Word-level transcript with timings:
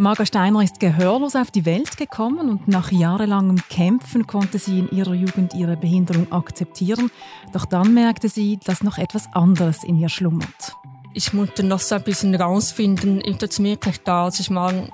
Marga 0.00 0.24
Steiner 0.24 0.62
ist 0.62 0.78
gehörlos 0.78 1.34
auf 1.34 1.50
die 1.50 1.66
Welt 1.66 1.96
gekommen 1.96 2.48
und 2.48 2.68
nach 2.68 2.92
jahrelangem 2.92 3.60
Kämpfen 3.68 4.28
konnte 4.28 4.60
sie 4.60 4.78
in 4.78 4.90
ihrer 4.92 5.12
Jugend 5.12 5.54
ihre 5.54 5.76
Behinderung 5.76 6.30
akzeptieren. 6.30 7.10
Doch 7.52 7.64
dann 7.64 7.94
merkte 7.94 8.28
sie, 8.28 8.60
dass 8.64 8.84
noch 8.84 8.98
etwas 8.98 9.28
anderes 9.32 9.82
in 9.82 9.98
ihr 9.98 10.08
schlummert. 10.08 10.76
Ich 11.14 11.32
musste 11.32 11.64
noch 11.64 11.80
so 11.80 11.96
ein 11.96 12.04
bisschen 12.04 12.36
rausfinden, 12.36 13.20
ist 13.20 13.42
das 13.42 13.60
wirklich 13.60 14.00
da, 14.04 14.26
als 14.26 14.38
ich 14.38 14.50
mal 14.50 14.88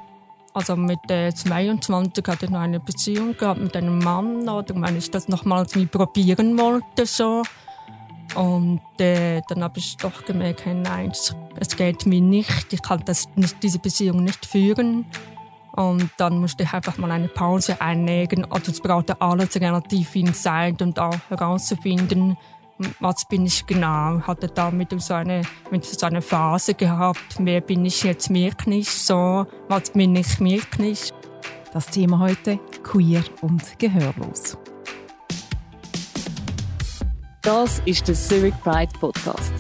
also 0.55 0.75
mit 0.75 1.11
äh, 1.11 1.35
22 1.35 2.25
hatte 2.27 2.47
ich 2.47 2.51
noch 2.51 2.61
eine 2.61 2.81
Beziehung 2.81 3.37
gehabt 3.37 3.61
mit 3.61 3.77
einem 3.77 3.99
Mann 3.99 4.49
oder 4.49 4.75
wenn 4.81 4.97
ich 4.97 5.11
das 5.11 5.29
nochmals 5.29 5.75
probieren 5.91 6.57
wollte 6.57 7.05
so 7.05 7.43
und 8.35 8.81
äh, 8.99 9.41
dann 9.49 9.63
habe 9.63 9.79
ich 9.79 9.97
doch 9.97 10.25
gemerkt, 10.25 10.67
nein, 10.67 11.13
es 11.61 11.77
geht 11.77 12.07
mir 12.07 12.21
nicht, 12.21 12.73
ich 12.73 12.83
kann 12.83 13.03
das 13.05 13.29
diese 13.63 13.79
Beziehung 13.79 14.25
nicht 14.25 14.45
führen. 14.47 15.07
Und 15.77 16.09
dann 16.19 16.39
musste 16.39 16.63
ich 16.63 16.73
einfach 16.73 16.99
mal 16.99 17.11
eine 17.11 17.27
Pause 17.27 17.81
einlegen. 17.81 18.45
Also 18.51 18.71
es 18.71 18.81
brauchte 18.81 19.21
alles 19.21 19.57
relativ 19.57 20.09
viel 20.11 20.33
Zeit 20.33 20.81
und 20.83 21.01
auch 21.01 21.19
herauszufinden, 21.29 22.37
was 23.01 23.25
bin 23.25 23.47
ich 23.47 23.67
genau. 23.67 24.21
Hatte 24.21 24.49
damit 24.49 25.01
so 25.01 25.15
eine, 25.15 25.43
so 25.83 26.07
eine 26.07 26.23
Phase 26.23 26.75
gehabt, 26.75 27.37
wer 27.39 27.61
bin 27.61 27.85
ich 27.85 28.05
jetzt 28.05 28.33
wirklich 28.33 28.91
so, 28.91 29.47
was 29.69 29.91
bin 29.91 30.15
ich 30.15 30.41
wirklich. 30.41 31.13
Das 31.73 31.87
Thema 31.87 32.21
heute, 32.21 32.61
queer 32.85 33.25
und 33.41 33.77
gehörlos. 33.79 34.57
Das 37.45 37.83
ist 37.85 38.09
der 38.09 38.15
Zurich 38.15 38.55
Pride 38.63 38.91
Podcast. 38.99 39.53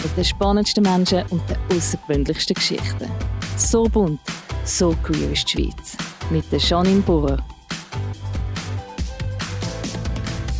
Mit 0.00 0.16
den 0.16 0.24
spannendsten 0.24 0.84
Menschen 0.84 1.24
und 1.30 1.42
den 1.50 1.56
außergewöhnlichsten 1.76 2.54
Geschichten. 2.54 3.10
So 3.56 3.82
bunt, 3.82 4.20
so 4.64 4.94
queer 5.02 5.32
ist 5.32 5.52
die 5.52 5.64
Schweiz. 5.64 5.96
Mit 6.30 6.44
der 6.52 6.60
Janine 6.60 7.00
Burrer. 7.00 7.44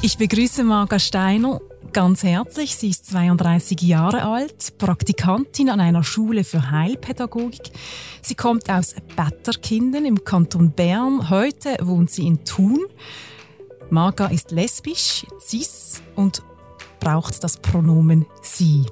Ich 0.02 0.18
begrüße 0.18 0.64
Marga 0.64 0.98
Steiner 0.98 1.60
ganz 1.92 2.24
herzlich. 2.24 2.74
Sie 2.74 2.88
ist 2.88 3.06
32 3.06 3.80
Jahre 3.82 4.24
alt, 4.24 4.76
Praktikantin 4.78 5.70
an 5.70 5.78
einer 5.78 6.02
Schule 6.02 6.42
für 6.42 6.72
Heilpädagogik. 6.72 7.70
Sie 8.22 8.34
kommt 8.34 8.68
aus 8.68 8.96
Betterkinden 9.14 10.04
im 10.04 10.24
Kanton 10.24 10.72
Bern. 10.72 11.30
Heute 11.30 11.76
wohnt 11.80 12.10
sie 12.10 12.26
in 12.26 12.44
Thun. 12.44 12.80
Marga 13.88 14.26
ist 14.26 14.50
lesbisch, 14.50 15.26
cis 15.38 16.02
und 16.16 16.42
braucht 17.02 17.42
das 17.42 17.56
Pronomen 17.56 18.26
sie. 18.42 18.86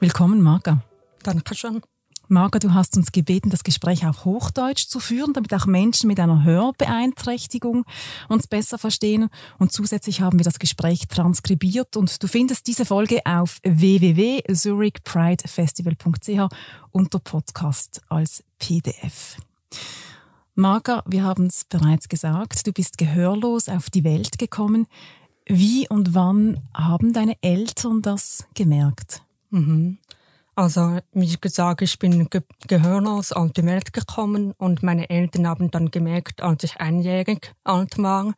Willkommen, 0.00 0.42
Marga. 0.42 0.82
Danke 1.22 1.54
schön. 1.54 1.80
Marga, 2.28 2.58
du 2.58 2.74
hast 2.74 2.98
uns 2.98 3.10
gebeten, 3.10 3.48
das 3.48 3.64
Gespräch 3.64 4.06
auf 4.06 4.26
Hochdeutsch 4.26 4.86
zu 4.86 5.00
führen, 5.00 5.32
damit 5.32 5.54
auch 5.54 5.64
Menschen 5.64 6.08
mit 6.08 6.20
einer 6.20 6.44
Hörbeeinträchtigung 6.44 7.86
uns 8.28 8.48
besser 8.48 8.76
verstehen. 8.76 9.30
Und 9.58 9.72
zusätzlich 9.72 10.20
haben 10.20 10.38
wir 10.38 10.44
das 10.44 10.58
Gespräch 10.58 11.08
transkribiert 11.08 11.96
und 11.96 12.22
du 12.22 12.26
findest 12.26 12.66
diese 12.66 12.84
Folge 12.84 13.22
auf 13.24 13.60
www.zurichpridefestival.ch 13.62 16.54
unter 16.90 17.18
Podcast 17.18 18.02
als 18.10 18.44
PDF. 18.58 19.38
Marga, 20.54 21.02
wir 21.06 21.22
haben 21.22 21.46
es 21.46 21.64
bereits 21.64 22.10
gesagt, 22.10 22.66
du 22.66 22.72
bist 22.72 22.98
gehörlos 22.98 23.70
auf 23.70 23.88
die 23.88 24.04
Welt 24.04 24.38
gekommen. 24.38 24.86
Wie 25.48 25.88
und 25.88 26.14
wann 26.14 26.60
haben 26.74 27.14
deine 27.14 27.36
Eltern 27.40 28.02
das 28.02 28.46
gemerkt? 28.54 29.22
Mhm. 29.50 29.98
Also, 30.54 30.98
wie 31.12 31.36
gesagt, 31.40 31.82
ich 31.82 31.98
bin 31.98 32.28
ge 32.28 32.42
gehörlos 32.66 33.32
auf 33.32 33.52
die 33.52 33.64
Welt 33.64 33.92
gekommen 33.92 34.52
und 34.58 34.82
meine 34.82 35.08
Eltern 35.08 35.46
haben 35.46 35.70
dann 35.70 35.90
gemerkt, 35.90 36.42
als 36.42 36.64
ich 36.64 36.76
einjährig 36.78 37.54
alt 37.64 37.96
war. 37.96 38.34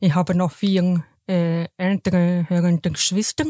Ich 0.00 0.14
habe 0.14 0.34
noch 0.34 0.52
vier 0.52 1.04
äh, 1.28 1.66
ältere 1.76 2.46
hörende 2.48 2.92
Geschwister, 2.92 3.44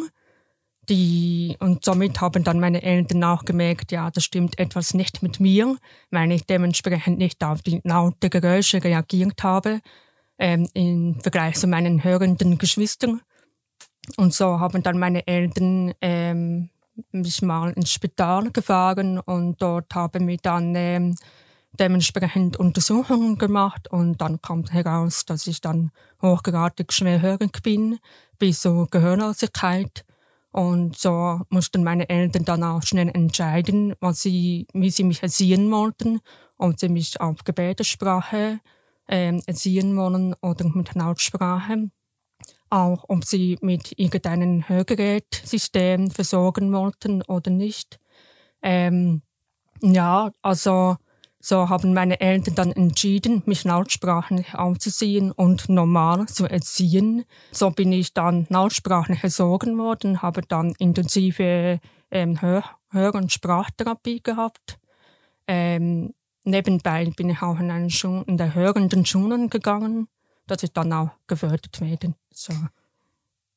die, 0.89 1.57
und 1.61 1.85
somit 1.85 2.21
haben 2.21 2.43
dann 2.45 2.59
meine 2.59 2.83
Eltern 2.83 3.23
auch 3.23 3.45
gemerkt, 3.45 3.93
ja, 3.93 4.11
das 4.11 4.25
stimmt 4.25 4.59
etwas 4.59 4.95
nicht 4.95 5.23
mit 5.23 5.39
mir, 5.39 5.77
weil 6.11 6.33
ich 6.33 6.47
dementsprechend 6.47 7.19
nicht 7.19 7.45
auf 7.45 7.63
die 7.63 7.81
laute 7.85 8.31
Geräusche 8.31 8.83
reagiert 8.83 9.43
habe 9.43 9.81
ähm, 10.39 10.69
im 10.75 11.21
Vergleich 11.21 11.57
zu 11.57 11.67
meinen 11.67 12.05
hörenden 12.05 12.59
Geschwistern. 12.59 13.21
Und 14.17 14.33
so 14.33 14.61
haben 14.61 14.83
dann 14.83 14.99
meine 14.99 15.27
Eltern 15.27 15.93
ähm, 16.01 16.71
mich 17.13 17.43
mal 17.43 17.73
ins 17.73 17.93
Spital 17.93 18.51
gefahren 18.51 19.19
und 19.19 19.61
dort 19.61 19.95
haben 19.95 20.27
wir 20.27 20.39
dann 20.39 20.75
ähm, 20.75 21.15
dementsprechend 21.79 22.57
Untersuchungen 22.57 23.39
gemacht 23.39 23.89
und 23.91 24.21
dann 24.21 24.41
kommt 24.41 24.73
heraus, 24.73 25.25
dass 25.25 25.47
ich 25.47 25.61
dann 25.61 25.91
hochgradig 26.23 26.93
schwerhörig 26.93 27.63
bin, 27.63 27.99
bis 28.39 28.63
zur 28.63 28.89
Gehörlosigkeit. 28.89 30.05
Und 30.51 30.97
so 30.97 31.43
mussten 31.51 31.85
meine 31.85 32.09
Eltern 32.09 32.45
dann 32.45 32.65
auch 32.65 32.83
schnell 32.83 33.09
entscheiden, 33.09 33.95
was 34.01 34.23
sie, 34.23 34.67
wie 34.73 34.91
sie 34.91 35.05
mich 35.05 35.23
erziehen 35.23 35.71
wollten, 35.71 36.21
ob 36.57 36.81
sie 36.81 36.89
mich 36.89 37.21
auf 37.21 37.45
Gebärdensprache 37.45 38.61
ähm, 39.09 39.43
erziehen 39.47 39.97
wollen 39.97 40.35
oder 40.43 40.67
mit 40.69 40.95
Lautsprache. 40.95 41.91
Auch 42.71 43.05
ob 43.09 43.25
sie 43.25 43.59
mit 43.63 43.99
irgendeinem 43.99 44.69
Hörgerätsystem 44.69 46.11
versorgen 46.11 46.73
wollten 46.73 47.23
oder 47.23 47.51
nicht. 47.51 47.99
Ähm, 48.63 49.23
ja, 49.83 50.31
also 50.43 50.97
so 51.41 51.69
haben 51.69 51.95
meine 51.95 52.21
Eltern 52.21 52.55
dann 52.57 52.73
entschieden, 52.73 53.43
mich 53.47 53.65
lautsprachlich 53.65 54.55
aufzuziehen 54.55 55.31
und 55.31 55.69
normal 55.69 56.27
zu 56.27 56.47
erziehen. 56.47 57.25
So 57.53 57.71
bin 57.71 57.93
ich 57.93 58.13
dann 58.13 58.47
lautsprachlich 58.51 59.23
erzogen 59.23 59.79
worden, 59.79 60.21
habe 60.21 60.43
dann 60.43 60.75
intensive 60.79 61.79
ähm, 62.11 62.41
Hör-, 62.41 62.65
Hör 62.91 63.15
und 63.15 63.33
Sprachtherapie 63.33 64.21
gehabt. 64.21 64.79
Ähm, 65.47 66.13
nebenbei 66.45 67.11
bin 67.17 67.31
ich 67.31 67.43
auch 67.43 67.59
in, 67.59 67.71
einen 67.71 67.91
Schu 67.91 68.23
in 68.27 68.37
der 68.37 68.55
hörenden 68.55 69.05
Schulen 69.05 69.51
gegangen, 69.51 70.09
dass 70.47 70.63
ich 70.63 70.73
dann 70.73 70.93
auch 70.93 71.11
gefördert 71.27 71.81
werde. 71.81 72.15
So. 72.33 72.53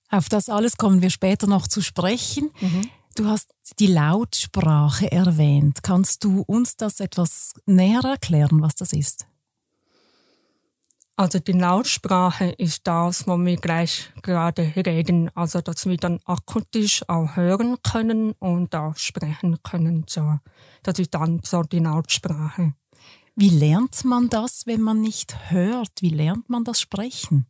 Auf 0.10 0.28
das 0.30 0.50
alles 0.50 0.78
kommen 0.78 1.02
wir 1.02 1.10
später 1.10 1.48
noch 1.48 1.68
zu 1.68 1.82
sprechen. 1.82 2.52
Mhm. 2.60 2.90
Du 3.16 3.26
hast 3.26 3.54
die 3.80 3.88
Lautsprache 3.88 5.12
erwähnt. 5.12 5.84
Kannst 5.84 6.24
du 6.24 6.42
uns 6.42 6.78
das 6.78 7.00
etwas 7.00 7.54
näher 7.66 8.04
erklären, 8.04 8.62
was 8.62 8.76
das 8.76 8.94
ist? 8.94 9.28
Also 11.22 11.38
die 11.38 11.52
Lautsprache 11.52 12.46
ist 12.58 12.88
das, 12.88 13.28
wo 13.28 13.38
wir 13.38 13.56
gleich 13.58 14.12
gerade 14.24 14.74
reden. 14.76 15.30
Also 15.36 15.62
dass 15.62 15.86
wir 15.86 15.98
dann 15.98 16.20
akustisch 16.26 17.08
auch 17.08 17.36
hören 17.36 17.78
können 17.84 18.32
und 18.40 18.74
auch 18.74 18.96
sprechen 18.96 19.62
können. 19.62 20.06
So. 20.08 20.40
Das 20.82 20.98
ist 20.98 21.14
dann 21.14 21.40
so 21.44 21.62
die 21.62 21.78
Lautsprache. 21.78 22.74
Wie 23.36 23.50
lernt 23.50 24.04
man 24.04 24.30
das, 24.30 24.64
wenn 24.66 24.82
man 24.82 25.02
nicht 25.02 25.52
hört? 25.52 25.92
Wie 26.00 26.10
lernt 26.10 26.50
man 26.50 26.64
das 26.64 26.82
Sprechen? 26.82 27.46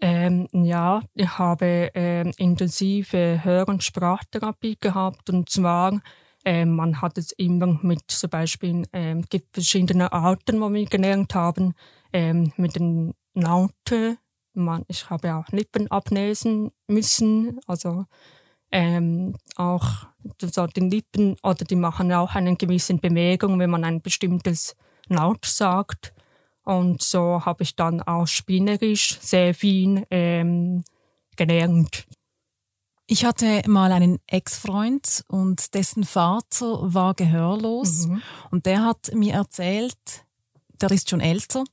Ähm, 0.00 0.48
ja, 0.52 1.02
ich 1.12 1.36
habe 1.36 1.90
ähm, 1.92 2.32
intensive 2.38 3.44
Hör- 3.44 3.68
und 3.68 3.84
Sprachtherapie 3.84 4.78
gehabt 4.80 5.28
und 5.28 5.50
zwar 5.50 6.00
ähm, 6.42 6.76
man 6.76 7.02
hat 7.02 7.18
es 7.18 7.32
immer 7.32 7.78
mit 7.82 8.00
zum 8.06 8.30
Beispiel 8.30 8.84
ähm, 8.94 9.26
gibt 9.28 9.52
verschiedene 9.52 10.10
Arten, 10.10 10.62
wo 10.62 10.72
wir 10.72 10.86
gelernt 10.86 11.34
haben 11.34 11.74
ähm, 12.12 12.52
mit 12.56 12.76
den 12.76 13.14
Lauten. 13.34 14.18
Man, 14.54 14.84
ich 14.88 15.08
habe 15.08 15.34
auch 15.34 15.48
Lippen 15.48 15.90
ablesen 15.90 16.70
müssen, 16.88 17.60
also 17.66 18.06
ähm, 18.70 19.36
auch 19.56 20.06
so 20.42 20.66
die 20.66 20.80
Lippen 20.80 21.36
oder 21.42 21.64
die 21.64 21.76
machen 21.76 22.12
auch 22.12 22.34
eine 22.34 22.56
gewisse 22.56 22.94
Bewegung, 22.94 23.58
wenn 23.58 23.70
man 23.70 23.84
ein 23.84 24.02
bestimmtes 24.02 24.74
Laut 25.08 25.44
sagt. 25.46 26.12
Und 26.64 27.02
so 27.02 27.44
habe 27.46 27.62
ich 27.62 27.76
dann 27.76 28.02
auch 28.02 28.26
spielerisch 28.26 29.18
sehr 29.20 29.54
viel 29.54 30.04
ähm, 30.10 30.84
gelernt. 31.36 32.06
Ich 33.06 33.24
hatte 33.24 33.62
mal 33.66 33.90
einen 33.90 34.18
Ex-Freund 34.26 35.24
und 35.28 35.72
dessen 35.72 36.04
Vater 36.04 36.92
war 36.92 37.14
gehörlos. 37.14 38.06
Mhm. 38.06 38.22
Und 38.50 38.66
der 38.66 38.84
hat 38.84 39.14
mir 39.14 39.32
erzählt, 39.32 40.26
der 40.80 40.90
ist 40.90 41.10
schon 41.10 41.20
älter, 41.20 41.64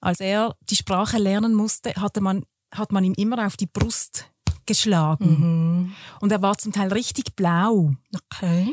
als 0.00 0.20
er 0.20 0.54
die 0.68 0.76
Sprache 0.76 1.18
lernen 1.18 1.54
musste, 1.54 1.94
hatte 1.96 2.20
man, 2.20 2.44
hat 2.72 2.92
man 2.92 3.04
ihm 3.04 3.14
immer 3.14 3.46
auf 3.46 3.56
die 3.56 3.66
Brust 3.66 4.30
geschlagen. 4.66 5.26
Mhm. 5.26 5.92
Und 6.20 6.32
er 6.32 6.42
war 6.42 6.56
zum 6.58 6.72
Teil 6.72 6.92
richtig 6.92 7.34
blau. 7.36 7.94
Okay. 8.14 8.72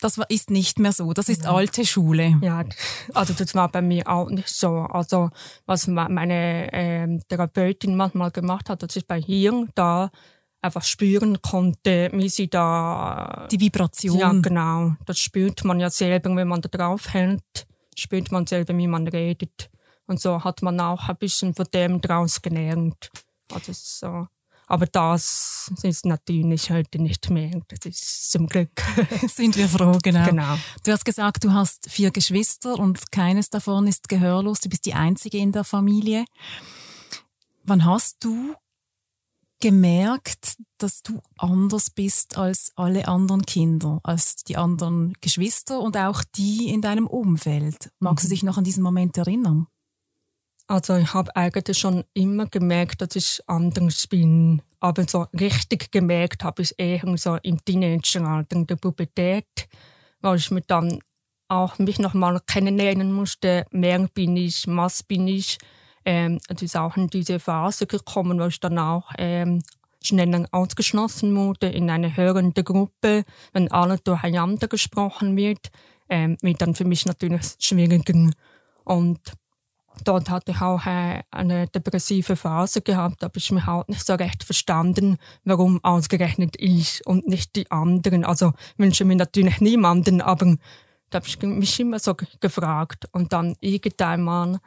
Das 0.00 0.18
ist 0.28 0.50
nicht 0.50 0.78
mehr 0.78 0.92
so. 0.92 1.12
Das 1.12 1.28
ist 1.28 1.44
ja. 1.44 1.52
alte 1.52 1.84
Schule. 1.84 2.38
Ja, 2.40 2.64
also 3.12 3.34
das 3.34 3.54
war 3.54 3.68
bei 3.68 3.82
mir 3.82 4.08
auch 4.08 4.30
nicht 4.30 4.48
so. 4.48 4.68
Also 4.68 5.28
was 5.66 5.86
meine 5.86 6.72
ähm, 6.72 7.20
Therapeutin 7.28 7.96
manchmal 7.96 8.30
gemacht 8.30 8.70
hat, 8.70 8.82
dass 8.82 8.96
ich 8.96 9.06
bei 9.06 9.18
ihr 9.18 9.66
da 9.74 10.10
einfach 10.62 10.84
spüren 10.84 11.40
konnte, 11.42 12.10
wie 12.12 12.28
sie 12.28 12.48
da 12.48 13.46
die 13.50 13.60
Vibration. 13.60 14.18
Ja, 14.18 14.32
genau. 14.32 14.94
Das 15.06 15.18
spürt 15.18 15.64
man 15.64 15.80
ja 15.80 15.90
selber, 15.90 16.34
wenn 16.34 16.48
man 16.48 16.62
da 16.62 16.68
drauf 16.68 17.12
hält. 17.12 17.66
Spürt 18.00 18.32
man 18.32 18.46
selber, 18.46 18.76
wie 18.76 18.86
man 18.86 19.06
redet. 19.06 19.70
Und 20.06 20.20
so 20.20 20.42
hat 20.42 20.62
man 20.62 20.80
auch 20.80 21.08
ein 21.08 21.16
bisschen 21.16 21.54
von 21.54 21.66
dem 21.72 22.00
draus 22.00 22.42
gelernt. 22.42 23.10
Also 23.52 23.72
so. 23.74 24.26
Aber 24.66 24.86
das 24.86 25.72
ist 25.82 26.06
natürlich 26.06 26.70
heute 26.70 27.02
nicht 27.02 27.28
mehr. 27.28 27.60
Das 27.68 27.80
ist 27.84 28.30
zum 28.30 28.46
Glück. 28.46 28.70
Sind 29.26 29.56
wir 29.56 29.68
froh, 29.68 29.98
genau. 30.00 30.24
genau. 30.24 30.56
Du 30.84 30.92
hast 30.92 31.04
gesagt, 31.04 31.42
du 31.42 31.52
hast 31.52 31.90
vier 31.90 32.12
Geschwister 32.12 32.78
und 32.78 33.10
keines 33.10 33.50
davon 33.50 33.88
ist 33.88 34.08
gehörlos. 34.08 34.60
Du 34.60 34.68
bist 34.68 34.86
die 34.86 34.94
einzige 34.94 35.38
in 35.38 35.50
der 35.50 35.64
Familie. 35.64 36.24
Wann 37.64 37.84
hast 37.84 38.22
du 38.22 38.54
gemerkt, 39.60 40.56
dass 40.78 41.02
du 41.02 41.20
anders 41.38 41.90
bist 41.90 42.38
als 42.38 42.72
alle 42.76 43.06
anderen 43.06 43.44
Kinder, 43.44 44.00
als 44.02 44.36
die 44.36 44.56
anderen 44.56 45.14
Geschwister 45.20 45.80
und 45.80 45.96
auch 45.96 46.24
die 46.36 46.70
in 46.70 46.80
deinem 46.80 47.06
Umfeld? 47.06 47.90
Magst 47.98 48.24
mhm. 48.24 48.28
du 48.28 48.34
dich 48.34 48.42
noch 48.42 48.58
an 48.58 48.64
diesen 48.64 48.82
Moment 48.82 49.16
erinnern? 49.16 49.66
Also 50.66 50.96
ich 50.96 51.12
habe 51.14 51.34
eigentlich 51.34 51.78
schon 51.78 52.04
immer 52.14 52.46
gemerkt, 52.46 53.02
dass 53.02 53.16
ich 53.16 53.40
anders 53.48 54.06
bin. 54.06 54.62
Aber 54.78 55.06
so 55.06 55.26
richtig 55.38 55.90
gemerkt 55.90 56.44
habe 56.44 56.62
ich 56.62 56.74
eher 56.78 57.02
so 57.16 57.36
im 57.42 57.62
Teenageralter, 57.64 58.56
in 58.56 58.66
der 58.66 58.76
Pubertät, 58.76 59.68
weil 60.20 60.36
ich 60.36 60.50
mir 60.50 60.62
dann 60.62 61.00
auch 61.48 61.78
mich 61.78 61.98
nochmal 61.98 62.40
kennenlernen 62.46 63.12
musste, 63.12 63.66
wer 63.72 64.06
bin 64.08 64.36
ich, 64.36 64.64
was 64.68 65.02
bin 65.02 65.26
ich, 65.26 65.58
ähm, 66.04 66.38
es 66.48 66.62
ist 66.62 66.76
auch 66.76 66.96
in 66.96 67.08
diese 67.08 67.38
Phase 67.38 67.86
gekommen, 67.86 68.40
wo 68.40 68.46
ich 68.46 68.60
dann 68.60 68.78
auch 68.78 69.10
ähm, 69.18 69.62
schnell 70.02 70.46
ausgeschlossen 70.50 71.36
wurde 71.36 71.68
in 71.68 71.90
eine 71.90 72.16
hörende 72.16 72.64
Gruppe, 72.64 73.24
wenn 73.52 73.70
alle 73.70 73.98
durcheinander 73.98 74.68
gesprochen 74.68 75.36
wird, 75.36 75.70
ähm, 76.08 76.36
wird 76.40 76.62
dann 76.62 76.74
für 76.74 76.84
mich 76.84 77.06
natürlich 77.06 77.42
schwieriger. 77.58 78.30
Und 78.84 79.20
dort 80.04 80.30
hatte 80.30 80.52
ich 80.52 80.60
auch 80.60 80.86
äh, 80.86 81.22
eine 81.30 81.66
depressive 81.68 82.36
Phase 82.36 82.80
gehabt, 82.80 83.22
da 83.22 83.26
habe 83.26 83.38
ich 83.38 83.50
mich 83.50 83.68
auch 83.68 83.86
nicht 83.88 84.06
so 84.06 84.14
recht 84.14 84.42
verstanden, 84.42 85.18
warum 85.44 85.84
ausgerechnet 85.84 86.56
ich 86.58 87.06
und 87.06 87.26
nicht 87.26 87.56
die 87.56 87.70
anderen. 87.70 88.24
Also 88.24 88.52
wünsche 88.78 89.04
mir 89.04 89.16
natürlich 89.16 89.60
niemanden, 89.60 90.22
aber 90.22 90.56
da 91.10 91.16
habe 91.16 91.26
ich 91.26 91.40
mich 91.42 91.80
immer 91.80 91.98
so 91.98 92.14
gefragt. 92.40 93.08
Und 93.12 93.32
dann 93.32 93.56
irgendwann 93.60 94.22
mal 94.22 94.60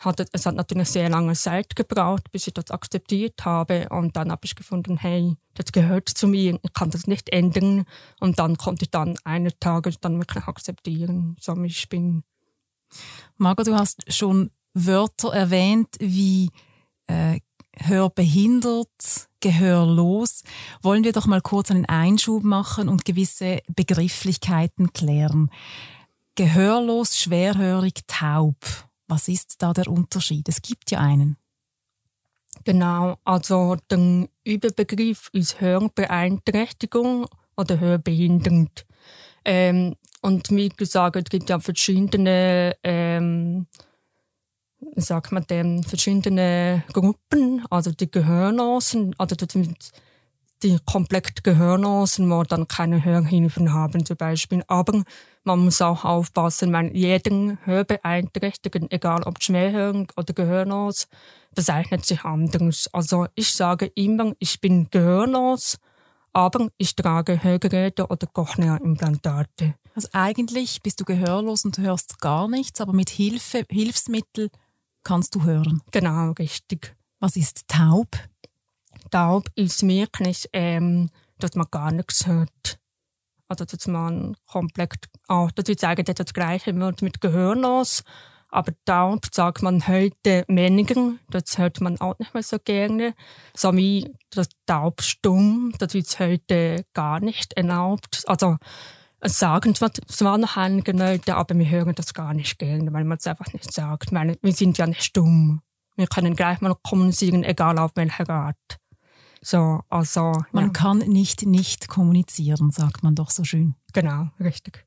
hat 0.00 0.26
es 0.32 0.46
hat 0.46 0.54
natürlich 0.54 0.88
sehr 0.88 1.10
lange 1.10 1.34
Zeit 1.34 1.76
gebraucht, 1.76 2.30
bis 2.32 2.46
ich 2.46 2.54
das 2.54 2.70
akzeptiert 2.70 3.44
habe. 3.44 3.88
Und 3.90 4.16
dann 4.16 4.30
habe 4.30 4.44
ich 4.44 4.54
gefunden, 4.54 4.96
hey, 4.96 5.36
das 5.54 5.72
gehört 5.72 6.08
zu 6.08 6.26
mir, 6.26 6.58
ich 6.62 6.72
kann 6.72 6.90
das 6.90 7.06
nicht 7.06 7.28
ändern. 7.28 7.84
Und 8.18 8.38
dann 8.38 8.56
konnte 8.56 8.86
ich 8.86 8.90
dann 8.90 9.18
eines 9.24 9.52
Tages 9.60 10.00
dann 10.00 10.18
wirklich 10.18 10.44
akzeptieren, 10.44 11.36
so 11.38 11.54
wie 11.62 11.66
ich 11.66 11.88
bin. 11.88 12.24
Margot, 13.36 13.66
du 13.66 13.74
hast 13.74 14.02
schon 14.12 14.50
Wörter 14.72 15.34
erwähnt 15.34 15.88
wie 15.98 16.50
äh, 17.06 17.40
hörbehindert, 17.76 19.28
gehörlos. 19.40 20.42
Wollen 20.82 21.04
wir 21.04 21.12
doch 21.12 21.26
mal 21.26 21.42
kurz 21.42 21.70
einen 21.70 21.86
Einschub 21.86 22.42
machen 22.42 22.88
und 22.88 23.04
gewisse 23.04 23.60
Begrifflichkeiten 23.68 24.92
klären. 24.92 25.50
Gehörlos, 26.36 27.18
schwerhörig, 27.18 28.00
taub. 28.06 28.56
Was 29.10 29.26
ist 29.26 29.56
da 29.60 29.72
der 29.72 29.88
Unterschied? 29.88 30.48
Es 30.48 30.62
gibt 30.62 30.92
ja 30.92 31.00
einen. 31.00 31.36
Genau, 32.62 33.16
also 33.24 33.76
der 33.90 34.28
Überbegriff 34.44 35.30
ist 35.32 35.60
Hörbeeinträchtigung 35.60 37.26
oder 37.56 37.80
hörbehindernd. 37.80 38.86
Ähm, 39.44 39.96
und 40.22 40.50
wie 40.50 40.68
gesagt, 40.68 41.16
es 41.16 41.24
gibt 41.24 41.50
ja 41.50 41.58
verschiedene, 41.58 42.76
ähm, 42.84 43.66
sagt 44.94 45.32
man 45.32 45.44
dem, 45.48 45.82
verschiedene 45.82 46.84
Gruppen, 46.92 47.66
also 47.68 47.90
die 47.90 48.12
Gehörlosen, 48.12 49.16
also 49.18 49.34
die 50.62 50.78
komplett 50.84 51.42
Gehörlosen, 51.42 52.28
die 52.28 52.48
dann 52.48 52.68
keine 52.68 53.04
Hörhilfen 53.04 53.72
haben 53.72 54.04
zum 54.04 54.16
Beispiel. 54.16 54.62
Aber 54.66 55.02
man 55.44 55.60
muss 55.60 55.80
auch 55.80 56.04
aufpassen, 56.04 56.72
weil 56.72 56.94
jeden 56.94 57.58
Hörbeeinträchtigten, 57.64 58.90
egal 58.90 59.22
ob 59.22 59.42
schwerhörig 59.42 60.12
oder 60.16 60.32
gehörlos, 60.32 61.08
bezeichnet 61.54 62.04
sich 62.04 62.24
anders. 62.24 62.88
Also 62.92 63.26
ich 63.34 63.52
sage 63.52 63.86
immer, 63.94 64.34
ich 64.38 64.60
bin 64.60 64.88
gehörlos, 64.90 65.78
aber 66.32 66.68
ich 66.76 66.94
trage 66.94 67.42
Hörgeräte 67.42 68.06
oder 68.06 68.26
Cochlea-Implantate. 68.26 69.74
Also 69.94 70.08
eigentlich 70.12 70.82
bist 70.82 71.00
du 71.00 71.04
gehörlos 71.04 71.64
und 71.64 71.78
hörst 71.78 72.20
gar 72.20 72.48
nichts, 72.48 72.80
aber 72.80 72.92
mit 72.92 73.10
Hilfe, 73.10 73.64
Hilfsmittel 73.68 74.50
kannst 75.02 75.34
du 75.34 75.42
hören. 75.42 75.82
Genau, 75.90 76.32
richtig. 76.32 76.94
Was 77.18 77.36
ist 77.36 77.66
taub? 77.66 78.08
Taub 79.10 79.48
ist 79.54 79.86
wirklich, 79.86 80.48
ähm, 80.52 81.10
dass 81.38 81.54
man 81.54 81.66
gar 81.70 81.92
nichts 81.92 82.26
hört. 82.26 82.78
Also 83.48 83.64
dass 83.64 83.86
man 83.88 84.36
komplett, 84.46 85.08
auch, 85.26 85.50
das 85.50 85.68
ist 85.68 85.84
eigentlich 85.84 86.14
das 86.14 86.32
Gleiche 86.32 86.72
mit 86.72 87.20
Gehörlos. 87.20 88.04
Aber 88.52 88.72
taub 88.84 89.26
sagt 89.32 89.62
man 89.62 89.86
heute 89.86 90.44
weniger, 90.48 91.12
das 91.30 91.56
hört 91.58 91.80
man 91.80 92.00
auch 92.00 92.18
nicht 92.18 92.34
mehr 92.34 92.42
so 92.42 92.58
gerne. 92.58 93.14
So 93.56 93.74
wie 93.76 94.12
das 94.30 94.48
taubstumm, 94.66 95.72
das 95.78 95.94
ist 95.94 96.18
heute 96.18 96.84
gar 96.92 97.20
nicht 97.20 97.52
erlaubt. 97.54 98.24
Also 98.26 98.56
es 99.20 99.38
sagen 99.38 99.74
zwar, 99.74 100.38
noch 100.38 100.56
einige 100.56 100.92
Leute, 100.92 101.36
aber 101.36 101.56
wir 101.56 101.68
hören 101.68 101.94
das 101.94 102.14
gar 102.14 102.34
nicht 102.34 102.58
gerne, 102.58 102.92
weil 102.92 103.04
man 103.04 103.18
es 103.18 103.26
einfach 103.26 103.52
nicht 103.52 103.72
sagt. 103.72 104.12
Weil 104.12 104.36
wir 104.42 104.52
sind 104.52 104.78
ja 104.78 104.86
nicht 104.86 105.04
stumm. 105.04 105.60
Wir 105.96 106.06
können 106.06 106.34
gleich 106.34 106.60
mal 106.60 106.74
kommunizieren, 106.82 107.44
egal 107.44 107.78
auf 107.78 107.92
welcher 107.94 108.28
Art. 108.30 108.79
So, 109.42 109.80
also, 109.88 110.32
man 110.52 110.66
ja. 110.66 110.70
kann 110.70 110.98
nicht 110.98 111.46
nicht 111.46 111.88
kommunizieren, 111.88 112.70
sagt 112.70 113.02
man 113.02 113.14
doch 113.14 113.30
so 113.30 113.44
schön. 113.44 113.74
Genau, 113.92 114.28
richtig. 114.38 114.84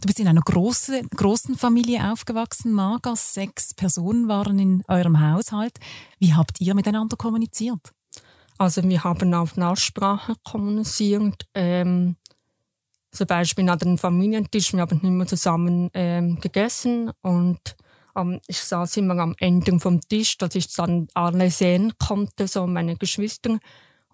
Du 0.00 0.06
bist 0.06 0.20
in 0.20 0.28
einer 0.28 0.42
großen, 0.42 1.08
großen 1.08 1.56
Familie 1.56 2.12
aufgewachsen, 2.12 2.72
Marga. 2.72 3.16
Sechs 3.16 3.74
Personen 3.74 4.28
waren 4.28 4.58
in 4.58 4.82
eurem 4.86 5.20
Haushalt. 5.20 5.78
Wie 6.18 6.34
habt 6.34 6.60
ihr 6.60 6.74
miteinander 6.74 7.16
kommuniziert? 7.16 7.92
Also 8.58 8.82
wir 8.82 9.04
haben 9.04 9.34
auf 9.34 9.56
Nachsprache 9.56 10.34
kommuniziert. 10.44 11.46
Ähm, 11.54 12.16
zum 13.10 13.26
Beispiel 13.26 13.68
an 13.68 13.78
den 13.78 13.98
Familientisch. 13.98 14.72
Wir 14.72 14.80
haben 14.80 15.00
immer 15.02 15.26
zusammen 15.26 15.90
ähm, 15.94 16.38
gegessen 16.40 17.10
und 17.22 17.76
ähm, 18.14 18.40
ich 18.46 18.60
saß 18.60 18.98
immer 18.98 19.18
am 19.18 19.34
Ende 19.38 19.78
vom 19.80 20.00
Tisch, 20.00 20.38
dass 20.38 20.54
ich 20.54 20.72
dann 20.74 21.08
alle 21.14 21.50
sehen 21.50 21.94
konnte, 21.98 22.46
so 22.46 22.66
meine 22.66 22.96
Geschwister 22.96 23.58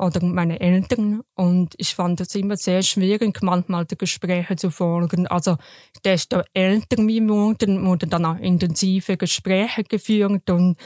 oder 0.03 0.25
meine 0.25 0.61
Eltern. 0.61 1.23
Und 1.35 1.75
ich 1.79 1.95
fand 1.95 2.21
es 2.21 2.35
immer 2.35 2.57
sehr 2.57 2.83
schwierig, 2.83 3.41
manchmal 3.43 3.85
die 3.85 3.97
Gespräche 3.97 4.57
zu 4.57 4.71
folgen. 4.71 5.27
Also, 5.29 5.57
desto 6.05 6.43
älter 6.53 7.07
wir 7.07 7.29
wurden, 7.29 7.87
wurden 7.87 8.11
dann 8.11 8.27
auch 8.27 8.39
intensive 8.39 9.17
Gespräche 9.17 9.85
geführt 9.85 10.51
und 10.51 10.77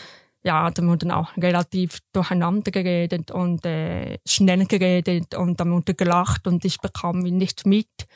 ja, 0.43 0.71
da 0.71 0.83
wurden 0.85 1.11
auch 1.11 1.37
relativ 1.37 1.99
durcheinander 2.13 2.71
geredet 2.71 3.33
und 3.33 3.67
äh, 3.67 4.19
schnell 4.25 4.65
geredet 4.67 5.35
und 5.35 5.59
dann 5.59 5.73
wurde 5.73 5.95
gelacht 5.95 6.47
und 6.47 6.65
ich 6.65 6.79
bekam 6.79 7.27
ihn 7.27 7.39
nicht 7.39 7.67
mit. 7.67 8.07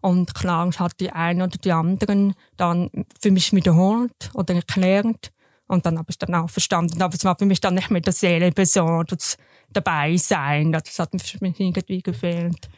Und 0.00 0.34
klar, 0.34 0.70
hat 0.78 1.00
die 1.00 1.10
einen 1.10 1.42
oder 1.42 1.58
die 1.58 1.72
anderen 1.72 2.34
dann 2.56 2.90
für 3.20 3.32
mich 3.32 3.52
wiederholt 3.52 4.30
oder 4.34 4.54
erklärt. 4.54 5.32
Und 5.70 5.86
dann 5.86 5.98
habe 5.98 6.10
ich 6.10 6.18
dann 6.18 6.34
auch 6.34 6.50
verstanden, 6.50 7.00
aber 7.00 7.14
es 7.14 7.24
war 7.24 7.38
für 7.38 7.46
mich 7.46 7.60
dann 7.60 7.74
nicht 7.74 7.90
mehr 7.90 8.00
dasselbe 8.00 8.66
so, 8.66 9.04
das 9.04 9.36
dabei 9.72 10.16
sein. 10.16 10.72
Das 10.72 10.98
hat 10.98 11.14
mir 11.14 11.20
mich 11.40 11.60
irgendwie 11.60 12.02
gefehlt. 12.02 12.68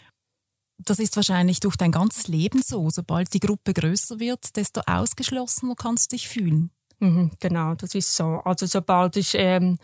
Das 0.76 0.99
ist 0.99 1.16
wahrscheinlich 1.16 1.58
durch 1.61 1.76
dein 1.76 1.90
ganzes 1.90 2.28
Leben 2.28 2.61
so. 2.61 2.90
Sobald 2.90 3.32
die 3.32 3.40
Gruppe 3.40 3.72
größer 3.72 4.20
wird, 4.20 4.56
desto 4.56 4.82
ausgeschlossener 4.87 5.75
kannst 5.75 6.12
du 6.12 6.16
dich 6.16 6.28
fühlen. 6.28 6.70
Mhm, 6.99 7.30
genau, 7.40 7.75
das 7.76 7.94
ist 7.94 8.14
so. 8.14 8.42
Also 8.44 8.66
sobald 8.66 9.16
ich, 9.16 9.37
ähm, 9.37 9.78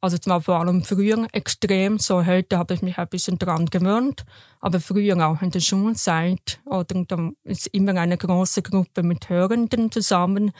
also 0.00 0.16
es 0.16 0.26
war 0.28 0.40
vor 0.40 0.60
allem 0.60 0.84
früher 0.84 1.26
extrem 1.32 1.98
so, 1.98 2.24
heute 2.24 2.58
habe 2.58 2.74
ich 2.74 2.82
mich 2.82 2.96
ein 2.96 3.08
bisschen 3.08 3.38
daran 3.38 3.66
gewöhnt, 3.66 4.24
aber 4.60 4.78
früher 4.78 5.18
auch 5.26 5.42
in 5.42 5.50
der 5.50 5.58
Schulzeit, 5.60 6.60
oder 6.64 7.04
da 7.08 7.30
ist 7.42 7.66
immer 7.68 7.96
eine 7.96 8.16
große 8.16 8.62
Gruppe 8.62 9.02
mit 9.02 9.28
Hörenden 9.28 9.90
zusammen 9.90 10.52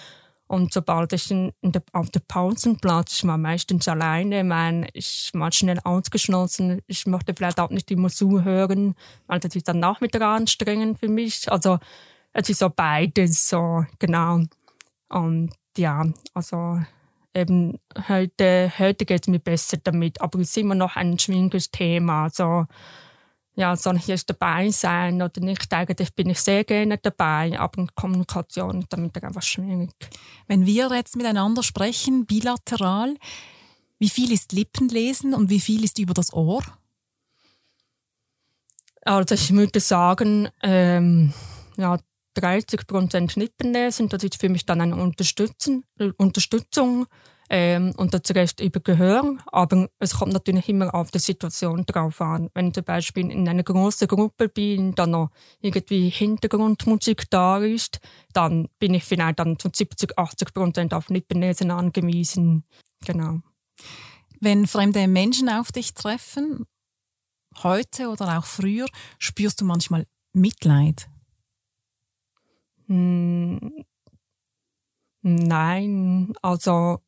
und 0.53 0.71
sobald 0.71 1.15
ich 1.15 1.31
in, 1.31 1.51
in 1.63 1.73
der, 1.73 1.83
auf 1.95 2.11
dem 2.11 2.21
Pausenplatz, 2.29 3.15
ich 3.15 3.27
war 3.27 3.39
meistens 3.39 3.89
alleine, 3.89 4.45
mein, 4.45 4.87
ich 4.93 5.31
war 5.33 5.51
schnell 5.51 5.79
ausgeschlossen, 5.83 6.83
ich 6.87 7.07
mochte 7.07 7.33
vielleicht 7.35 7.59
auch 7.59 7.71
nicht 7.71 7.91
immer 7.91 8.11
zuhören, 8.11 8.95
weil 9.29 9.41
das 9.41 9.57
ist 9.57 9.67
dann 9.67 9.81
wieder 9.81 10.29
anstrengend 10.29 10.99
für 10.99 11.09
mich. 11.09 11.51
Also 11.51 11.79
es 12.35 12.51
ist 12.51 12.59
so 12.59 12.69
beides, 12.69 13.49
so 13.49 13.87
genau. 13.99 14.43
Und 15.09 15.55
ja, 15.79 16.05
also 16.35 16.83
eben 17.33 17.79
heute, 18.07 18.71
heute 18.79 19.07
geht 19.07 19.23
es 19.23 19.29
mir 19.29 19.39
besser 19.39 19.79
damit, 19.83 20.21
aber 20.21 20.39
es 20.41 20.51
ist 20.51 20.59
immer 20.59 20.75
noch 20.75 20.97
ein 20.97 21.19
schwieriges 21.19 21.71
Thema. 21.71 22.25
Also 22.25 22.67
ja, 23.55 23.77
soll 23.77 23.97
ich 23.97 24.07
jetzt 24.07 24.31
dabei 24.31 24.71
sein 24.71 25.21
oder 25.21 25.41
nicht? 25.41 25.73
Eigentlich 25.73 26.15
bin 26.15 26.31
ich 26.31 26.41
sehr 26.41 26.65
gerne 26.65 26.99
dabei, 26.99 27.59
aber 27.59 27.87
Kommunikation 27.95 28.81
ist 28.81 28.93
damit 28.93 29.23
einfach 29.23 29.43
schwierig. 29.43 29.91
Wenn 30.47 30.65
wir 30.65 30.91
jetzt 30.95 31.17
miteinander 31.17 31.63
sprechen, 31.63 32.25
bilateral, 32.25 33.15
wie 33.99 34.09
viel 34.09 34.33
ist 34.33 34.53
Lippenlesen 34.53 35.35
und 35.35 35.51
wie 35.51 35.61
viel 35.61 35.85
ist 35.85 35.99
über 35.99 36.15
das 36.15 36.33
Ohr? 36.33 36.63
Also 39.05 39.35
ich 39.35 39.53
würde 39.53 39.81
sagen, 39.81 40.49
ähm, 40.63 41.33
ja, 41.77 41.99
30 42.35 42.87
Prozent 42.87 43.37
Lippenlesen, 43.37 44.09
das 44.09 44.25
ist 44.25 44.41
für 44.41 44.49
mich 44.49 44.65
dann 44.65 44.81
eine 44.81 44.97
Unterstützung. 44.97 45.85
Ähm, 47.55 47.93
und 47.99 48.15
das 48.15 48.35
Rest 48.35 48.61
über 48.61 48.81
Gehör. 48.81 49.37
Aber 49.49 49.91
es 49.99 50.15
kommt 50.15 50.33
natürlich 50.33 50.71
immer 50.71 50.95
auf 50.95 51.11
die 51.11 51.19
Situation 51.19 51.85
drauf 51.85 52.19
an. 52.23 52.49
Wenn 52.55 52.69
ich 52.69 52.73
zum 52.73 52.85
Beispiel 52.85 53.31
in 53.31 53.47
einer 53.47 53.63
großen 53.63 54.09
Gruppe 54.09 54.49
bin, 54.49 54.95
dann 54.95 55.11
noch 55.11 55.29
irgendwie 55.61 56.09
Hintergrundmusik 56.09 57.29
da 57.29 57.59
ist, 57.59 58.01
dann 58.33 58.69
bin 58.79 58.95
ich 58.95 59.05
vielleicht 59.05 59.39
dann 59.39 59.59
zu 59.59 59.69
70, 59.71 60.19
80 60.19 60.55
Prozent 60.55 60.95
auf 60.95 61.11
Lippenlesen 61.11 61.71
angewiesen. 61.71 62.65
Genau. 63.05 63.41
Wenn 64.41 64.67
fremde 64.67 65.07
Menschen 65.07 65.51
auf 65.51 65.73
dich 65.73 65.93
treffen, 65.93 66.65
heute 67.63 68.09
oder 68.09 68.39
auch 68.39 68.47
früher, 68.47 68.87
spürst 69.19 69.61
du 69.61 69.67
manchmal 69.67 70.07
Mitleid? 70.33 71.07
Hm, 72.87 73.85
nein, 75.21 76.33
also 76.41 77.03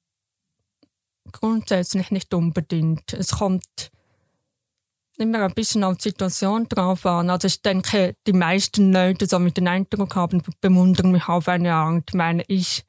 grundsätzlich 1.33 2.11
nicht 2.11 2.33
unbedingt. 2.35 3.13
Es 3.13 3.33
kommt 3.39 3.91
immer 5.17 5.43
ein 5.45 5.55
bisschen 5.55 5.85
auf 5.85 5.99
die 5.99 6.11
Situation 6.11 6.69
drauf 6.69 7.07
an. 7.07 7.31
Also 7.31 7.47
ich 7.47 7.63
denke, 7.63 8.17
die 8.27 8.33
meisten 8.33 8.93
Leute, 8.93 9.27
so 9.27 9.39
mit 9.39 9.57
den 9.57 9.69
Eindruck 9.69 10.17
haben, 10.17 10.43
bewundern 10.61 11.13
mich 11.13 11.29
auf 11.29 11.49
eine 11.49 11.75
Art. 11.75 12.15
Meine, 12.15 12.45
ich, 12.49 12.85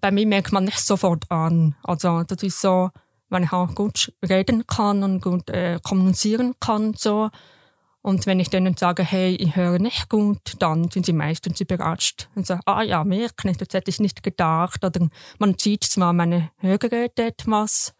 bei 0.00 0.10
mir 0.10 0.26
merkt 0.26 0.52
man 0.52 0.64
nicht 0.64 0.80
sofort 0.80 1.30
an. 1.30 1.76
Also 1.82 2.24
das 2.24 2.42
ist 2.42 2.60
so, 2.60 2.90
wenn 3.30 3.44
ich 3.44 3.52
auch 3.52 3.74
gut 3.74 4.12
reden 4.28 4.66
kann 4.66 5.02
und 5.02 5.22
gut 5.22 5.48
äh, 5.50 5.78
kommunizieren 5.82 6.54
kann, 6.60 6.94
so, 6.94 7.30
und 8.04 8.26
wenn 8.26 8.38
ich 8.38 8.50
denen 8.50 8.76
sage, 8.76 9.02
hey, 9.02 9.34
ich 9.34 9.56
höre 9.56 9.78
nicht 9.78 10.10
gut, 10.10 10.56
dann 10.58 10.90
sind 10.90 11.06
sie 11.06 11.14
meistens 11.14 11.58
überrascht 11.58 12.28
und 12.34 12.46
sagen, 12.46 12.60
ah 12.66 12.82
ja, 12.82 13.02
wirklich, 13.08 13.56
das 13.56 13.68
hätte 13.72 13.88
ich 13.88 13.98
nicht 13.98 14.22
gedacht. 14.22 14.84
Oder 14.84 15.08
man 15.38 15.56
sieht 15.56 15.84
zwar 15.84 16.12
meine 16.12 16.50
Hörgeräte 16.58 17.24
etwas, 17.24 17.94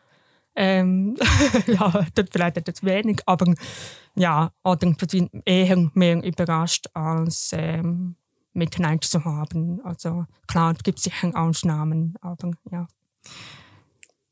ähm, 0.57 1.17
ja, 1.67 2.07
das 2.15 2.27
vielleicht 2.31 2.59
etwas 2.59 2.83
wenig, 2.85 3.23
aber 3.25 3.55
ja, 4.15 4.53
oder 4.63 4.93
sie 5.01 5.19
sind 5.21 5.31
eher 5.47 5.91
mehr 5.95 6.23
überrascht, 6.23 6.87
als 6.93 7.49
ähm, 7.55 8.17
Mitleid 8.53 9.05
zu 9.05 9.25
haben. 9.25 9.81
Also 9.85 10.27
klar, 10.47 10.75
es 10.77 10.83
gibt 10.83 10.99
sicher 10.99 11.31
Ausnahmen, 11.35 12.15
aber 12.21 12.51
ja. 12.71 12.89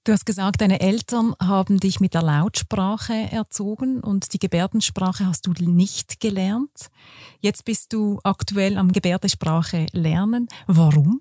Du 0.04 0.10
hast 0.10 0.26
gesagt, 0.26 0.60
deine 0.60 0.80
Eltern 0.80 1.36
haben 1.40 1.78
dich 1.78 2.00
mit 2.00 2.14
der 2.14 2.22
Lautsprache 2.22 3.14
erzogen 3.30 4.00
und 4.00 4.32
die 4.32 4.40
Gebärdensprache 4.40 5.26
hast 5.26 5.46
du 5.46 5.52
nicht 5.60 6.18
gelernt. 6.18 6.90
Jetzt 7.38 7.64
bist 7.64 7.92
du 7.92 8.18
aktuell 8.24 8.78
am 8.78 8.90
Gebärdensprache 8.90 9.86
lernen. 9.92 10.48
Warum? 10.66 11.20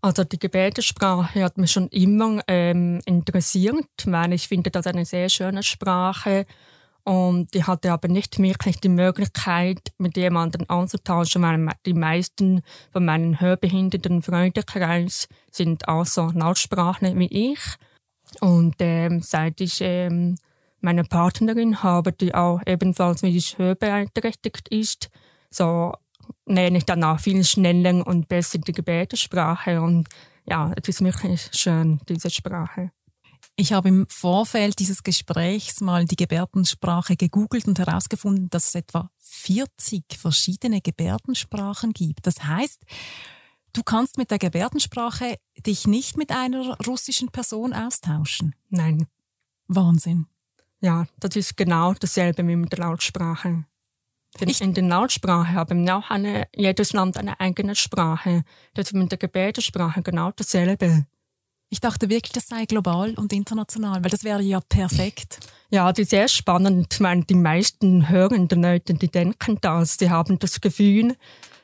Also 0.00 0.22
die 0.22 0.38
Gebärdensprache 0.38 1.42
hat 1.42 1.58
mich 1.58 1.72
schon 1.72 1.88
immer 1.88 2.40
ähm, 2.46 3.00
interessiert, 3.06 3.88
weil 4.04 4.34
ich 4.34 4.46
finde 4.46 4.70
das 4.70 4.86
eine 4.86 5.04
sehr 5.04 5.28
schöne 5.28 5.64
Sprache 5.64 6.46
und 7.08 7.56
ich 7.56 7.66
hatte 7.66 7.90
aber 7.90 8.08
nicht 8.08 8.38
wirklich 8.38 8.80
die 8.80 8.90
Möglichkeit, 8.90 9.94
mit 9.96 10.18
jemandem 10.18 10.68
auszutauschen, 10.68 11.40
weil 11.40 11.74
die 11.86 11.94
meisten 11.94 12.60
von 12.92 13.06
meinen 13.06 13.40
hörbehinderten 13.40 14.20
Freundekreis 14.20 15.26
sind 15.50 15.88
auch 15.88 16.04
so 16.04 16.30
Lautsprache 16.34 17.18
wie 17.18 17.52
ich. 17.52 17.60
Und 18.42 18.74
ähm, 18.80 19.22
seit 19.22 19.58
ich 19.62 19.78
ähm, 19.80 20.36
meine 20.82 21.02
Partnerin 21.02 21.82
habe, 21.82 22.12
die 22.12 22.34
auch 22.34 22.60
ebenfalls 22.66 23.22
wie 23.22 23.34
ich 23.38 23.56
hörbeeinträchtigt 23.56 24.68
ist, 24.68 25.08
so 25.48 25.94
lerne 26.44 26.76
ich 26.76 26.84
dann 26.84 27.04
auch 27.04 27.20
viel 27.20 27.42
schneller 27.42 28.06
und 28.06 28.28
besser 28.28 28.58
die 28.58 28.72
Gebärdensprache. 28.72 29.80
Und 29.80 30.08
ja, 30.44 30.74
es 30.76 30.86
ist 30.86 31.02
wirklich 31.02 31.48
schön, 31.54 32.00
diese 32.06 32.28
Sprache. 32.28 32.90
Ich 33.60 33.72
habe 33.72 33.88
im 33.88 34.06
Vorfeld 34.08 34.78
dieses 34.78 35.02
Gesprächs 35.02 35.80
mal 35.80 36.04
die 36.04 36.14
Gebärdensprache 36.14 37.16
gegoogelt 37.16 37.66
und 37.66 37.76
herausgefunden, 37.80 38.48
dass 38.50 38.68
es 38.68 38.76
etwa 38.76 39.10
40 39.18 40.04
verschiedene 40.16 40.80
Gebärdensprachen 40.80 41.92
gibt. 41.92 42.24
Das 42.28 42.44
heißt, 42.44 42.80
du 43.72 43.82
kannst 43.82 44.16
mit 44.16 44.30
der 44.30 44.38
Gebärdensprache 44.38 45.40
dich 45.66 45.88
nicht 45.88 46.16
mit 46.16 46.30
einer 46.30 46.78
russischen 46.86 47.30
Person 47.30 47.72
austauschen. 47.72 48.54
Nein. 48.68 49.08
Wahnsinn. 49.66 50.26
Ja, 50.80 51.08
das 51.18 51.34
ist 51.34 51.56
genau 51.56 51.94
dasselbe 51.94 52.46
wie 52.46 52.54
mit 52.54 52.70
der 52.70 52.78
Lautsprache. 52.78 53.64
Ich 54.38 54.60
in 54.60 54.72
der 54.72 54.84
Lautsprache 54.84 55.52
haben 55.52 55.84
wir 55.84 55.96
auch 55.96 56.10
eine, 56.10 56.46
jedes 56.54 56.92
Land 56.92 57.16
eine 57.16 57.40
eigene 57.40 57.74
Sprache. 57.74 58.44
Das 58.74 58.86
ist 58.86 58.94
mit 58.94 59.10
der 59.10 59.18
Gebärdensprache 59.18 60.02
genau 60.02 60.30
dasselbe. 60.30 61.06
Ich 61.70 61.80
dachte 61.80 62.08
wirklich, 62.08 62.32
das 62.32 62.48
sei 62.48 62.64
global 62.64 63.14
und 63.14 63.32
international, 63.32 64.02
weil 64.02 64.10
das 64.10 64.24
wäre 64.24 64.40
ja 64.40 64.60
perfekt. 64.60 65.40
Ja, 65.70 65.90
das 65.92 66.04
ist 66.04 66.10
sehr 66.10 66.28
spannend. 66.28 66.94
Ich 66.94 67.00
meine, 67.00 67.24
die 67.24 67.34
meisten 67.34 68.08
hörenden 68.08 68.62
Leute, 68.62 68.94
die 68.94 69.08
denken 69.08 69.58
das, 69.60 69.98
die 69.98 70.08
haben 70.08 70.38
das 70.38 70.60
Gefühl, 70.62 71.14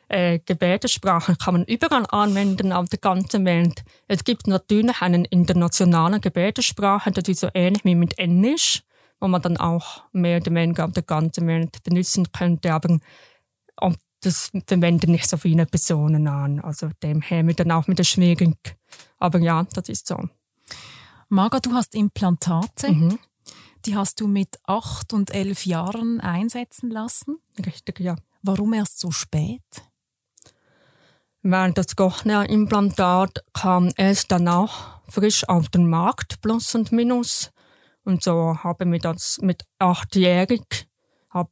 äh, 0.08 0.40
Gebärdensprache 0.44 1.36
kann 1.36 1.54
man 1.54 1.64
überall 1.64 2.04
anwenden 2.10 2.72
auf 2.72 2.90
der 2.90 2.98
ganzen 2.98 3.46
Welt. 3.46 3.82
Es 4.06 4.24
gibt 4.24 4.46
natürlich 4.46 5.00
einen 5.00 5.24
internationalen 5.24 6.20
Gebärdensprache, 6.20 7.10
das 7.10 7.26
ist 7.28 7.40
so 7.40 7.48
ähnlich 7.54 7.84
wie 7.84 7.94
mit 7.94 8.18
Englisch, 8.18 8.82
wo 9.20 9.28
man 9.28 9.40
dann 9.40 9.56
auch 9.56 10.02
mehr 10.12 10.42
oder 10.42 10.54
weniger 10.54 10.84
auf 10.84 10.92
der 10.92 11.02
ganzen 11.02 11.46
Welt 11.46 11.82
benutzen 11.82 12.30
könnte, 12.30 12.74
aber 12.74 12.98
das 14.24 14.50
verwenden 14.66 15.12
nicht 15.12 15.28
so 15.28 15.36
viele 15.36 15.66
Personen 15.66 16.26
an. 16.28 16.60
Also 16.60 16.90
dem 17.02 17.20
her 17.20 17.46
wird 17.46 17.60
dann 17.60 17.72
auch 17.72 17.86
mit 17.86 17.98
der 17.98 18.04
Schwierig. 18.04 18.56
Aber 19.24 19.38
ja, 19.38 19.64
das 19.72 19.88
ist 19.88 20.06
so. 20.06 20.20
Marga, 21.30 21.58
du 21.58 21.72
hast 21.72 21.94
Implantate. 21.94 22.92
Mhm. 22.92 23.18
Die 23.86 23.96
hast 23.96 24.20
du 24.20 24.26
mit 24.26 24.58
acht 24.64 25.14
und 25.14 25.34
elf 25.34 25.64
Jahren 25.64 26.20
einsetzen 26.20 26.90
lassen. 26.90 27.38
Richtig, 27.64 28.00
ja. 28.00 28.16
Warum 28.42 28.74
erst 28.74 29.00
so 29.00 29.10
spät? 29.10 29.62
Weil 31.40 31.72
das 31.72 31.96
Gochner-Implantat 31.96 33.46
kam 33.54 33.90
erst 33.96 34.30
danach 34.30 35.00
frisch 35.08 35.48
auf 35.48 35.70
den 35.70 35.88
Markt, 35.88 36.42
plus 36.42 36.74
und 36.74 36.92
minus. 36.92 37.50
Und 38.04 38.22
so 38.22 38.58
haben 38.62 38.92
wir 38.92 38.98
das 38.98 39.38
mit 39.40 39.64
achtjährig 39.78 40.86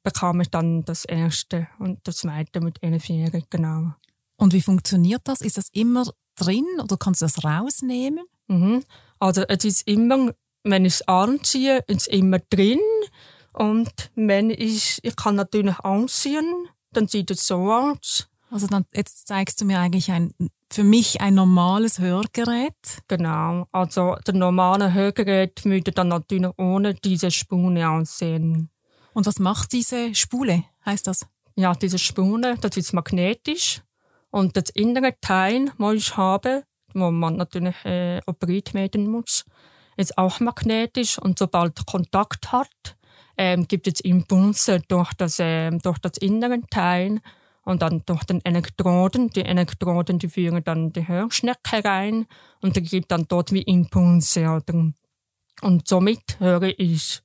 bekam 0.03 0.43
ich 0.43 0.51
dann 0.51 0.85
das 0.85 1.07
erste 1.07 1.69
und 1.79 1.99
das 2.05 2.19
zweite 2.19 2.61
mit 2.61 2.83
elfjährig, 2.83 3.47
genau. 3.49 3.95
Und 4.37 4.53
wie 4.53 4.61
funktioniert 4.61 5.23
das? 5.25 5.41
Ist 5.41 5.57
das 5.57 5.71
immer 5.71 6.05
drin 6.37 6.67
oder 6.83 6.97
kannst 6.97 7.23
du 7.23 7.27
das 7.27 7.45
rausnehmen? 7.45 8.25
Mhm. 8.49 8.85
Also 9.19 9.43
es 9.49 9.65
ist 9.65 9.89
immer, 9.89 10.33
wenn 10.65 10.85
ich 10.85 10.95
es 10.95 11.09
anziehe, 11.09 11.79
ist 11.87 12.03
es 12.03 12.07
immer 12.07 12.39
drin 12.39 12.81
und 13.53 14.11
wenn 14.15 14.51
ich, 14.51 14.99
ich 15.03 15.17
kann 15.17 15.37
natürlich 15.37 15.79
anziehen, 15.81 16.69
dann 16.93 17.09
sieht 17.09 17.31
es 17.31 17.47
so 17.47 17.73
aus. 17.73 18.29
Also 18.51 18.67
dann, 18.67 18.85
jetzt 18.93 19.27
zeigst 19.29 19.61
du 19.61 19.65
mir 19.65 19.79
eigentlich 19.79 20.11
ein, 20.11 20.35
für 20.71 20.85
mich 20.85 21.21
ein 21.21 21.35
normales 21.35 21.99
Hörgerät. 21.99 22.75
Genau, 23.09 23.67
also 23.73 24.17
das 24.25 24.35
normale 24.35 24.93
Hörgerät 24.93 25.65
würde 25.65 25.93
dann 25.93 26.09
natürlich 26.09 26.51
ohne 26.59 26.95
diese 26.95 27.31
Spune 27.31 27.89
aussehen. 27.89 28.71
Und 29.15 29.27
was 29.27 29.39
macht 29.39 29.73
diese 29.73 30.15
Spule, 30.15 30.65
heißt 30.85 31.07
das? 31.07 31.27
Ja, 31.55 31.75
diese 31.75 31.99
Spule, 31.99 32.57
das 32.61 32.77
ist 32.77 32.93
magnetisch. 32.93 33.83
Und 34.33 34.57
das 34.57 34.71
innere 34.71 35.15
Teil, 35.21 35.71
das 35.79 35.95
ich 35.95 36.17
habe, 36.17 36.65
wo 36.95 37.11
man 37.11 37.37
natürlich 37.37 37.77
äh, 37.85 38.21
operiert 38.27 38.75
werden 38.75 39.09
muss, 39.09 39.45
ist 39.97 40.17
auch 40.17 40.41
magnetisch. 40.41 41.19
Und 41.19 41.39
sobald 41.39 41.87
Kontakt 41.87 42.51
hat, 42.51 42.97
ähm, 43.37 43.69
gibt 43.69 43.87
es 43.87 44.01
Impulse 44.01 44.81
durch 44.89 45.13
das, 45.15 45.37
ähm, 45.39 45.79
durch 45.81 45.99
das 45.99 46.17
innere 46.17 46.61
Teil 46.71 47.21
und 47.65 47.83
dann 47.83 48.03
durch 48.07 48.25
den 48.25 48.45
Elektroden. 48.45 49.29
Die 49.31 49.45
Elektroden, 49.45 50.19
die 50.19 50.29
führen 50.29 50.65
dann 50.65 50.93
die 50.93 51.07
Hörschnecke 51.07 51.85
rein 51.85 52.27
und 52.63 52.77
die 52.77 52.83
gibt 52.83 53.11
dann 53.11 53.27
dort 53.29 53.53
wie 53.53 53.63
Impulse. 53.63 54.49
Oder? 54.49 54.93
Und 55.61 55.87
somit 55.87 56.41
höre 56.41 56.79
ich 56.79 57.21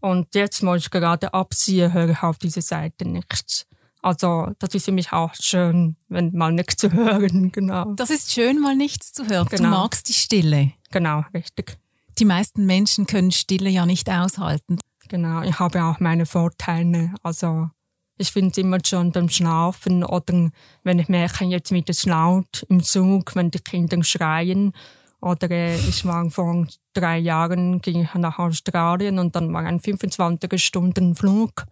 und 0.00 0.34
jetzt 0.34 0.62
muss 0.62 0.82
ich 0.82 0.90
gerade 0.90 1.34
abziehen, 1.34 1.92
höre 1.92 2.10
ich 2.10 2.22
auf 2.22 2.38
diese 2.38 2.62
Seite 2.62 3.04
nichts. 3.04 3.66
Also, 4.02 4.50
das 4.58 4.74
ist 4.74 4.84
für 4.84 4.92
mich 4.92 5.12
auch 5.12 5.32
schön, 5.40 5.96
wenn 6.08 6.32
mal 6.32 6.52
nichts 6.52 6.76
zu 6.76 6.92
hören, 6.92 7.52
genau. 7.52 7.94
Das 7.94 8.10
ist 8.10 8.32
schön, 8.32 8.60
mal 8.60 8.74
nichts 8.74 9.12
zu 9.12 9.28
hören. 9.28 9.46
Genau. 9.48 9.62
Du 9.62 9.68
magst 9.68 10.08
die 10.08 10.12
Stille. 10.12 10.72
Genau, 10.90 11.24
richtig. 11.32 11.78
Die 12.18 12.24
meisten 12.24 12.66
Menschen 12.66 13.06
können 13.06 13.30
Stille 13.30 13.70
ja 13.70 13.86
nicht 13.86 14.10
aushalten. 14.10 14.78
Genau, 15.08 15.42
ich 15.42 15.58
habe 15.58 15.84
auch 15.84 16.00
meine 16.00 16.26
Vorteile. 16.26 17.14
Also 17.22 17.70
ich 18.18 18.32
finde 18.32 18.50
es 18.50 18.58
immer 18.58 18.78
schon 18.84 19.12
beim 19.12 19.28
Schlafen 19.28 20.04
oder 20.04 20.50
wenn 20.82 20.98
ich 20.98 21.08
merke, 21.08 21.44
jetzt 21.44 21.70
wird 21.70 21.88
es 21.88 22.04
laut 22.04 22.66
im 22.68 22.82
Zug, 22.82 23.34
wenn 23.36 23.50
die 23.50 23.58
Kinder 23.58 24.02
schreien. 24.02 24.72
Oder 25.20 25.50
äh, 25.50 25.76
ich 25.76 26.04
war 26.04 26.28
vor 26.30 26.66
drei 26.94 27.18
Jahren 27.18 27.80
ging 27.80 28.02
ich 28.02 28.14
nach 28.14 28.38
Australien 28.38 29.18
und 29.18 29.36
dann 29.36 29.52
war 29.52 29.62
ein 29.62 29.80
25 29.80 30.62
Stunden 30.62 31.14
Flug. 31.14 31.66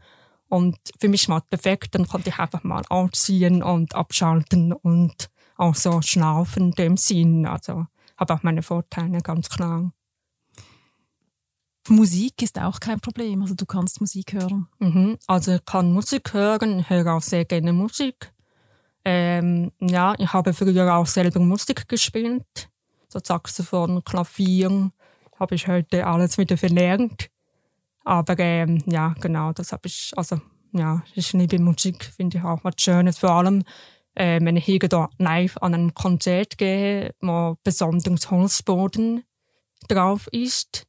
Und 0.50 0.76
für 0.99 1.09
mich 1.09 1.28
war 1.28 1.38
es 1.38 1.49
perfekt, 1.49 1.95
dann 1.95 2.09
konnte 2.09 2.30
ich 2.30 2.38
einfach 2.38 2.64
mal 2.64 2.83
ausziehen 2.88 3.62
und 3.62 3.95
abschalten 3.95 4.73
und 4.73 5.30
auch 5.57 5.76
so 5.76 6.02
schlafen 6.02 6.64
in 6.64 6.71
dem 6.73 6.97
Sinn. 6.97 7.47
Also 7.47 7.87
habe 8.16 8.35
auch 8.35 8.42
meine 8.42 8.62
Vorteile, 8.62 9.21
ganz 9.21 9.49
klar. 9.49 9.92
Musik 11.88 12.42
ist 12.42 12.59
auch 12.59 12.80
kein 12.80 12.99
Problem, 12.99 13.42
also 13.42 13.54
du 13.54 13.64
kannst 13.64 14.00
Musik 14.00 14.33
hören. 14.33 14.66
Mhm. 14.80 15.19
Also 15.28 15.54
ich 15.54 15.64
kann 15.64 15.92
Musik 15.92 16.35
hören, 16.35 16.88
höre 16.88 17.14
auch 17.14 17.23
sehr 17.23 17.45
gerne 17.45 17.73
Musik. 17.73 18.33
Ähm, 19.04 19.71
ja, 19.80 20.14
ich 20.19 20.33
habe 20.33 20.52
früher 20.52 20.95
auch 20.95 21.07
selber 21.07 21.38
Musik 21.38 21.88
gespielt, 21.88 22.71
so 23.09 23.21
Saxophon, 23.23 24.04
Klavier, 24.04 24.90
habe 25.38 25.54
ich 25.54 25.69
heute 25.69 26.07
alles 26.07 26.38
wieder 26.38 26.59
verlernt. 26.59 27.30
Aber 28.04 28.38
ähm, 28.38 28.83
ja, 28.87 29.14
genau, 29.21 29.52
das 29.52 29.73
habe 29.73 29.87
ich, 29.87 30.12
also 30.16 30.40
ja, 30.73 31.02
ich 31.14 31.33
liebe 31.33 31.59
Musik, 31.59 32.04
finde 32.04 32.38
ich 32.38 32.45
auch 32.45 32.64
was 32.64 32.75
Schönes, 32.78 33.19
vor 33.19 33.33
allem 33.33 33.64
äh, 34.14 34.40
wenn 34.42 34.57
ich 34.57 34.64
hier 34.64 34.80
live 35.19 35.57
an 35.59 35.75
einem 35.75 35.95
Konzert 35.95 36.59
gehe, 36.59 37.14
wo 37.21 37.57
besonders 37.62 38.30
Holzboden 38.30 39.25
drauf 39.88 40.28
ist 40.33 40.87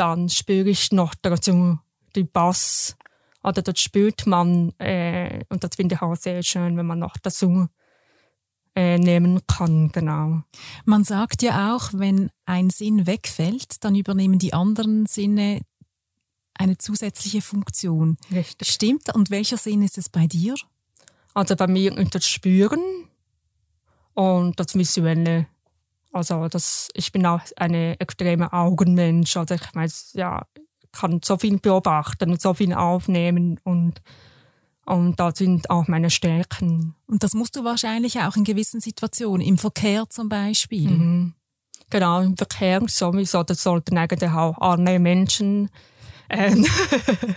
dann 0.00 0.30
spüre 0.30 0.70
ich 0.70 0.92
noch 0.92 1.14
dazu 1.20 1.78
die 2.16 2.24
Bass. 2.24 2.96
Oder 3.44 3.60
das 3.60 3.78
spürt 3.80 4.26
man, 4.26 4.72
äh, 4.78 5.44
und 5.50 5.62
das 5.62 5.76
finde 5.76 5.96
ich 5.96 6.02
auch 6.02 6.16
sehr 6.16 6.42
schön, 6.42 6.78
wenn 6.78 6.86
man 6.86 6.98
noch 6.98 7.18
dazu 7.22 7.66
äh, 8.74 8.96
nehmen 8.96 9.40
kann, 9.46 9.92
genau. 9.92 10.40
Man 10.86 11.04
sagt 11.04 11.42
ja 11.42 11.74
auch, 11.74 11.90
wenn 11.92 12.30
ein 12.46 12.70
Sinn 12.70 13.06
wegfällt, 13.06 13.84
dann 13.84 13.94
übernehmen 13.94 14.38
die 14.38 14.54
anderen 14.54 15.04
Sinne 15.04 15.60
eine 16.60 16.76
zusätzliche 16.76 17.40
Funktion. 17.40 18.18
Richtig. 18.30 18.68
Stimmt? 18.68 19.14
Und 19.14 19.30
welcher 19.30 19.56
Sinn 19.56 19.82
ist 19.82 19.96
es 19.96 20.08
bei 20.08 20.26
dir? 20.26 20.54
Also 21.32 21.56
bei 21.56 21.66
mir 21.66 21.92
das 21.92 22.28
Spüren 22.28 22.80
und 24.14 24.60
das 24.60 24.74
Visuelle. 24.74 25.46
Also 26.12 26.48
das, 26.48 26.88
ich 26.92 27.12
bin 27.12 27.24
auch 27.24 27.40
eine 27.56 27.98
extreme 27.98 28.52
Augenmensch. 28.52 29.36
Also 29.36 29.54
ich 29.54 29.74
weiß, 29.74 30.12
ja, 30.14 30.46
kann 30.92 31.20
so 31.24 31.38
viel 31.38 31.58
beobachten 31.58 32.30
und 32.30 32.42
so 32.42 32.52
viel 32.54 32.74
aufnehmen 32.74 33.58
und 33.64 34.02
und 34.86 35.20
da 35.20 35.30
sind 35.32 35.70
auch 35.70 35.86
meine 35.86 36.10
Stärken. 36.10 36.96
Und 37.06 37.22
das 37.22 37.34
musst 37.34 37.54
du 37.54 37.62
wahrscheinlich 37.62 38.18
auch 38.20 38.34
in 38.34 38.42
gewissen 38.42 38.80
Situationen, 38.80 39.46
im 39.46 39.56
Verkehr 39.56 40.10
zum 40.10 40.28
Beispiel. 40.28 40.90
Mhm. 40.90 41.34
Genau, 41.90 42.22
im 42.22 42.36
Verkehr 42.36 42.80
sowieso. 42.88 43.44
Das 43.44 43.62
sollten 43.62 43.96
eigentlich 43.98 44.30
auch 44.30 44.58
alle 44.58 44.98
Menschen 44.98 45.70
ähm, 46.30 46.64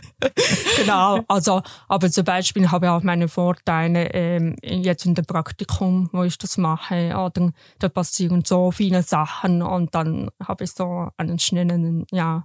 genau, 0.78 1.22
also, 1.28 1.62
aber 1.88 2.12
zum 2.12 2.24
Beispiel 2.24 2.70
habe 2.72 2.86
ich 2.86 2.90
auch 2.92 3.04
meine 3.04 3.28
Vorteile 3.28 4.14
ähm, 4.14 4.56
jetzt 4.64 5.06
in 5.06 5.16
dem 5.16 5.26
Praktikum, 5.26 6.10
wo 6.12 6.24
ich 6.24 6.38
das 6.38 6.58
mache. 6.58 7.16
Oder, 7.18 7.52
da 7.80 7.90
passieren 7.90 8.44
so 8.46 8.72
viele 8.72 9.04
Sachen 9.04 9.62
und 9.62 9.94
dann 9.96 10.30
habe 10.46 10.64
ich 10.64 10.72
so 10.72 11.10
einen 11.18 11.40
schnellen 11.40 12.06
ja, 12.12 12.44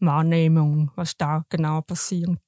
Wahrnehmung, 0.00 0.90
was 0.96 1.16
da 1.16 1.44
genau 1.48 1.80
passiert. 1.80 2.40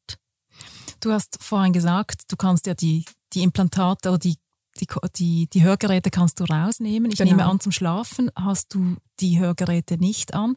Du 1.00 1.12
hast 1.12 1.42
vorhin 1.42 1.72
gesagt, 1.72 2.22
du 2.30 2.36
kannst 2.36 2.66
ja 2.66 2.74
die, 2.74 3.04
die 3.32 3.42
Implantate 3.42 4.08
oder 4.08 4.18
die 4.18 4.36
die, 4.76 4.86
die, 5.16 5.48
die 5.48 5.62
Hörgeräte 5.62 6.10
kannst 6.10 6.40
du 6.40 6.44
rausnehmen. 6.44 7.10
Ich 7.10 7.18
genau. 7.18 7.30
nehme 7.30 7.44
an, 7.46 7.60
zum 7.60 7.72
Schlafen 7.72 8.30
hast 8.36 8.74
du 8.74 8.96
die 9.20 9.38
Hörgeräte 9.38 9.98
nicht 9.98 10.34
an. 10.34 10.56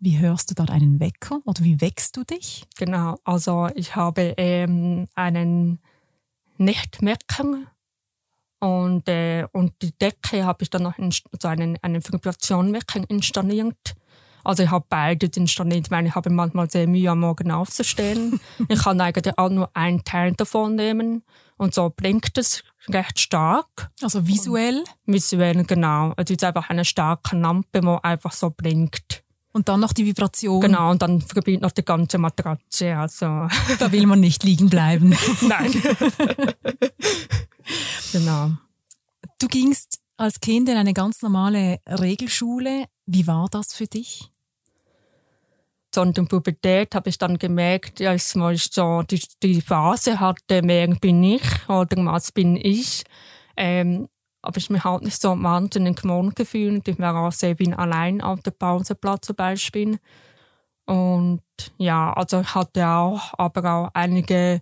Wie 0.00 0.18
hörst 0.18 0.50
du 0.50 0.54
da 0.54 0.64
einen 0.64 1.00
Wecker 1.00 1.40
oder 1.44 1.62
wie 1.64 1.80
wächst 1.80 2.16
du 2.16 2.24
dich? 2.24 2.64
Genau, 2.76 3.18
also 3.24 3.68
ich 3.74 3.96
habe 3.96 4.34
ähm, 4.36 5.06
einen 5.14 5.80
Nachtwecker 6.58 7.66
und, 8.58 9.08
äh, 9.08 9.46
und 9.52 9.74
die 9.82 9.92
Decke 9.92 10.44
habe 10.44 10.62
ich 10.62 10.70
dann 10.70 10.82
noch 10.82 10.98
in, 10.98 11.12
also 11.32 11.48
einen, 11.48 11.78
einen 11.82 12.02
Vibrationwecker 12.02 13.02
installiert. 13.08 13.94
Also 14.44 14.62
ich 14.62 14.70
habe 14.70 14.86
beide 14.88 15.26
installiert, 15.26 15.90
weil 15.90 16.06
ich 16.06 16.14
habe 16.14 16.30
manchmal 16.30 16.70
sehr 16.70 16.86
Mühe 16.86 17.10
am 17.10 17.20
Morgen 17.20 17.50
aufzustehen. 17.50 18.40
ich 18.68 18.78
kann 18.78 19.00
eigentlich 19.00 19.36
auch 19.36 19.50
nur 19.50 19.70
einen 19.74 20.04
Teil 20.04 20.32
davon 20.32 20.76
nehmen 20.76 21.24
und 21.56 21.74
so 21.74 21.90
blinkt 21.90 22.38
es 22.38 22.62
recht 22.88 23.18
stark. 23.18 23.90
Also 24.02 24.26
visuell? 24.26 24.84
Und 25.06 25.14
visuell, 25.14 25.64
genau. 25.64 26.12
Also 26.16 26.32
es 26.34 26.42
ist 26.42 26.44
einfach 26.44 26.70
eine 26.70 26.84
starke 26.84 27.36
Lampe, 27.36 27.80
die 27.80 28.04
einfach 28.04 28.32
so 28.32 28.50
blinkt. 28.50 29.24
Und 29.52 29.70
dann 29.70 29.80
noch 29.80 29.94
die 29.94 30.04
Vibration. 30.04 30.60
Genau, 30.60 30.90
und 30.90 31.00
dann 31.00 31.22
verbindet 31.22 31.62
noch 31.62 31.70
die 31.70 31.84
ganze 31.84 32.18
Matratze. 32.18 32.94
Also. 32.94 33.48
Da 33.78 33.90
will 33.90 34.06
man 34.06 34.20
nicht 34.20 34.44
liegen 34.44 34.68
bleiben. 34.68 35.16
Nein. 35.40 35.72
genau. 38.12 38.50
Du 39.38 39.48
gingst 39.48 39.98
als 40.18 40.40
Kind 40.40 40.68
in 40.68 40.76
eine 40.76 40.92
ganz 40.92 41.22
normale 41.22 41.80
Regelschule. 41.88 42.84
Wie 43.06 43.26
war 43.26 43.48
das 43.50 43.72
für 43.72 43.86
dich? 43.86 44.30
So 45.96 46.02
in 46.02 46.12
der 46.12 46.22
Pubertät 46.24 46.94
habe 46.94 47.08
ich 47.08 47.16
dann 47.16 47.38
gemerkt, 47.38 48.00
ja, 48.00 48.14
ich 48.14 48.22
so 48.22 49.02
die, 49.02 49.22
die 49.42 49.62
Phase 49.62 50.20
hatte, 50.20 50.60
wer 50.62 50.88
bin 50.88 51.24
ich 51.24 51.68
oder 51.68 51.96
was 52.04 52.32
bin 52.32 52.56
ich. 52.56 53.02
Ähm, 53.56 54.06
aber 54.42 54.58
ich 54.58 54.68
mich 54.68 54.84
halt 54.84 55.02
nicht 55.02 55.20
so 55.20 55.30
wahnsinnig 55.42 56.02
gewohnt 56.02 56.36
gefühlt. 56.36 56.86
Ich 56.86 56.98
war 56.98 57.16
auch 57.16 57.32
sehr 57.32 57.56
allein 57.76 58.20
auf 58.20 58.42
dem 58.42 58.52
Pauseplatz 58.52 59.26
zum 59.26 59.36
Beispiel. 59.36 59.98
Und 60.84 61.42
ja, 61.78 62.12
also 62.12 62.42
ich 62.42 62.54
hatte 62.54 62.86
auch, 62.86 63.32
aber 63.38 63.72
auch 63.72 63.90
einige 63.94 64.60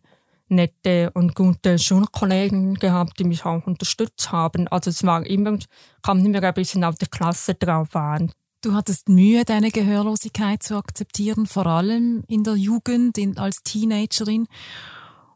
nette 0.48 1.10
und 1.14 1.34
gute 1.34 1.80
Schulkollegen 1.80 2.74
gehabt, 2.74 3.18
die 3.18 3.24
mich 3.24 3.44
auch 3.44 3.66
unterstützt 3.66 4.30
haben. 4.30 4.68
Also 4.68 4.90
es 4.90 5.04
war 5.04 5.26
immer, 5.26 5.58
kam 6.00 6.24
immer 6.24 6.42
ein 6.42 6.54
bisschen 6.54 6.84
auf 6.84 6.94
die 6.94 7.06
Klasse 7.06 7.54
drauf 7.54 7.96
an. 7.96 8.30
Du 8.64 8.72
hattest 8.72 9.10
Mühe, 9.10 9.44
deine 9.44 9.70
Gehörlosigkeit 9.70 10.62
zu 10.62 10.78
akzeptieren, 10.78 11.44
vor 11.44 11.66
allem 11.66 12.24
in 12.28 12.44
der 12.44 12.54
Jugend, 12.54 13.18
in, 13.18 13.36
als 13.36 13.62
Teenagerin. 13.62 14.48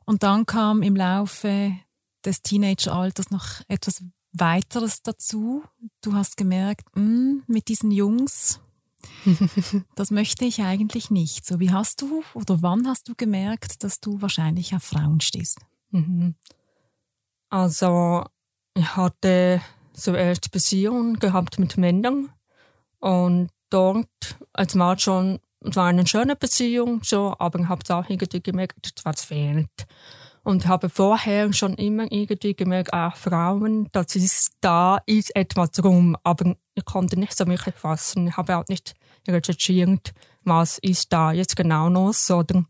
Und 0.07 0.23
dann 0.23 0.47
kam 0.47 0.81
im 0.81 0.97
Laufe 0.97 1.77
des 2.25 2.41
Teenageralters 2.41 3.31
noch 3.31 3.61
etwas 3.69 4.03
weiteres 4.33 5.03
dazu. 5.03 5.63
Du 6.01 6.15
hast 6.15 6.39
gemerkt, 6.39 6.87
mh, 6.97 7.03
hm, 7.03 7.43
mit 7.47 7.69
diesen 7.69 7.91
Jungs, 7.91 8.61
das 9.95 10.11
möchte 10.11 10.47
ich 10.47 10.63
eigentlich 10.63 11.11
nicht. 11.11 11.45
So, 11.45 11.61
wie 11.61 11.71
hast 11.71 12.01
du 12.01 12.23
oder 12.33 12.63
wann 12.63 12.89
hast 12.89 13.11
du 13.11 13.15
gemerkt, 13.15 13.85
dass 13.85 14.01
du 14.01 14.23
wahrscheinlich 14.23 14.75
auf 14.75 14.85
Frauen 14.85 15.21
stehst? 15.21 15.59
Mhm. 15.91 16.35
Also, 17.51 18.25
ich 18.73 18.97
hatte 18.97 19.61
zuerst 19.93 20.51
Beziehungen 20.51 21.19
gehabt 21.19 21.59
mit 21.59 21.77
Männern 21.77 22.31
und 23.01 23.51
dort, 23.71 24.09
als 24.53 24.79
war 24.79 24.99
schon, 24.99 25.39
es 25.61 25.77
war 25.77 25.87
eine 25.87 26.07
schöne 26.07 26.37
Beziehung, 26.37 27.01
so, 27.03 27.35
aber 27.39 27.61
ich 27.61 27.69
habe 27.69 27.83
es 27.83 27.91
auch 27.91 28.09
irgendwie 28.09 28.41
gemerkt, 28.41 28.93
was 29.05 29.25
fehlt. 29.25 29.87
Und 30.45 30.67
habe 30.67 30.89
vorher 30.89 31.53
schon 31.53 31.75
immer 31.75 32.11
irgendwie 32.11 32.55
gemerkt, 32.55 32.93
auch 32.93 33.17
Frauen, 33.17 33.89
das 33.93 34.17
ist, 34.17 34.53
da 34.61 34.99
ist 35.05 35.35
etwas 35.37 35.71
rum, 35.85 36.17
aber 36.23 36.57
ich 36.75 36.85
konnte 36.85 37.19
nicht 37.19 37.37
so 37.37 37.47
wirklich 37.47 37.75
fassen. 37.75 38.29
Ich 38.29 38.37
habe 38.37 38.57
auch 38.57 38.65
nicht 38.69 38.95
recherchiert, 39.29 40.15
was 40.45 40.79
ist 40.79 41.13
da 41.13 41.33
jetzt 41.33 41.57
genau 41.57 41.89
los, 41.89 42.31
oder? 42.31 42.65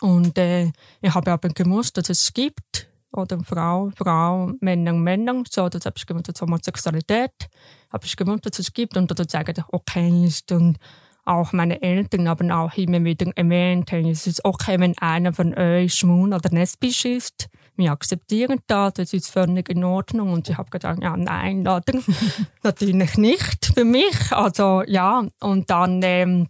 Und 0.00 0.38
äh, 0.38 0.72
ich 1.02 1.14
habe 1.14 1.32
aber 1.32 1.50
gewusst, 1.50 1.98
dass 1.98 2.08
es 2.08 2.32
gibt 2.32 2.88
oder 3.12 3.38
Frau, 3.44 3.90
Frau, 3.96 4.52
Männer, 4.60 4.94
Männer, 4.94 5.42
so, 5.48 5.68
das 5.68 5.84
habe 5.84 5.96
ich 5.98 6.06
gewusst, 6.06 6.28
dass 6.28 6.40
Homosexualität, 6.40 7.50
gewusst, 7.92 8.46
dass 8.46 8.58
es 8.58 8.72
gibt 8.72 8.96
und 8.96 9.10
es 9.18 9.34
eigentlich 9.34 9.64
okay 9.70 10.26
ist 10.26 10.52
und 10.52 10.78
auch 11.24 11.52
meine 11.52 11.80
Eltern 11.82 12.28
haben 12.28 12.50
auch 12.50 12.76
immer 12.76 13.04
wieder 13.04 13.30
erwähnt, 13.36 13.92
es 13.92 14.26
ist 14.26 14.44
okay, 14.44 14.80
wenn 14.80 14.98
einer 14.98 15.32
von 15.32 15.54
euch 15.54 15.94
schwul 15.94 16.34
oder 16.34 16.50
lesbisch 16.50 17.04
ist. 17.04 17.48
Wir 17.76 17.92
akzeptieren 17.92 18.58
das, 18.66 18.94
das 18.94 19.12
ist 19.12 19.30
völlig 19.30 19.68
in 19.70 19.84
Ordnung. 19.84 20.32
Und 20.32 20.48
ich 20.48 20.58
habe 20.58 20.70
gedacht, 20.70 20.98
ja, 21.00 21.16
nein, 21.16 21.62
natürlich 22.62 23.16
nicht 23.16 23.72
für 23.72 23.84
mich. 23.84 24.32
Also, 24.32 24.82
ja, 24.86 25.24
und 25.40 25.70
dann, 25.70 26.00
ähm, 26.02 26.48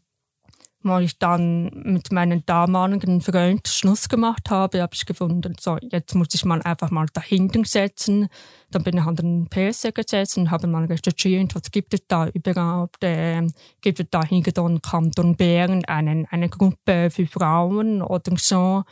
als 0.85 1.05
ich 1.05 1.18
dann 1.18 1.71
mit 1.85 2.12
meinem 2.12 2.45
damaligen 2.45 3.21
Freund 3.21 3.66
Schluss 3.68 4.09
gemacht 4.09 4.51
habe, 4.51 4.83
habe 4.83 4.95
ich 4.95 5.07
gefunden, 5.07 5.55
so, 5.61 5.79
jetzt 5.81 6.14
muss 6.14 6.35
ich 6.35 6.45
mal 6.45 6.62
einfach 6.62 6.90
mal 6.90 7.07
dahinter 7.12 7.64
setzen. 7.64 8.29
Dann 8.71 8.83
bin 8.83 8.99
ich 8.99 9.05
an 9.05 9.16
den 9.16 9.49
PC 9.49 9.95
gesetzt 9.95 10.38
und 10.38 10.51
habe 10.51 10.66
mal 10.66 10.85
recherchiert, 10.85 11.55
was 11.55 11.71
gibt 11.71 11.95
es 11.95 12.07
da 12.09 12.29
überhaupt? 12.29 13.03
Äh, 13.05 13.47
gibt 13.81 14.01
es 14.01 14.07
da 14.11 14.25
hinter 14.25 14.53
den 14.53 14.83
Kanton 14.83 15.37
Bern 15.37 15.85
eine, 15.85 16.27
eine 16.31 16.49
Gruppe 16.49 17.11
für 17.11 17.27
Frauen 17.27 18.03
oder 18.03 18.37
so? 18.37 18.85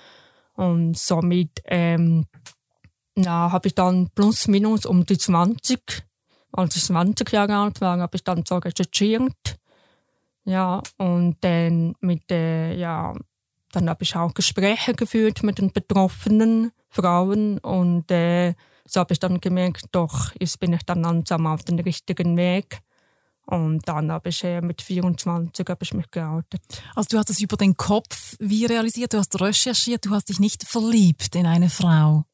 Und 0.54 0.96
somit 0.96 1.60
ähm, 1.64 2.26
ja, 3.16 3.50
habe 3.52 3.68
ich 3.68 3.74
dann 3.74 4.10
plus 4.14 4.48
minus 4.48 4.86
um 4.86 5.04
die 5.06 5.18
20, 5.18 5.80
als 6.52 6.76
ich 6.76 6.84
20 6.84 7.30
Jahre 7.32 7.56
alt 7.56 7.80
war, 7.80 7.98
habe 7.98 8.16
ich 8.16 8.24
dann 8.24 8.44
so 8.46 8.56
recherchiert 8.56 9.59
ja, 10.50 10.82
und 10.98 11.36
dann 11.40 11.94
mit 12.00 12.28
der, 12.28 12.74
ja, 12.74 13.14
dann 13.72 13.88
habe 13.88 14.02
ich 14.02 14.16
auch 14.16 14.34
Gespräche 14.34 14.94
geführt 14.94 15.42
mit 15.42 15.58
den 15.58 15.72
betroffenen 15.72 16.72
Frauen 16.88 17.58
und 17.58 18.10
äh, 18.10 18.54
so 18.84 19.00
habe 19.00 19.12
ich 19.12 19.20
dann 19.20 19.40
gemerkt, 19.40 19.84
doch, 19.92 20.32
jetzt 20.40 20.58
bin 20.58 20.72
ich 20.72 20.82
dann 20.82 21.02
langsam 21.02 21.46
auf 21.46 21.62
den 21.62 21.78
richtigen 21.78 22.36
Weg. 22.36 22.80
Und 23.46 23.86
dann 23.88 24.10
habe 24.12 24.28
ich 24.28 24.44
äh, 24.44 24.60
mit 24.60 24.82
24 24.82 25.66
habe 25.68 25.82
ich 25.82 25.94
mich 25.94 26.10
geoutet. 26.10 26.60
Also 26.94 27.08
du 27.10 27.18
hast 27.18 27.30
es 27.30 27.40
über 27.40 27.56
den 27.56 27.76
Kopf 27.76 28.36
wie 28.38 28.66
realisiert, 28.66 29.12
du 29.12 29.18
hast 29.18 29.40
recherchiert, 29.40 30.06
du 30.06 30.10
hast 30.10 30.28
dich 30.28 30.40
nicht 30.40 30.64
verliebt 30.64 31.34
in 31.34 31.46
eine 31.46 31.70
Frau. 31.70 32.24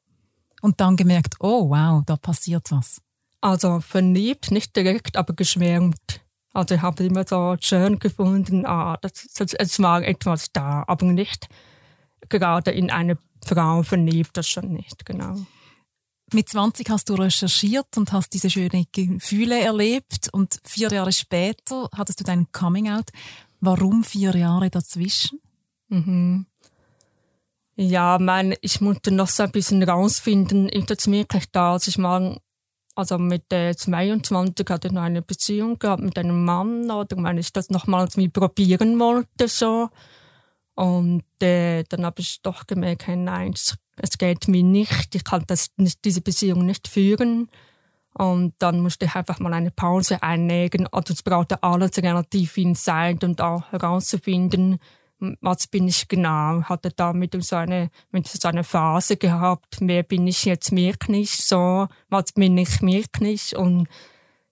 Und 0.62 0.80
dann 0.80 0.96
gemerkt, 0.96 1.34
oh 1.40 1.70
wow, 1.70 2.02
da 2.04 2.16
passiert 2.16 2.70
was. 2.70 3.00
Also 3.40 3.80
verliebt, 3.80 4.50
nicht 4.50 4.74
direkt, 4.74 5.16
aber 5.16 5.34
geschwärmt. 5.34 6.25
Also 6.56 6.74
ich 6.76 6.82
habe 6.82 7.04
immer 7.04 7.24
so 7.28 7.56
schön 7.60 7.98
gefunden, 7.98 8.64
ah, 8.64 8.96
das, 9.02 9.26
das, 9.36 9.52
es 9.52 9.78
war 9.80 10.02
etwas 10.02 10.52
da, 10.52 10.84
aber 10.86 11.04
nicht 11.04 11.48
gerade 12.28 12.70
in 12.70 12.90
eine 12.90 13.18
Frau 13.44 13.82
verliebt, 13.82 14.36
das 14.36 14.48
schon 14.48 14.72
nicht, 14.72 15.04
genau. 15.04 15.36
Mit 16.32 16.48
20 16.48 16.88
hast 16.90 17.08
du 17.08 17.14
recherchiert 17.14 17.96
und 17.96 18.12
hast 18.12 18.32
diese 18.32 18.50
schönen 18.50 18.86
Gefühle 18.90 19.60
erlebt 19.60 20.28
und 20.32 20.58
vier 20.64 20.88
Jahre 20.90 21.12
später 21.12 21.88
hattest 21.94 22.20
du 22.20 22.24
dein 22.24 22.50
Coming 22.50 22.90
Out. 22.90 23.10
Warum 23.60 24.02
vier 24.02 24.34
Jahre 24.34 24.70
dazwischen? 24.70 25.40
Mhm. 25.88 26.46
Ja, 27.76 28.18
mein, 28.18 28.56
ich 28.62 28.80
musste 28.80 29.12
noch 29.12 29.28
so 29.28 29.42
ein 29.42 29.52
bisschen 29.52 29.82
rausfinden, 29.82 30.68
ist 30.68 30.90
das 30.90 31.10
wirklich 31.10 31.44
da, 31.52 31.74
als 31.74 31.86
ich 31.86 31.98
mal 31.98 32.40
also 32.96 33.18
mit 33.18 33.52
äh, 33.52 33.76
22 33.76 34.66
hatte 34.68 34.88
ich 34.88 34.92
noch 34.92 35.02
eine 35.02 35.22
Beziehung 35.22 35.78
gehabt 35.78 36.02
mit 36.02 36.18
einem 36.18 36.44
Mann, 36.44 36.90
oder 36.90 37.16
wenn 37.22 37.38
ich 37.38 37.52
das 37.52 37.70
nochmals 37.70 38.16
wie 38.16 38.28
probieren 38.28 38.98
wollte, 38.98 39.48
so. 39.48 39.90
Und 40.74 41.24
äh, 41.42 41.84
dann 41.84 42.04
habe 42.04 42.20
ich 42.20 42.42
doch 42.42 42.66
gemerkt, 42.66 43.08
nein, 43.08 43.52
es, 43.54 43.76
es 43.96 44.18
geht 44.18 44.48
mir 44.48 44.62
nicht, 44.62 45.14
ich 45.14 45.24
kann 45.24 45.44
das 45.46 45.68
nicht, 45.76 46.04
diese 46.04 46.20
Beziehung 46.22 46.66
nicht 46.66 46.88
führen. 46.88 47.48
Und 48.14 48.54
dann 48.58 48.80
musste 48.80 49.04
ich 49.04 49.14
einfach 49.14 49.40
mal 49.40 49.52
eine 49.52 49.70
Pause 49.70 50.22
einlegen. 50.22 50.86
Also 50.90 51.12
es 51.12 51.22
brauchte 51.22 51.62
alles 51.62 51.98
relativ 51.98 52.52
viel 52.52 52.74
Zeit 52.74 53.24
und 53.24 53.42
auch 53.42 53.70
herauszufinden, 53.72 54.78
was 55.18 55.66
bin 55.66 55.88
ich 55.88 56.08
genau, 56.08 56.62
hatte 56.62 56.90
damit 56.94 57.36
so 57.42 57.56
eine, 57.56 57.90
so 58.24 58.48
eine 58.48 58.64
Phase 58.64 59.16
gehabt, 59.16 59.78
wer 59.80 60.02
bin 60.02 60.26
ich 60.26 60.44
jetzt 60.44 60.74
wirklich 60.74 61.30
so, 61.36 61.88
was 62.08 62.32
bin 62.32 62.58
ich 62.58 62.82
wirklich 62.82 63.56
und 63.56 63.88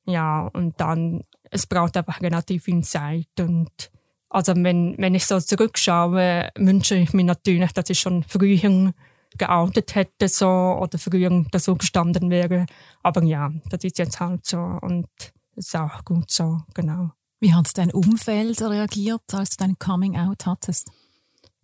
ja, 0.06 0.48
und 0.52 0.80
dann, 0.80 1.24
es 1.50 1.66
braucht 1.66 1.96
einfach 1.96 2.20
relativ 2.20 2.64
viel 2.64 2.82
Zeit 2.82 3.28
und 3.38 3.90
also 4.30 4.52
wenn, 4.56 4.96
wenn 4.98 5.14
ich 5.14 5.26
so 5.26 5.38
zurückschaue, 5.38 6.50
wünsche 6.56 6.96
ich 6.96 7.12
mir 7.12 7.24
natürlich, 7.24 7.72
dass 7.72 7.90
ich 7.90 8.00
schon 8.00 8.24
früher 8.24 8.92
geoutet 9.38 9.94
hätte 9.94 10.28
so 10.28 10.48
oder 10.48 10.98
früher 10.98 11.44
so 11.56 11.74
gestanden 11.76 12.30
wäre. 12.30 12.66
Aber 13.02 13.22
ja, 13.22 13.52
das 13.70 13.84
ist 13.84 13.98
jetzt 13.98 14.18
halt 14.20 14.44
so 14.44 14.58
und 14.58 15.06
ist 15.56 15.76
auch 15.76 16.04
gut 16.04 16.30
so, 16.30 16.62
genau. 16.74 17.12
Wie 17.44 17.52
hat 17.52 17.76
dein 17.76 17.90
Umfeld 17.90 18.62
reagiert, 18.62 19.34
als 19.34 19.50
du 19.50 19.66
dein 19.66 19.78
Coming 19.78 20.16
Out 20.16 20.46
hattest? 20.46 20.90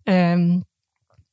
Ähm, 0.05 0.63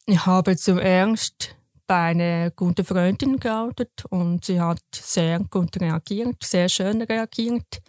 ich 0.07 0.25
habe 0.25 0.57
zuerst 0.57 1.55
bei 1.87 2.13
einer 2.13 2.51
guten 2.53 2.83
Freundin 2.83 3.41
geoutet 3.41 4.07
und 4.09 4.47
sie 4.47 4.59
hat 4.59 4.81
sehr 4.95 5.41
gut 5.41 5.79
reagiert, 5.79 6.43
sehr 6.43 6.71
schön 6.71 7.03
reagiert. 7.03 7.83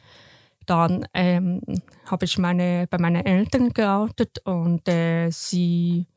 Dann 0.66 1.08
ähm, 1.14 1.62
habe 2.08 2.26
ich 2.26 2.38
meine, 2.38 2.88
bei 2.90 2.98
meinen 2.98 3.26
Eltern 3.26 3.70
geoutet 3.70 4.40
und 4.40 4.86
äh, 4.90 5.30
sie 5.30 6.08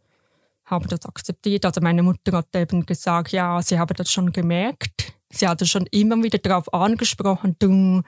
haben 0.64 0.88
das 0.88 1.06
akzeptiert. 1.06 1.64
Also 1.66 1.80
meine 1.80 2.02
Mutter 2.02 2.36
hat 2.38 2.48
eben 2.56 2.84
gesagt, 2.84 3.30
ja, 3.30 3.62
sie 3.62 3.78
habe 3.78 3.94
das 3.94 4.10
schon 4.10 4.32
gemerkt. 4.32 5.14
Sie 5.32 5.48
hat 5.48 5.66
schon 5.66 5.86
immer 5.90 6.22
wieder 6.22 6.38
darauf 6.38 6.72
angesprochen, 6.72 7.56
du 7.58 8.02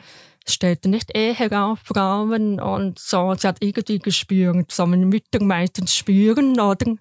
steht 0.47 0.85
nicht 0.85 1.17
eher 1.17 1.65
auf 1.65 1.81
Frauen 1.81 2.61
und 2.61 2.99
so. 2.99 3.35
Sie 3.35 3.49
hat 3.49 3.57
irgendwie 3.61 3.99
gespürt, 3.99 4.71
so 4.71 4.87
meine 4.87 5.07
Mütter 5.07 5.43
meistens 5.43 5.97
spüren, 5.97 6.61
oder? 6.61 6.95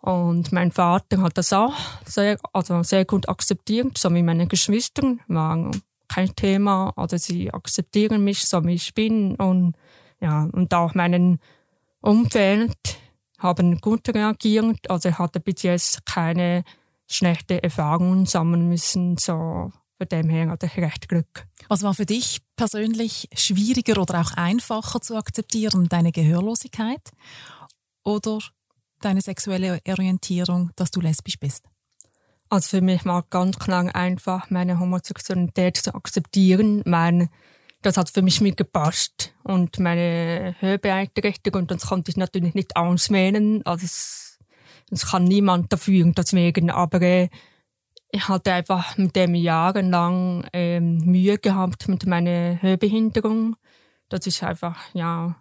Und 0.00 0.52
mein 0.52 0.72
Vater 0.72 1.20
hat 1.22 1.38
das 1.38 1.52
auch 1.52 1.74
sehr, 2.04 2.38
also 2.52 2.82
sehr 2.82 3.04
gut 3.04 3.28
akzeptiert, 3.28 3.96
so 3.96 4.12
wie 4.14 4.22
meine 4.22 4.46
Geschwister, 4.46 5.16
war 5.28 5.70
kein 6.08 6.34
Thema. 6.34 6.92
Also 6.96 7.16
sie 7.16 7.52
akzeptieren 7.52 8.24
mich, 8.24 8.44
so 8.44 8.64
wie 8.64 8.74
ich 8.74 8.94
bin 8.94 9.36
und 9.36 9.74
ja, 10.20 10.48
und 10.52 10.72
auch 10.72 10.94
meinen 10.94 11.38
Umfeld 12.00 12.76
haben 13.38 13.80
gut 13.80 14.08
reagiert. 14.08 14.90
Also 14.90 15.10
ich 15.10 15.18
hatte 15.18 15.40
bis 15.40 15.62
jetzt 15.62 16.06
keine 16.06 16.64
schlechte 17.06 17.62
Erfahrungen 17.62 18.26
sammeln 18.26 18.68
müssen, 18.68 19.16
so 19.18 19.72
von 19.98 20.08
dem 20.10 20.28
her 20.28 20.50
hatte 20.50 20.66
ich 20.66 20.76
recht 20.76 21.08
Glück. 21.08 21.46
Was 21.68 21.82
war 21.82 21.94
für 21.94 22.06
dich 22.06 22.42
persönlich 22.56 23.28
schwieriger 23.34 24.00
oder 24.00 24.20
auch 24.20 24.32
einfacher 24.32 25.00
zu 25.00 25.16
akzeptieren? 25.16 25.88
Deine 25.88 26.12
Gehörlosigkeit 26.12 27.10
oder 28.02 28.38
deine 29.00 29.20
sexuelle 29.20 29.80
Orientierung, 29.86 30.70
dass 30.76 30.90
du 30.90 31.00
lesbisch 31.00 31.38
bist? 31.38 31.68
Also 32.50 32.76
für 32.76 32.80
mich 32.80 33.04
war 33.04 33.24
ganz 33.30 33.58
klar 33.58 33.94
einfach, 33.94 34.50
meine 34.50 34.78
Homosexualität 34.78 35.76
zu 35.76 35.94
akzeptieren. 35.94 36.82
Mein, 36.84 37.28
das 37.82 37.96
hat 37.96 38.10
für 38.10 38.22
mich 38.22 38.40
mitgepasst. 38.40 39.32
Und 39.42 39.78
meine 39.78 40.54
Hörbeeinträchtigung, 40.60 41.66
das 41.66 41.86
konnte 41.86 42.10
ich 42.10 42.16
natürlich 42.16 42.54
nicht 42.54 42.76
auswählen. 42.76 43.64
Also 43.64 43.86
es, 44.90 45.10
kann 45.10 45.24
niemand 45.24 45.72
dafür, 45.72 46.10
deswegen. 46.16 46.70
Aber 46.70 47.00
äh, 47.02 47.28
ich 48.10 48.28
hatte 48.28 48.52
einfach 48.52 48.96
mit 48.96 49.16
dem 49.16 49.34
jahrelang 49.34 50.46
ähm, 50.52 50.98
Mühe 50.98 51.38
gehabt 51.38 51.88
mit 51.88 52.06
meiner 52.06 52.62
Hörbehinderung, 52.62 53.56
dass 54.08 54.26
ich 54.26 54.42
einfach, 54.44 54.78
ja, 54.92 55.34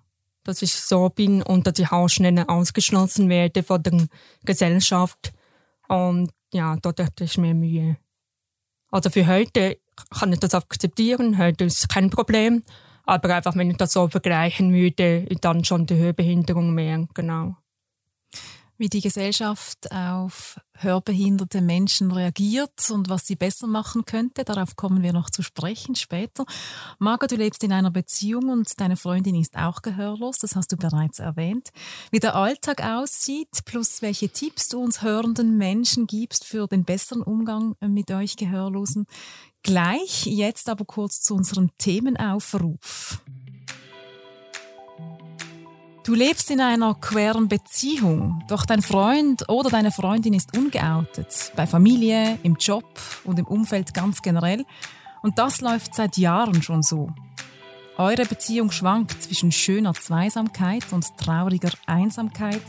dass 0.43 0.61
ich 0.61 0.73
so 0.73 1.09
bin 1.09 1.43
und 1.43 1.67
dass 1.67 1.77
ich 1.77 1.91
auch 1.91 2.07
schneller 2.07 2.49
ausgeschlossen 2.49 3.29
werde 3.29 3.61
von 3.63 3.83
der 3.83 4.07
Gesellschaft. 4.43 5.33
Und 5.87 6.31
ja, 6.51 6.75
dort 6.81 6.99
hatte 6.99 7.25
ich 7.25 7.37
mehr 7.37 7.53
Mühe. 7.53 7.97
Also 8.89 9.09
für 9.09 9.27
heute 9.27 9.77
kann 10.19 10.33
ich 10.33 10.39
das 10.39 10.55
akzeptieren, 10.55 11.37
heute 11.37 11.65
ist 11.65 11.89
kein 11.89 12.09
Problem. 12.09 12.63
Aber 13.05 13.35
einfach, 13.35 13.55
wenn 13.55 13.69
ich 13.69 13.77
das 13.77 13.93
so 13.93 14.07
vergleichen 14.07 14.73
würde, 14.73 15.25
dann 15.41 15.63
schon 15.63 15.85
die 15.85 15.97
Hörbehinderung 15.97 16.73
mehr, 16.73 17.05
genau 17.13 17.57
wie 18.83 18.89
die 18.89 18.99
Gesellschaft 18.99 19.89
auf 19.93 20.59
hörbehinderte 20.73 21.61
Menschen 21.61 22.11
reagiert 22.11 22.89
und 22.91 23.07
was 23.07 23.25
sie 23.25 23.37
besser 23.37 23.65
machen 23.65 24.03
könnte. 24.03 24.43
Darauf 24.43 24.75
kommen 24.75 25.01
wir 25.01 25.13
noch 25.13 25.29
zu 25.29 25.41
sprechen 25.41 25.95
später. 25.95 26.43
Margot, 26.99 27.31
du 27.31 27.37
lebst 27.37 27.63
in 27.63 27.71
einer 27.71 27.91
Beziehung 27.91 28.49
und 28.49 28.77
deine 28.81 28.97
Freundin 28.97 29.35
ist 29.35 29.55
auch 29.55 29.83
gehörlos, 29.83 30.35
das 30.39 30.57
hast 30.57 30.73
du 30.73 30.75
bereits 30.75 31.19
erwähnt. 31.19 31.69
Wie 32.11 32.19
der 32.19 32.35
Alltag 32.35 32.83
aussieht, 32.83 33.63
plus 33.63 34.01
welche 34.01 34.27
Tipps 34.27 34.67
du 34.67 34.81
uns 34.81 35.01
hörenden 35.01 35.57
Menschen 35.57 36.05
gibst 36.05 36.43
für 36.43 36.67
den 36.67 36.83
besseren 36.83 37.21
Umgang 37.21 37.75
mit 37.79 38.11
euch 38.11 38.35
Gehörlosen. 38.35 39.05
Gleich, 39.61 40.25
jetzt 40.25 40.67
aber 40.67 40.83
kurz 40.83 41.21
zu 41.21 41.35
unserem 41.35 41.69
Themenaufruf. 41.77 43.21
Du 46.03 46.13
lebst 46.13 46.51
in 46.51 46.59
einer 46.59 46.95
queeren 46.95 47.47
Beziehung, 47.47 48.43
doch 48.49 48.65
dein 48.65 48.81
Freund 48.81 49.47
oder 49.47 49.69
deine 49.69 49.89
Freundin 49.89 50.33
ist 50.33 50.57
ungeoutet, 50.57 51.53
bei 51.55 51.65
Familie, 51.65 52.37
im 52.43 52.57
Job 52.59 52.83
und 53.23 53.39
im 53.39 53.45
Umfeld 53.45 53.93
ganz 53.93 54.21
generell. 54.21 54.65
Und 55.21 55.39
das 55.39 55.61
läuft 55.61 55.95
seit 55.95 56.17
Jahren 56.17 56.61
schon 56.61 56.83
so. 56.83 57.09
Eure 57.97 58.25
Beziehung 58.25 58.69
schwankt 58.71 59.23
zwischen 59.23 59.53
schöner 59.53 59.93
Zweisamkeit 59.93 60.91
und 60.91 61.15
trauriger 61.15 61.71
Einsamkeit. 61.85 62.61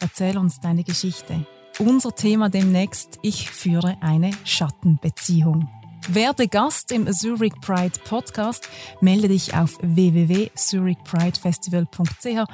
Erzähl 0.00 0.36
uns 0.36 0.58
deine 0.58 0.82
Geschichte. 0.82 1.46
Unser 1.78 2.16
Thema 2.16 2.48
demnächst, 2.48 3.20
ich 3.22 3.48
führe 3.48 3.96
eine 4.00 4.32
Schattenbeziehung. 4.44 5.68
Werde 6.08 6.46
Gast 6.46 6.92
im 6.92 7.10
Zurich 7.12 7.52
Pride 7.60 7.98
Podcast. 8.04 8.68
Melde 9.00 9.26
dich 9.28 9.54
auf 9.54 9.76
www.zurichpridefestival.ch 9.82 12.44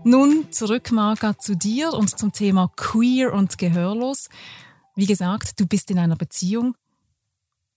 Nun 0.09 0.53
zurück, 0.53 0.93
Marga, 0.93 1.37
zu 1.37 1.57
dir 1.57 1.93
und 1.93 2.17
zum 2.17 2.31
Thema 2.31 2.71
Queer 2.77 3.33
und 3.33 3.59
Gehörlos. 3.59 4.29
Wie 4.95 5.07
gesagt, 5.07 5.59
du 5.59 5.67
bist 5.67 5.91
in 5.91 5.99
einer 5.99 6.15
Beziehung. 6.15 6.77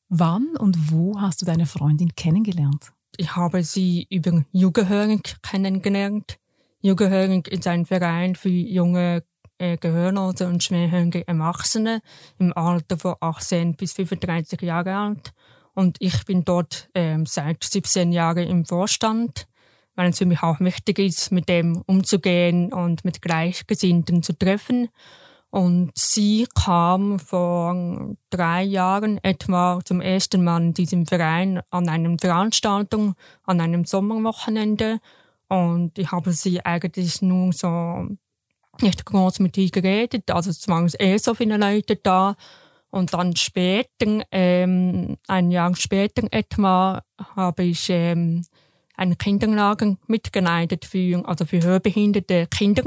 Wann 0.10 0.50
und 0.56 0.92
wo 0.92 1.20
hast 1.20 1.42
du 1.42 1.48
deine 1.48 1.66
Freundin 1.66 2.14
kennengelernt? 2.14 2.92
Ich 3.18 3.36
habe 3.36 3.64
sie 3.64 4.06
über 4.12 4.46
Jugendhörig 4.52 5.38
kennengelernt. 5.42 6.38
Jugendhörig 6.82 7.48
ist 7.48 7.66
ein 7.66 7.88
Verein 7.88 8.36
für 8.36 8.50
junge 8.50 9.24
äh, 9.58 9.78
Gehörlose 9.78 10.46
und 10.46 10.64
schwerhörige 10.64 11.28
Erwachsene 11.28 12.00
im 12.38 12.54
Alter 12.56 13.00
von 13.00 13.16
18 13.22 13.76
bis 13.76 13.94
35 13.94 14.62
Jahre 14.62 14.96
alt. 14.96 15.34
Und 15.74 15.98
ich 16.00 16.26
bin 16.26 16.46
dort 16.46 16.92
ähm, 16.94 17.26
seit 17.26 17.64
17 17.64 18.12
Jahren 18.12 18.48
im 18.48 18.66
Vorstand, 18.66 19.49
weil 20.00 20.12
es 20.12 20.18
für 20.18 20.26
mich 20.26 20.42
auch 20.44 20.62
wichtig 20.62 20.98
ist, 20.98 21.30
mit 21.30 21.50
dem 21.50 21.84
umzugehen 21.86 22.72
und 22.72 23.04
mit 23.04 23.22
Gleichgesinnten 23.22 24.24
zu 24.24 24.32
treffen. 24.32 24.88
Und 25.50 25.92
sie 25.94 26.48
kam 26.56 27.20
vor 27.20 28.16
drei 28.30 28.64
Jahren 28.64 29.22
etwa 29.24 29.82
zum 29.84 30.00
ersten 30.00 30.42
Mal 30.42 30.62
in 30.62 30.74
diesem 30.74 31.06
Verein 31.06 31.60
an 31.70 31.90
einer 31.90 32.16
Veranstaltung, 32.18 33.16
an 33.44 33.60
einem 33.60 33.84
Sommerwochenende. 33.84 35.00
Und 35.50 36.00
ich 36.00 36.14
habe 36.14 36.32
sie 36.32 36.66
eigentlich 36.66 37.22
nur 37.22 37.52
so 37.52 38.08
nicht 38.80 39.06
groß 39.06 39.40
mit 39.40 39.58
ihr 39.58 39.70
geredet. 39.70 40.32
Also 40.32 40.52
es 40.52 40.66
waren 40.70 40.90
eh 40.98 41.18
so 41.18 41.34
viele 41.34 41.58
Leute 41.58 41.98
da. 41.98 42.38
Und 42.90 43.14
dann 43.14 43.36
später, 43.36 44.24
ähm, 44.32 45.18
ein 45.28 45.52
Jahr 45.52 45.76
später 45.76 46.26
etwa, 46.32 47.04
habe 47.36 47.64
ich 47.64 47.90
ähm, 47.90 48.46
einen 49.00 49.18
Kinderlager 49.18 49.96
mitgeleitet 50.08 50.86
für, 50.86 51.24
also 51.26 51.46
für 51.46 51.64
hörbehinderte 51.64 52.48
Kinder. 52.48 52.84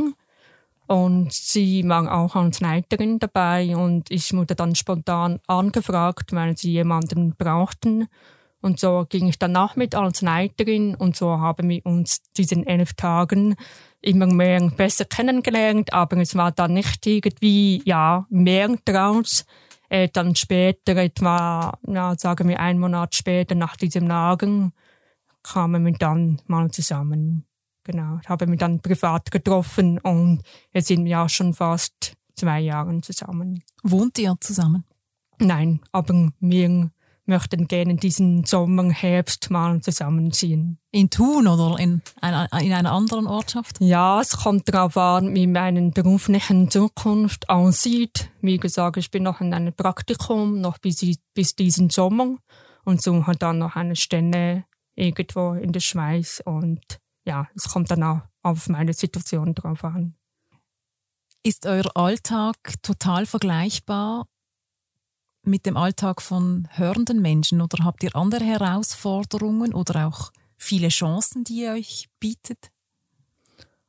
Und 0.87 1.33
sie 1.33 1.89
war 1.89 2.13
auch 2.13 2.37
als 2.37 2.61
Leiterin 2.61 3.19
dabei 3.19 3.75
und 3.77 4.11
ich 4.11 4.35
wurde 4.35 4.55
dann 4.55 4.75
spontan 4.75 5.41
angefragt, 5.47 6.33
weil 6.33 6.57
sie 6.57 6.73
jemanden 6.73 7.35
brauchten. 7.37 8.09
Und 8.61 8.79
so 8.79 9.07
ging 9.09 9.27
ich 9.27 9.39
dann 9.39 9.57
auch 9.57 9.75
mit 9.75 9.95
als 9.95 10.21
Leiterin 10.21 10.95
und 10.95 11.17
so 11.17 11.41
haben 11.41 11.69
wir 11.69 11.85
uns 11.87 12.23
diesen 12.37 12.67
elf 12.67 12.93
Tagen 12.95 13.57
immer 14.03 14.27
mehr 14.27 14.71
besser 14.77 15.05
kennengelernt, 15.05 15.93
aber 15.93 16.19
es 16.19 16.35
war 16.35 16.53
dann 16.53 16.75
nicht 16.75 17.07
irgendwie, 17.07 17.83
ja, 17.85 18.27
mehr 18.29 18.77
draus. 18.85 19.47
Äh, 19.89 20.09
dann 20.13 20.37
später, 20.37 20.97
etwa, 20.97 21.79
ja, 21.87 22.15
sagen 22.17 22.49
wir 22.49 22.61
einen 22.61 22.81
Monat 22.81 23.15
später 23.15 23.55
nach 23.55 23.77
diesem 23.77 24.07
Lager, 24.07 24.71
kamen 25.43 25.85
wir 25.85 25.93
dann 25.93 26.41
mal 26.47 26.71
zusammen. 26.71 27.47
Genau, 27.85 28.21
haben 28.27 28.51
wir 28.51 28.59
dann 28.59 28.81
privat 28.81 29.31
getroffen 29.31 29.99
und 29.99 30.43
jetzt 30.73 30.87
sind 30.87 31.05
wir 31.05 31.21
auch 31.21 31.29
schon 31.29 31.53
fast 31.53 32.15
zwei 32.35 32.61
Jahre 32.61 33.01
zusammen. 33.01 33.63
Wohnt 33.83 34.19
ihr 34.19 34.37
zusammen? 34.41 34.85
Nein, 35.39 35.81
aber 35.91 36.31
wir 36.39 36.91
möchten 37.27 37.67
gerne 37.67 37.97
diesen 37.97 38.45
Sommer, 38.45 38.91
Herbst 38.91 39.51
mal 39.51 39.81
zusammenziehen. 39.81 40.79
In 40.91 41.11
Thun 41.11 41.47
oder 41.47 41.79
in 41.79 42.03
einer, 42.21 42.49
in 42.61 42.73
einer 42.73 42.93
anderen 42.93 43.27
Ortschaft? 43.27 43.81
Ja, 43.81 44.21
es 44.21 44.37
kommt 44.37 44.69
darauf 44.73 44.97
an, 44.97 45.35
wie 45.35 45.47
meine 45.47 45.91
berufliche 45.91 46.69
Zukunft 46.69 47.49
aussieht. 47.49 48.31
Wie 48.41 48.59
gesagt, 48.59 48.97
ich 48.97 49.11
bin 49.11 49.23
noch 49.23 49.41
in 49.41 49.55
einem 49.55 49.73
Praktikum, 49.73 50.61
noch 50.61 50.79
bis, 50.79 51.05
bis 51.35 51.55
diesen 51.55 51.91
Sommer 51.91 52.37
und 52.85 53.03
suche 53.03 53.33
dann 53.37 53.59
noch 53.59 53.77
eine 53.77 53.97
Stelle 53.97 54.65
irgendwo 54.95 55.55
in 55.55 55.73
der 55.73 55.81
Schweiz 55.81 56.43
und 56.45 56.81
ja, 57.25 57.49
es 57.55 57.69
kommt 57.69 57.91
dann 57.91 58.03
auch 58.03 58.21
auf 58.43 58.69
meine 58.69 58.93
Situation 58.93 59.55
drauf 59.55 59.85
an. 59.85 60.15
Ist 61.45 61.67
euer 61.67 61.97
Alltag 61.97 62.57
total 62.83 63.27
vergleichbar 63.27 64.27
mit 65.45 65.67
dem 65.67 65.77
Alltag 65.77 66.23
von 66.23 66.69
hörenden 66.71 67.21
Menschen 67.21 67.61
oder 67.61 67.85
habt 67.85 68.03
ihr 68.03 68.15
andere 68.15 68.45
Herausforderungen 68.45 69.75
oder 69.75 70.07
auch 70.07 70.31
viele 70.57 70.89
Chancen, 70.89 71.45
die 71.45 71.63
ihr 71.63 71.73
euch 71.73 72.09
bietet? 72.21 72.71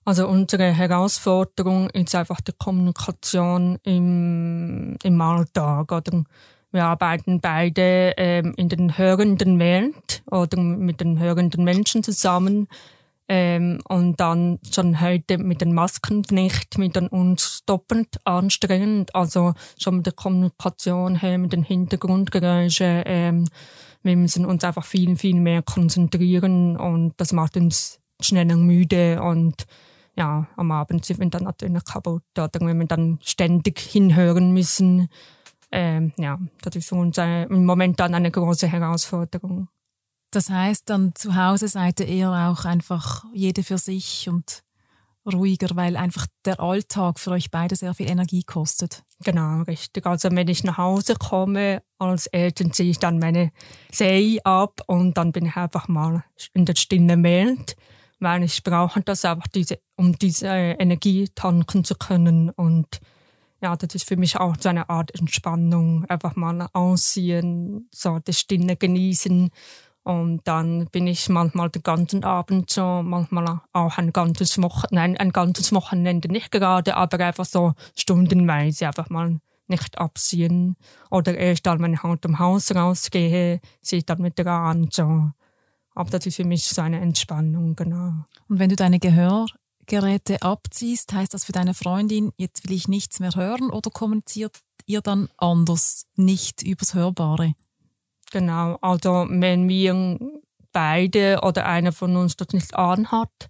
Also 0.06 0.28
unsere 0.28 0.74
Herausforderung 0.74 1.90
ist 1.92 2.14
einfach 2.16 2.42
die 2.42 2.52
Kommunikation 2.58 3.78
im, 3.84 4.98
im 5.02 5.22
Alltag. 5.22 5.92
Oder 5.92 6.24
wir 6.74 6.86
arbeiten 6.86 7.40
beide 7.40 8.14
ähm, 8.18 8.54
in 8.58 8.68
den 8.68 8.98
hörenden 8.98 9.60
Welt 9.60 10.24
oder 10.30 10.60
mit 10.60 11.02
den 11.02 11.20
hörenden 11.20 11.64
Menschen 11.64 12.04
zusammen. 12.04 12.68
Ähm, 13.30 13.80
und 13.88 14.20
dann 14.20 14.60
schon 14.70 15.00
heute 15.00 15.38
mit 15.38 15.62
den 15.62 15.74
Masken 15.74 16.26
nicht 16.32 16.78
mit 16.78 16.98
uns 16.98 17.64
doppelt 17.66 18.20
anstrengend. 18.26 19.16
Also 19.16 19.54
schon 19.80 19.98
mit 19.98 20.08
der 20.08 20.14
Kommunikation 20.14 21.16
her, 21.16 21.38
mit 21.38 21.54
den 21.54 21.64
Hintergrundgeräuschen. 21.64 23.04
Ähm, 23.06 23.48
wir 24.02 24.18
müssen 24.18 24.46
uns 24.46 24.64
einfach 24.64 24.84
viel, 24.84 25.16
viel 25.16 25.40
mehr 25.40 25.62
konzentrieren 25.62 26.76
und 26.76 27.14
das 27.18 27.32
macht 27.32 27.56
uns 27.56 28.00
schneller 28.20 28.58
müde 28.58 29.22
und 29.22 29.66
ja, 30.16 30.48
am 30.58 30.72
Abend 30.72 31.06
sind 31.06 31.20
wir 31.20 31.30
dann 31.30 31.44
natürlich 31.44 31.84
kaputt 31.86 32.24
oder 32.38 32.52
wenn 32.60 32.80
wir 32.80 32.88
dann 32.88 33.20
ständig 33.24 33.80
hinhören 33.80 34.52
müssen. 34.54 35.08
Ähm, 35.76 36.14
ja, 36.18 36.38
das 36.62 36.76
ist 36.76 36.90
für 36.90 36.96
uns 36.96 37.18
äh, 37.18 37.46
im 37.46 37.66
Moment 37.66 38.00
dann 38.00 38.14
eine 38.14 38.30
große 38.30 38.68
Herausforderung. 38.68 39.70
Das 40.30 40.52
heißt, 40.52 40.88
dann 40.88 41.16
zu 41.16 41.36
Hause 41.36 41.68
seid 41.68 42.00
ihr 42.00 42.08
eher 42.08 42.50
auch 42.52 42.64
einfach 42.64 43.26
jede 43.34 43.64
für 43.64 43.80
sich 43.80 44.30
und 44.30 44.64
ruhiger, 45.26 45.76
weil 45.76 45.98
einfach 45.98 46.28
der 46.46 46.60
Alltag 46.60 47.20
für 47.20 47.32
euch 47.32 47.50
beide 47.50 47.76
sehr 47.76 47.96
viel 47.96 48.08
Energie 48.08 48.44
kostet. 48.44 49.04
Genau, 49.24 49.64
richtig. 49.64 50.06
Also 50.06 50.30
wenn 50.32 50.48
ich 50.48 50.64
nach 50.64 50.78
Hause 50.78 51.16
komme, 51.16 51.82
als 51.98 52.28
Eltern 52.28 52.72
ziehe 52.72 52.92
ich 52.92 53.00
dann 53.00 53.18
meine 53.18 53.50
Serie 53.92 54.46
ab 54.46 54.82
und 54.86 55.18
dann 55.18 55.32
bin 55.32 55.48
ich 55.48 55.56
einfach 55.56 55.88
mal 55.88 56.24
in 56.54 56.66
der 56.66 56.76
stillen 56.76 57.24
Welt, 57.24 57.76
weil 58.20 58.44
ich 58.44 58.62
brauche 58.62 59.02
das 59.02 59.26
einfach, 59.26 59.48
diese, 59.48 59.80
um 59.96 60.20
diese 60.20 60.48
Energie 60.48 61.30
tanken 61.34 61.84
zu 61.84 61.96
können 61.96 62.52
und 62.52 63.00
ja, 63.64 63.76
das 63.76 63.96
ist 63.96 64.08
für 64.08 64.18
mich 64.18 64.38
auch 64.38 64.56
so 64.60 64.70
eine 64.70 64.90
Art 64.90 65.18
Entspannung, 65.20 66.06
einfach 66.06 66.36
mal 66.36 66.68
aussehen, 66.74 67.88
so 67.92 68.20
das 68.20 68.40
Stille 68.40 68.76
genießen 68.76 69.50
und 70.04 70.42
dann 70.44 70.88
bin 70.88 71.08
ich 71.08 71.30
manchmal 71.30 71.70
den 71.70 71.82
ganzen 71.82 72.26
Abend 72.26 72.70
so, 72.70 73.02
manchmal 73.04 73.62
auch 73.72 73.98
ein 73.98 74.12
ganzes 74.12 74.62
Wochenende, 74.62 74.96
nein, 74.96 75.18
ein 75.18 75.32
ganzes 75.32 75.72
Wochenende 75.72 76.28
nicht 76.28 76.52
gerade, 76.52 76.98
aber 76.98 77.20
einfach 77.26 77.46
so 77.46 77.74
stundenweise 77.96 78.88
einfach 78.88 79.10
mal 79.10 79.40
nicht 79.68 79.98
abziehen. 79.98 80.76
Oder 81.10 81.38
erst 81.38 81.66
dann, 81.66 81.82
wenn 81.82 81.94
ich 81.94 82.04
halt 82.04 82.26
im 82.26 82.38
Haus 82.38 82.76
rausgehe, 82.76 83.62
sehe 83.82 84.00
ich 84.00 84.06
dann 84.06 84.24
wieder 84.24 84.46
an, 84.52 84.90
so. 84.92 85.32
Aber 85.96 86.10
das 86.10 86.26
ist 86.26 86.36
für 86.36 86.44
mich 86.44 86.66
so 86.66 86.82
eine 86.82 87.00
Entspannung, 87.00 87.76
genau. 87.76 88.26
Und 88.50 88.60
wenn 88.60 88.70
du 88.70 88.76
deine 88.76 89.00
Gehörgeräte 89.86 90.42
abziehst, 90.42 91.14
heißt 91.14 91.34
das 91.34 91.46
für 91.46 91.52
deine 91.52 91.74
Freundin, 91.74 92.32
jetzt 92.38 92.68
will 92.68 92.76
ich 92.76 92.88
nichts 92.88 93.20
mehr 93.20 93.32
hören 93.36 93.70
oder 93.70 93.90
kommuniziert 93.90 94.60
ihr 94.86 95.02
dann 95.02 95.30
anders, 95.38 96.08
nicht 96.16 96.62
übers 96.64 96.94
Hörbare? 96.94 97.54
Genau, 98.32 98.78
also 98.82 99.28
wenn 99.30 99.70
wir 99.70 100.18
beide 100.72 101.42
oder 101.44 101.66
einer 101.66 101.92
von 101.92 102.16
uns 102.16 102.36
das 102.36 102.50
nicht 102.50 102.74
anhat, 102.76 103.50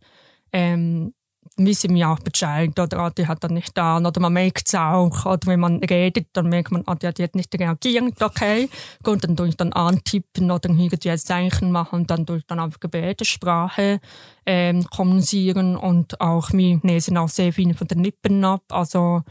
ähm, 0.52 1.14
wissen 1.58 1.94
wir 1.94 2.10
auch 2.10 2.20
Bescheid 2.20 2.78
oder? 2.80 3.00
Ah, 3.00 3.10
die 3.10 3.28
hat 3.28 3.44
dann 3.44 3.54
nicht 3.54 3.78
an 3.78 4.06
oder 4.06 4.20
man 4.20 4.34
merkt 4.34 4.68
es 4.68 4.76
auch 4.76 5.26
oder? 5.26 5.46
Wenn 5.46 5.60
man 5.60 5.78
redet, 5.78 6.28
dann 6.34 6.50
merkt 6.50 6.72
man, 6.72 6.84
ah, 6.86 6.96
die 6.96 7.08
hat 7.08 7.20
jetzt 7.20 7.36
nicht 7.36 7.54
reagiert, 7.60 8.22
okay, 8.22 8.70
gut, 9.04 9.24
dann 9.24 9.36
tue 9.36 9.50
ich 9.50 9.58
dann 9.58 9.74
antippen 9.74 10.52
oder? 10.52 10.70
Irgendwie 10.70 11.10
ein 11.10 11.18
Zeichen 11.18 11.72
machen 11.72 12.02
und 12.02 12.12
dann 12.12 12.26
tue 12.26 12.38
ich 12.38 12.46
dann 12.46 12.60
auf 12.60 12.80
Gebärdensprache 12.80 14.00
ähm, 14.46 14.86
kommunizieren 14.86 15.78
und 15.78 16.20
auch 16.20 16.52
wir 16.52 16.80
lesen 16.84 17.18
auch 17.18 17.30
sehr 17.30 17.54
viel 17.54 17.74
von 17.74 17.88
den 17.88 18.04
Lippen 18.04 18.44
ab, 18.44 18.64
also 18.70 19.22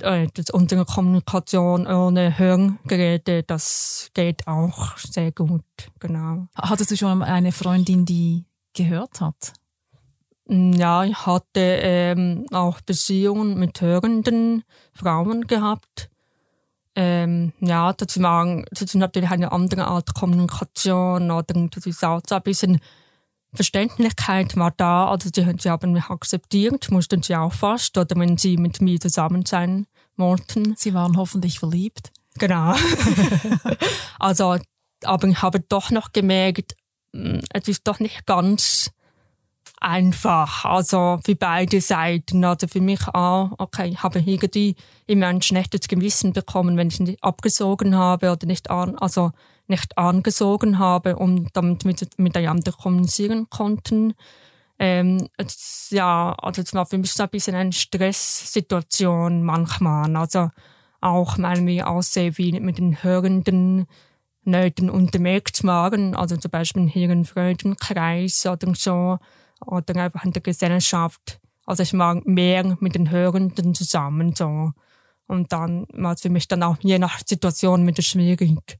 äh, 0.00 0.26
das, 0.34 0.50
unsere 0.50 0.84
Kommunikation 0.84 1.86
ohne 1.86 2.38
Hörgeräte, 2.38 3.42
das 3.44 4.10
geht 4.14 4.46
auch 4.46 4.96
sehr 4.98 5.32
gut, 5.32 5.64
genau. 6.00 6.48
Hattest 6.56 6.90
du 6.90 6.96
schon 6.96 7.22
eine 7.22 7.52
Freundin, 7.52 8.04
die 8.04 8.44
gehört 8.74 9.20
hat? 9.20 9.52
Mm, 10.52 10.72
ja, 10.74 11.04
ich 11.04 11.26
hatte 11.26 11.60
ähm, 11.60 12.46
auch 12.52 12.82
Beziehungen 12.82 13.58
mit 13.58 13.80
hörenden 13.80 14.64
Frauen 14.92 15.46
gehabt. 15.46 16.10
ähm, 16.94 17.54
ja, 17.60 17.94
das, 17.94 18.20
war, 18.20 18.62
das 18.70 18.82
ist 18.82 18.94
natürlich 18.96 19.30
eine 19.30 19.50
andere 19.50 19.86
Art 19.86 20.14
Kommunikation 20.14 21.30
oder 21.30 21.68
das 21.70 21.86
ist 21.86 22.04
auch 22.04 22.20
so 22.28 22.34
ein 22.34 22.42
bisschen 22.42 22.80
Verständlichkeit 23.54 24.56
war 24.56 24.72
da, 24.76 25.08
also 25.08 25.28
sie, 25.34 25.46
sie 25.58 25.70
haben 25.70 25.92
mich 25.92 26.04
akzeptiert, 26.04 26.90
mussten 26.90 27.22
sie 27.22 27.36
auch 27.36 27.52
fast, 27.52 27.96
oder 27.98 28.16
wenn 28.16 28.38
sie 28.38 28.56
mit 28.56 28.80
mir 28.80 28.98
zusammen 28.98 29.44
sein 29.44 29.86
wollten. 30.16 30.74
Sie 30.76 30.94
waren 30.94 31.16
hoffentlich 31.16 31.58
verliebt. 31.58 32.12
Genau. 32.38 32.74
also, 34.18 34.56
aber 35.04 35.28
ich 35.28 35.42
habe 35.42 35.60
doch 35.60 35.90
noch 35.90 36.12
gemerkt, 36.12 36.74
hm, 37.14 37.40
es 37.52 37.68
ist 37.68 37.86
doch 37.86 38.00
nicht 38.00 38.26
ganz 38.26 38.90
einfach. 39.82 40.64
Also 40.64 41.20
für 41.24 41.34
beide 41.34 41.80
Seiten. 41.80 42.44
Also 42.44 42.66
für 42.68 42.80
mich 42.80 43.06
auch, 43.08 43.52
okay, 43.58 43.88
ich 43.88 44.02
habe 44.02 44.20
irgendwie 44.20 44.76
immer 45.06 45.26
ein 45.26 45.42
schlechtes 45.42 45.88
Gewissen 45.88 46.32
bekommen, 46.32 46.76
wenn 46.76 46.88
ich 46.88 47.00
nicht 47.00 47.22
abgesogen 47.22 47.96
habe 47.96 48.32
oder 48.32 48.46
nicht 48.46 48.70
an, 48.70 48.96
also 48.96 49.32
nicht 49.66 49.96
angesogen 49.98 50.78
habe 50.78 51.16
und 51.16 51.48
damit 51.54 51.84
mit, 51.84 52.18
miteinander 52.18 52.72
kommunizieren 52.72 53.48
konnten. 53.50 54.14
Ähm, 54.78 55.28
es, 55.36 55.88
ja, 55.90 56.34
also 56.38 56.62
es 56.62 56.74
war 56.74 56.86
für 56.86 56.98
mich 56.98 57.12
so 57.12 57.22
ein 57.22 57.28
bisschen 57.28 57.54
eine 57.54 57.72
Stresssituation 57.72 59.42
manchmal. 59.42 60.16
Also 60.16 60.50
auch, 61.00 61.38
weil 61.38 61.66
wir 61.66 61.88
auch 61.88 62.02
viel 62.02 62.60
mit 62.60 62.78
den 62.78 63.02
Hörenden 63.02 63.86
Leuten 64.44 64.90
unterwegs 64.90 65.62
waren, 65.64 66.16
also 66.16 66.36
zum 66.36 66.50
Beispiel 66.50 66.88
hier 66.88 67.10
im 67.10 67.24
Freudenkreis 67.24 68.44
oder 68.46 68.74
so, 68.74 69.18
oder 69.66 70.02
einfach 70.02 70.24
in 70.24 70.32
der 70.32 70.42
Gesellschaft. 70.42 71.40
Also 71.66 71.82
ich 71.82 71.92
mag 71.92 72.26
mehr 72.26 72.76
mit 72.80 72.94
den 72.94 73.10
Hörenden 73.10 73.74
zusammen 73.74 74.34
so. 74.34 74.72
Und 75.26 75.52
dann 75.52 75.86
war 75.92 76.14
es 76.14 76.22
für 76.22 76.30
mich 76.30 76.48
dann 76.48 76.62
auch 76.62 76.76
je 76.80 76.98
nach 76.98 77.20
Situation 77.24 77.84
mit 77.84 78.02
schwierig. 78.04 78.78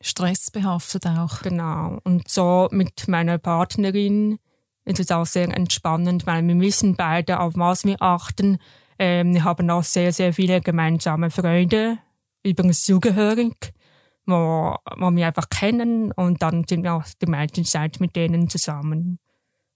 Stressbehaftet 0.00 1.06
auch. 1.06 1.42
Genau. 1.42 1.98
Und 2.04 2.28
so 2.28 2.68
mit 2.72 3.06
meiner 3.08 3.38
Partnerin 3.38 4.38
ist 4.84 5.00
es 5.00 5.10
auch 5.10 5.26
sehr 5.26 5.48
entspannend, 5.48 6.26
weil 6.26 6.46
wir 6.46 6.60
wissen 6.60 6.94
beide, 6.96 7.40
auf 7.40 7.54
was 7.56 7.84
wir 7.84 8.00
achten. 8.00 8.58
Ähm, 8.98 9.34
wir 9.34 9.44
haben 9.44 9.70
auch 9.70 9.82
sehr, 9.82 10.12
sehr 10.12 10.32
viele 10.32 10.60
gemeinsame 10.60 11.30
Freunde, 11.30 11.98
übrigens 12.42 12.84
zugehörig, 12.84 13.72
wo, 14.26 14.76
wo 14.96 15.10
wir 15.10 15.26
einfach 15.26 15.48
kennen 15.48 16.12
und 16.12 16.42
dann 16.42 16.64
sind 16.68 16.84
wir 16.84 16.94
auch 16.94 17.04
die 17.20 17.26
meiste 17.26 17.62
Zeit 17.62 17.98
mit 17.98 18.14
denen 18.14 18.48
zusammen. 18.48 19.18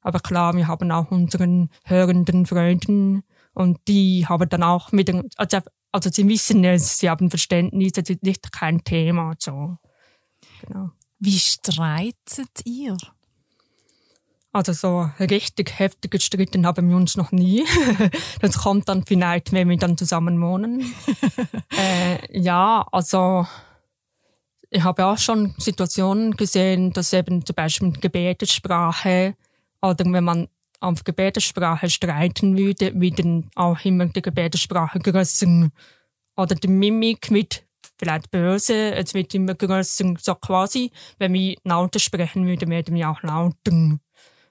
Aber 0.09 0.21
klar, 0.21 0.57
wir 0.57 0.67
haben 0.69 0.91
auch 0.91 1.11
unseren 1.11 1.69
hörenden 1.85 2.47
Freunden 2.47 3.25
und 3.53 3.77
die 3.89 4.25
haben 4.27 4.49
dann 4.49 4.63
auch 4.63 4.91
mit 4.91 5.09
den, 5.09 5.29
also, 5.37 5.59
also 5.93 6.09
sie 6.11 6.27
wissen 6.27 6.65
es, 6.65 6.97
sie 6.99 7.11
haben 7.11 7.29
Verständnis, 7.29 7.93
das 7.93 8.09
ist 8.09 8.23
nicht 8.23 8.51
kein 8.51 8.83
Thema, 8.85 9.35
so. 9.39 9.77
Genau. 10.63 10.93
Wie 11.19 11.39
streitet 11.39 12.65
ihr? 12.65 12.97
Also 14.51 14.73
so 14.73 15.11
richtig 15.21 15.79
heftig 15.79 16.11
gestritten 16.11 16.65
haben 16.65 16.89
wir 16.89 16.97
uns 16.97 17.19
noch 17.19 17.31
nie. 17.31 17.67
das 18.41 18.57
kommt 18.57 18.89
dann 18.89 19.05
vielleicht, 19.05 19.53
wenn 19.53 19.69
wir 19.69 19.77
dann 19.77 19.99
zusammen 19.99 20.41
wohnen. 20.41 20.91
äh, 21.79 22.41
ja, 22.41 22.83
also 22.93 23.47
ich 24.71 24.83
habe 24.83 25.05
auch 25.05 25.19
schon 25.19 25.55
Situationen 25.59 26.35
gesehen, 26.35 26.95
dass 26.95 27.13
eben 27.13 27.45
zum 27.45 27.55
Beispiel 27.55 27.93
Gebetessprache 27.93 29.37
oder 29.83 30.05
wenn 30.05 30.25
man 30.25 30.49
auf 30.81 31.05
Gebetessprache 31.05 31.91
streiten 31.91 32.57
würde, 32.57 32.93
dann 33.13 33.51
auch 33.55 33.85
immer 33.85 34.07
die 34.07 34.23
Gebetessprache 34.23 34.99
größer 35.01 35.71
oder 36.37 36.55
die 36.55 36.69
Mimik 36.69 37.31
mit 37.31 37.67
vielleicht 37.99 38.31
böse, 38.31 38.95
es 38.95 39.13
wird 39.15 39.35
immer 39.35 39.55
größer, 39.55 40.15
so 40.19 40.35
quasi, 40.37 40.93
wenn 41.19 41.33
wir 41.33 41.57
lauter 41.65 41.99
sprechen 41.99 42.47
würden, 42.47 42.71
werden 42.71 42.95
wir 42.95 43.11
auch 43.11 43.23
lauter. 43.23 43.99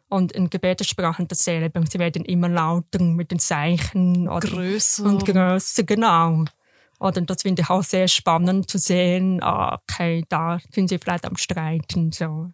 Und 0.10 0.32
in 0.32 0.50
Gebetessprachen 0.50 1.28
dasselbe, 1.28 1.84
sie 1.90 2.00
werden 2.00 2.24
immer 2.26 2.50
lauter 2.50 3.02
mit 3.04 3.32
den 3.32 3.40
Zeichen 3.40 4.28
oder 4.28 4.48
größer 4.48 5.04
und 5.04 5.26
größer, 5.26 5.84
genau. 5.84 6.46
Oder 7.00 7.22
das 7.22 7.42
finde 7.42 7.62
ich 7.62 7.70
auch 7.70 7.84
sehr 7.84 8.08
spannend 8.08 8.70
zu 8.70 8.78
sehen, 8.80 9.42
ah, 9.44 9.76
okay, 9.76 10.26
da 10.30 10.60
sind 10.72 10.90
sie 10.90 10.98
vielleicht 10.98 11.26
am 11.26 11.38
Streiten, 11.38 12.12
so. 12.12 12.52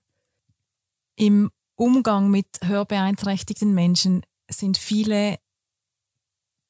Im 1.16 1.52
Umgang 1.76 2.30
mit 2.30 2.48
hörbeeinträchtigten 2.64 3.74
Menschen 3.74 4.22
sind 4.50 4.78
viele 4.78 5.38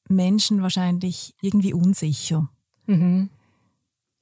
Menschen 0.08 0.62
wahrscheinlich 0.62 1.34
irgendwie 1.40 1.74
unsicher. 1.74 2.48
Mhm. 2.86 3.30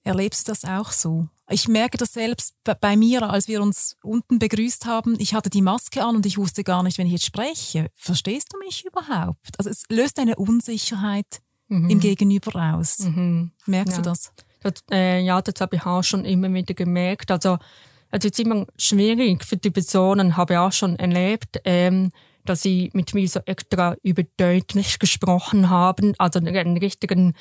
Erlebst 0.05 0.49
du 0.49 0.53
das 0.53 0.65
auch 0.65 0.91
so? 0.91 1.29
Ich 1.49 1.69
merke 1.69 1.99
das 1.99 2.13
selbst 2.13 2.55
bei 2.81 2.97
mir, 2.97 3.29
als 3.29 3.47
wir 3.47 3.63
uns 3.63 3.97
unten 4.03 4.39
begrüßt 4.39 4.87
haben. 4.87 5.17
Ich 5.21 5.35
hatte 5.35 5.51
die 5.51 5.63
Maske 5.63 6.03
an 6.03 6.17
und 6.17 6.27
ich 6.27 6.39
wusste 6.39 6.65
gar 6.65 6.83
nicht, 6.83 6.99
wenn 6.99 7.07
ich 7.07 7.13
jetzt 7.13 7.27
spreche, 7.27 7.91
verstehst 7.95 8.53
du 8.53 8.59
mich 8.59 8.85
überhaupt? 8.85 9.59
Also 9.59 9.71
es 9.71 9.85
löst 9.89 10.19
eine 10.19 10.37
Unsicherheit 10.37 11.43
mhm. 11.69 11.91
im 11.91 12.01
Gegenüber 12.01 12.75
aus. 12.75 13.01
Mhm. 13.01 13.53
Merkst 13.67 13.97
ja. 13.97 14.03
du 14.03 14.11
das? 14.11 14.33
das 14.63 14.73
äh, 14.91 15.21
ja, 15.21 15.43
das 15.43 15.61
habe 15.61 15.77
ich 15.77 15.85
auch 15.85 16.03
schon 16.03 16.25
immer 16.25 16.53
wieder 16.53 16.75
gemerkt. 16.75 17.31
Also 17.31 17.59
es 18.13 18.25
ist 18.25 18.39
immer 18.39 18.67
schwierig 18.77 19.45
für 19.45 19.57
die 19.57 19.71
Personen, 19.71 20.37
habe 20.37 20.55
ich 20.55 20.59
auch 20.59 20.73
schon 20.73 20.97
erlebt, 20.97 21.61
ähm, 21.65 22.11
dass 22.45 22.63
sie 22.63 22.91
mit 22.93 23.15
mir 23.15 23.27
so 23.29 23.41
extra 23.47 23.97
überdeutlich 24.03 24.99
gesprochen 24.99 25.71
haben, 25.71 26.15
also 26.19 26.39
einen 26.39 26.77
richtigen 26.77 27.35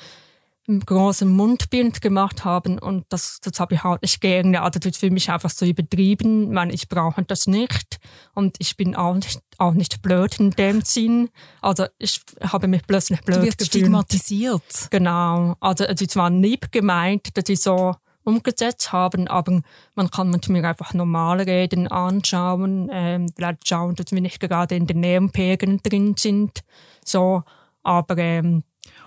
großen 0.86 1.28
Mundbild 1.28 2.00
gemacht 2.00 2.44
haben 2.44 2.78
und 2.78 3.04
das, 3.08 3.40
das 3.42 3.58
habe 3.58 3.74
ich 3.74 3.82
halt 3.82 4.02
nicht 4.02 4.20
gerne. 4.20 4.62
Also 4.62 4.78
das 4.78 4.92
ist 4.92 4.98
für 4.98 5.10
mich 5.10 5.28
einfach 5.28 5.50
so 5.50 5.66
übertrieben, 5.66 6.54
weil 6.54 6.72
ich 6.72 6.88
brauche 6.88 7.24
das 7.24 7.48
nicht 7.48 7.98
und 8.34 8.56
ich 8.60 8.76
bin 8.76 8.94
auch 8.94 9.14
nicht, 9.14 9.40
auch 9.58 9.74
nicht 9.74 10.02
blöd 10.02 10.38
in 10.38 10.52
dem 10.52 10.82
Sinn. 10.82 11.30
Also 11.60 11.86
ich 11.98 12.20
habe 12.40 12.68
mich 12.68 12.86
plötzlich 12.86 13.20
blöd 13.22 13.38
du 13.38 13.42
wirst 13.42 13.58
gefühlt. 13.58 13.84
stigmatisiert. 13.84 14.88
Genau. 14.90 15.56
Also 15.58 15.84
es 15.84 15.98
zwar 16.06 16.30
lieb 16.30 16.70
gemeint, 16.70 17.36
dass 17.36 17.48
ich 17.48 17.60
so 17.60 17.96
umgesetzt 18.24 18.92
haben, 18.92 19.28
aber 19.28 19.60
man 19.94 20.10
kann 20.10 20.38
mir 20.48 20.64
einfach 20.64 20.94
normal 20.94 21.40
reden, 21.40 21.88
anschauen, 21.88 22.88
ähm, 22.92 23.26
vielleicht 23.34 23.68
schauen, 23.68 23.94
dass 23.96 24.12
wir 24.12 24.20
nicht 24.20 24.40
gerade 24.40 24.76
in 24.76 24.86
den 24.86 25.00
Nebenpegen 25.00 25.82
drin 25.82 26.14
sind, 26.16 26.60
so, 27.04 27.42
aber 27.82 28.18
ähm, 28.18 28.64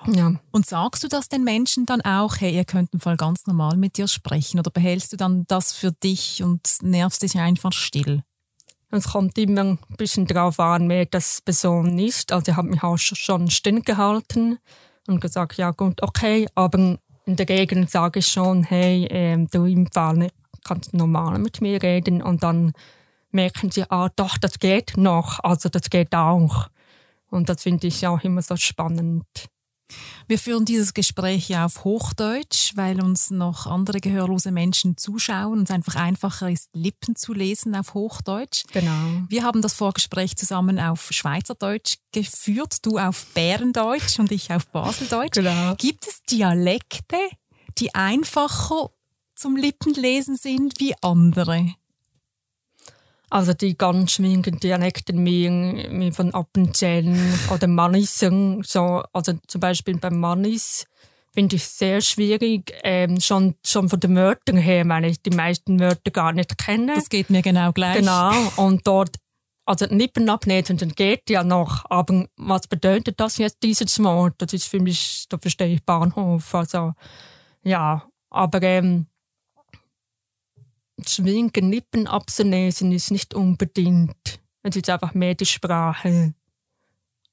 ja. 0.07 0.33
Und 0.51 0.65
sagst 0.65 1.03
du 1.03 1.07
das 1.07 1.29
den 1.29 1.43
Menschen 1.43 1.85
dann 1.85 2.01
auch, 2.01 2.35
hey, 2.39 2.55
ihr 2.55 2.65
könnt 2.65 2.93
im 2.93 2.99
Fall 2.99 3.17
ganz 3.17 3.47
normal 3.47 3.75
mit 3.77 3.97
dir 3.97 4.07
sprechen 4.07 4.59
oder 4.59 4.69
behältst 4.69 5.13
du 5.13 5.17
dann 5.17 5.45
das 5.47 5.73
für 5.73 5.91
dich 5.91 6.43
und 6.43 6.77
nervst 6.81 7.23
dich 7.23 7.37
einfach 7.37 7.73
still? 7.73 8.23
Es 8.91 9.09
kommt 9.11 9.37
immer 9.37 9.61
ein 9.61 9.79
bisschen 9.97 10.25
drauf 10.25 10.59
an, 10.59 10.87
wer 10.89 11.05
das 11.05 11.41
Person 11.41 11.97
ist. 11.99 12.31
Also 12.31 12.51
ich 12.51 12.57
habe 12.57 12.69
mich 12.69 12.83
auch 12.83 12.97
schon 12.97 13.49
still 13.49 13.81
gehalten 13.81 14.59
und 15.07 15.21
gesagt, 15.21 15.57
ja 15.57 15.71
gut, 15.71 16.01
okay, 16.01 16.47
aber 16.55 16.97
in 17.25 17.35
der 17.35 17.45
Gegend 17.45 17.89
sage 17.89 18.19
ich 18.19 18.27
schon, 18.27 18.63
hey, 18.63 19.07
ähm, 19.09 19.47
du 19.47 19.65
im 19.65 19.87
Fall 19.91 20.29
kannst 20.63 20.93
normal 20.93 21.39
mit 21.39 21.61
mir 21.61 21.81
reden 21.81 22.21
und 22.21 22.43
dann 22.43 22.73
merken 23.31 23.71
sie, 23.71 23.83
ah, 23.89 24.09
doch, 24.15 24.37
das 24.37 24.59
geht 24.59 24.97
noch, 24.97 25.39
also 25.43 25.69
das 25.69 25.89
geht 25.89 26.15
auch. 26.15 26.67
Und 27.29 27.49
das 27.49 27.63
finde 27.63 27.87
ich 27.87 28.05
auch 28.07 28.23
immer 28.23 28.41
so 28.41 28.55
spannend. 28.55 29.25
Wir 30.27 30.39
führen 30.39 30.65
dieses 30.65 30.93
Gespräch 30.93 31.49
ja 31.49 31.65
auf 31.65 31.83
Hochdeutsch, 31.83 32.71
weil 32.75 33.01
uns 33.01 33.29
noch 33.29 33.67
andere 33.67 33.99
gehörlose 33.99 34.51
Menschen 34.51 34.97
zuschauen 34.97 35.59
und 35.59 35.63
es 35.69 35.71
einfach 35.71 35.95
einfacher 35.95 36.49
ist, 36.49 36.69
Lippen 36.73 37.15
zu 37.15 37.33
lesen 37.33 37.75
auf 37.75 37.93
Hochdeutsch. 37.93 38.63
Genau. 38.73 39.23
Wir 39.29 39.43
haben 39.43 39.61
das 39.61 39.73
Vorgespräch 39.73 40.35
zusammen 40.35 40.79
auf 40.79 41.09
Schweizerdeutsch 41.11 41.97
geführt, 42.11 42.77
du 42.83 42.97
auf 42.97 43.27
Bärendeutsch 43.33 44.17
und 44.17 44.31
ich 44.31 44.51
auf 44.51 44.65
Baseldeutsch. 44.67 45.33
Genau. 45.33 45.75
Gibt 45.75 46.07
es 46.07 46.23
Dialekte, 46.23 47.17
die 47.77 47.93
einfacher 47.93 48.89
zum 49.35 49.55
Lippenlesen 49.55 50.37
sind 50.37 50.79
wie 50.79 50.95
andere? 51.01 51.75
Also 53.35 53.51
die 53.51 53.77
ganz 53.77 54.13
schwierigen 54.13 54.61
Dialekte 54.61 55.11
wie 55.13 56.11
von 56.13 56.33
Appenzell 56.33 57.13
oder 57.53 57.67
Mannissen, 57.67 58.63
so, 58.63 59.03
also 59.11 59.33
zum 59.47 59.59
Beispiel 59.59 59.97
beim 59.97 60.21
Mannis 60.21 60.85
finde 61.33 61.57
ich 61.57 61.65
sehr 61.65 61.99
schwierig, 61.99 62.73
ähm, 62.85 63.19
schon, 63.19 63.55
schon 63.61 63.89
von 63.89 63.99
den 63.99 64.15
Wörtern 64.15 64.55
her, 64.55 64.87
weil 64.87 65.03
ich 65.03 65.21
die 65.21 65.35
meisten 65.35 65.81
Wörter 65.81 66.11
gar 66.11 66.31
nicht 66.31 66.57
kenne. 66.57 66.93
Das 66.95 67.09
geht 67.09 67.29
mir 67.29 67.41
genau 67.41 67.73
gleich. 67.73 67.97
Genau, 67.97 68.31
und 68.55 68.87
dort, 68.87 69.17
also 69.65 69.85
Lippen 69.87 70.29
abnehmen 70.29 70.93
geht 70.95 71.29
ja 71.29 71.43
noch, 71.43 71.83
aber 71.89 72.27
was 72.37 72.67
bedeutet 72.67 73.19
das 73.19 73.37
jetzt, 73.37 73.63
dieses 73.63 74.01
Wort? 74.01 74.35
Das 74.37 74.53
ist 74.53 74.69
für 74.69 74.79
mich, 74.79 75.25
da 75.27 75.37
verstehe 75.37 75.73
ich 75.73 75.83
Bahnhof, 75.83 76.55
also, 76.55 76.93
ja, 77.63 78.07
aber, 78.29 78.61
ähm, 78.61 79.07
schwingen 81.03 81.71
Lippen 81.71 82.07
abzulesen 82.07 82.91
ist 82.91 83.11
nicht 83.11 83.33
unbedingt. 83.33 84.39
Es 84.63 84.75
ist 84.75 84.89
einfach 84.89 85.13
mehr 85.13 85.35
die 85.35 85.45
Sprache. 85.45 86.33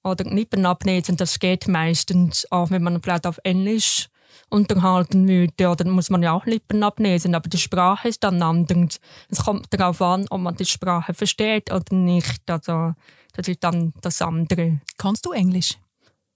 Oder 0.05 0.25
Lippen 0.25 0.67
ablesen, 0.67 1.17
das 1.17 1.39
geht 1.39 1.69
meistens, 1.69 2.51
auch 2.51 2.71
wenn 2.71 2.83
man 2.83 3.01
vielleicht 3.01 3.27
auf 3.27 3.39
Englisch 3.45 4.09
unterhalten 4.51 5.29
würde. 5.29 5.69
Oder 5.69 5.85
muss 5.89 6.11
man 6.11 6.23
ja 6.23 6.33
auch 6.33 6.45
Lippen 6.45 6.83
ablesen, 6.83 7.35
aber 7.35 7.49
die 7.49 7.59
Sprache 7.59 8.09
ist 8.09 8.25
dann 8.25 8.43
anders. 8.43 9.01
Es 9.29 9.45
kommt 9.45 9.73
darauf 9.73 10.03
an, 10.03 10.27
ob 10.31 10.41
man 10.41 10.57
die 10.57 10.67
Sprache 10.67 11.15
versteht 11.15 11.73
oder 11.73 11.95
nicht. 11.95 12.51
Also 12.51 12.95
das 13.33 13.49
ist 13.49 13.63
dann 13.63 13.95
das 14.01 14.21
andere. 14.21 14.81
Kannst 14.99 15.25
du 15.25 15.33
Englisch? 15.33 15.79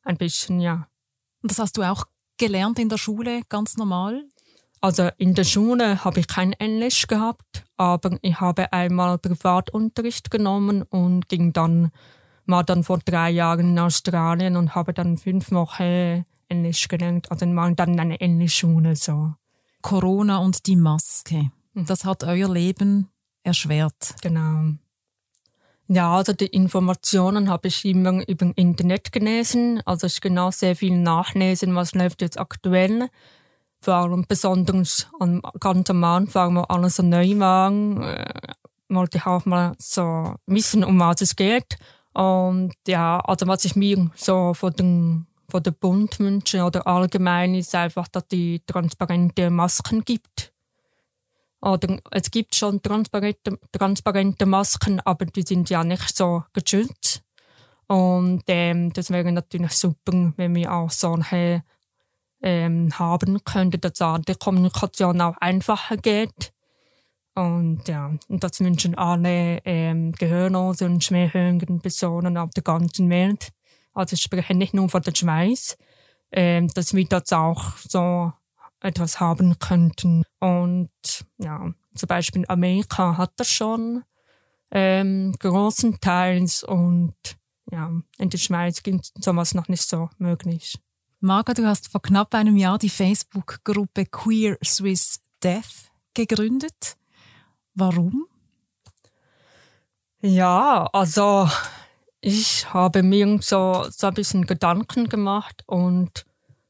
Ein 0.02 0.16
bisschen, 0.16 0.60
ja. 0.60 0.88
Und 1.42 1.50
das 1.50 1.58
hast 1.58 1.76
du 1.76 1.82
auch 1.82 2.04
gelernt 2.38 2.78
in 2.78 2.88
der 2.88 2.98
Schule, 2.98 3.42
ganz 3.48 3.76
normal? 3.76 4.24
Also 4.86 5.08
in 5.18 5.34
der 5.34 5.42
Schule 5.42 6.04
habe 6.04 6.20
ich 6.20 6.28
kein 6.28 6.52
Englisch 6.52 7.08
gehabt, 7.08 7.64
aber 7.76 8.18
ich 8.22 8.40
habe 8.40 8.72
einmal 8.72 9.18
Privatunterricht 9.18 10.30
genommen 10.30 10.82
und 10.82 11.28
ging 11.28 11.52
dann 11.52 11.90
war 12.44 12.62
dann 12.62 12.84
vor 12.84 13.00
drei 13.04 13.30
Jahren 13.30 13.70
in 13.70 13.78
Australien 13.80 14.54
und 14.54 14.76
habe 14.76 14.94
dann 14.94 15.16
fünf 15.16 15.50
Wochen 15.50 16.24
Englisch 16.48 16.86
gelernt. 16.86 17.32
Also 17.32 17.52
war 17.56 17.68
dann 17.72 17.94
in 17.94 17.98
einer 17.98 18.20
Englischschule 18.20 18.94
so. 18.94 19.34
Corona 19.82 20.38
und 20.38 20.68
die 20.68 20.76
Maske. 20.76 21.50
Mhm. 21.74 21.86
Das 21.86 22.04
hat 22.04 22.22
euer 22.22 22.48
Leben 22.48 23.08
erschwert. 23.42 24.14
Genau. 24.22 24.74
Ja, 25.88 26.14
also 26.14 26.32
die 26.32 26.46
Informationen 26.46 27.50
habe 27.50 27.66
ich 27.66 27.84
immer 27.84 28.24
über 28.28 28.52
Internet 28.54 29.10
gelesen. 29.10 29.82
Also 29.84 30.06
ich 30.06 30.20
genau 30.20 30.52
sehr 30.52 30.76
viel 30.76 30.96
nachlesen, 30.96 31.74
was 31.74 31.92
läuft 31.92 32.22
jetzt 32.22 32.38
aktuell. 32.38 33.08
Vor 33.78 33.94
allem 33.94 34.24
besonders 34.26 35.06
an, 35.20 35.42
ganz 35.60 35.90
am 35.90 36.02
Anfang, 36.04 36.56
wo 36.56 36.60
alles 36.62 36.96
so 36.96 37.02
neu 37.02 37.38
war, 37.38 37.70
äh, 37.70 38.52
wollte 38.88 39.18
ich 39.18 39.26
auch 39.26 39.44
mal 39.44 39.74
so 39.78 40.34
wissen, 40.46 40.84
um 40.84 40.98
was 40.98 41.20
es 41.20 41.36
geht. 41.36 41.76
Und 42.12 42.72
ja, 42.86 43.20
also 43.20 43.46
was 43.46 43.64
ich 43.64 43.76
mir 43.76 44.10
so 44.16 44.54
von 44.54 44.72
den 44.72 45.26
von 45.48 45.62
der 45.62 45.70
Bund 45.70 46.18
wünsche 46.18 46.62
oder 46.62 46.86
allgemein 46.86 47.54
ist 47.54 47.74
einfach, 47.74 48.08
dass 48.08 48.26
die 48.28 48.62
transparente 48.66 49.50
Masken 49.50 50.04
gibt. 50.04 50.52
Oder 51.60 51.98
es 52.10 52.30
gibt 52.30 52.54
schon 52.54 52.82
transparente, 52.82 53.58
transparente 53.72 54.46
Masken, 54.46 55.00
aber 55.00 55.26
die 55.26 55.42
sind 55.42 55.70
ja 55.70 55.84
nicht 55.84 56.16
so 56.16 56.44
geschützt. 56.52 57.22
Und 57.88 58.42
ähm, 58.48 58.92
das 58.92 59.10
wäre 59.10 59.30
natürlich 59.32 59.72
super, 59.72 60.32
wenn 60.36 60.54
wir 60.54 60.72
auch 60.72 60.90
solche 60.90 61.62
ähm, 62.46 62.96
haben 62.96 63.42
könnten, 63.42 63.80
dass 63.80 63.94
die 64.24 64.34
Kommunikation 64.36 65.20
auch 65.20 65.36
einfacher 65.38 65.96
geht. 65.96 66.52
Und 67.34 67.88
ja, 67.88 68.12
und 68.28 68.44
das 68.44 68.60
wünschen 68.60 68.94
alle 68.96 69.60
ähm, 69.64 70.12
gehörlose 70.12 70.86
und 70.86 71.02
schwerhörenden 71.02 71.80
Personen 71.80 72.38
auf 72.38 72.50
der 72.50 72.62
ganzen 72.62 73.10
Welt. 73.10 73.48
Also 73.94 74.14
ich 74.14 74.22
spreche 74.22 74.54
nicht 74.54 74.74
nur 74.74 74.88
von 74.88 75.02
der 75.02 75.14
Schweiz, 75.14 75.76
ähm, 76.30 76.68
dass 76.68 76.94
wir 76.94 77.04
das 77.06 77.32
auch 77.32 77.76
so 77.78 78.32
etwas 78.80 79.18
haben 79.18 79.58
könnten. 79.58 80.22
Und 80.38 80.90
ja, 81.38 81.72
zum 81.96 82.06
Beispiel 82.06 82.44
Amerika 82.46 83.16
hat 83.16 83.32
das 83.36 83.50
schon 83.50 84.04
ähm, 84.70 85.34
großenteils 85.40 86.62
und 86.62 87.16
ja, 87.72 87.90
in 88.18 88.30
der 88.30 88.38
Schweiz 88.38 88.84
gibt 88.84 89.10
sowas 89.18 89.52
noch 89.52 89.66
nicht 89.66 89.82
so 89.82 90.08
möglich. 90.18 90.78
Marga, 91.26 91.54
du 91.54 91.66
hast 91.66 91.90
vor 91.90 92.00
knapp 92.00 92.34
einem 92.36 92.56
Jahr 92.56 92.78
die 92.78 92.88
Facebook-Gruppe 92.88 94.06
Queer 94.06 94.56
Swiss 94.64 95.18
Death 95.42 95.90
gegründet. 96.14 96.96
Warum? 97.74 98.26
Ja, 100.20 100.88
also 100.92 101.50
ich 102.20 102.72
habe 102.72 103.02
mir 103.02 103.40
so, 103.42 103.86
so 103.90 104.06
ein 104.06 104.14
bisschen 104.14 104.46
Gedanken 104.46 105.08
gemacht 105.08 105.64
und 105.66 106.24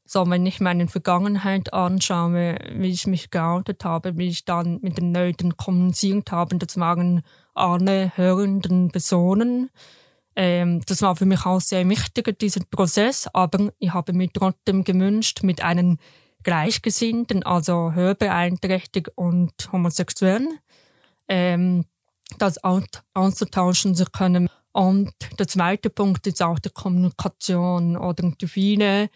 so, 0.05 0.27
wenn 0.27 0.47
ich 0.47 0.59
meine 0.59 0.87
Vergangenheit 0.87 1.71
anschaue, 1.71 2.57
wie 2.71 2.89
ich 2.89 3.05
mich 3.05 3.29
geoutet 3.29 3.85
habe, 3.85 4.17
wie 4.17 4.29
ich 4.29 4.43
dann 4.43 4.79
mit 4.81 4.97
den 4.97 5.13
Leuten 5.13 5.55
kommuniziert 5.55 6.31
habe, 6.31 6.57
das 6.57 6.79
waren 6.79 7.21
alle 7.53 8.11
hörenden 8.15 8.89
Personen. 8.89 9.69
Ähm, 10.39 10.81
das 10.85 11.01
war 11.01 11.15
für 11.15 11.25
mich 11.25 11.47
auch 11.47 11.59
sehr 11.59 11.89
wichtig, 11.89 12.37
dieser 12.37 12.61
Prozess, 12.69 13.27
aber 13.33 13.73
ich 13.79 13.91
habe 13.91 14.13
mir 14.13 14.29
trotzdem 14.31 14.83
gewünscht, 14.83 15.41
mit 15.41 15.63
einem 15.63 15.97
Gleichgesinnten, 16.43 17.41
also 17.41 17.93
hörbeeinträchtigt 17.93 19.09
und 19.15 19.51
homosexuell, 19.71 20.47
ähm, 21.27 21.85
das 22.37 22.59
auszutauschen 22.63 23.95
zu 23.95 24.05
können. 24.05 24.47
Und 24.73 25.11
der 25.39 25.47
zweite 25.47 25.89
Punkt 25.89 26.27
ist 26.27 26.43
auch 26.43 26.59
die 26.59 26.69
Kommunikation 26.69 27.97
oder 27.97 28.31
die 28.39 28.47
viele, 28.47 29.09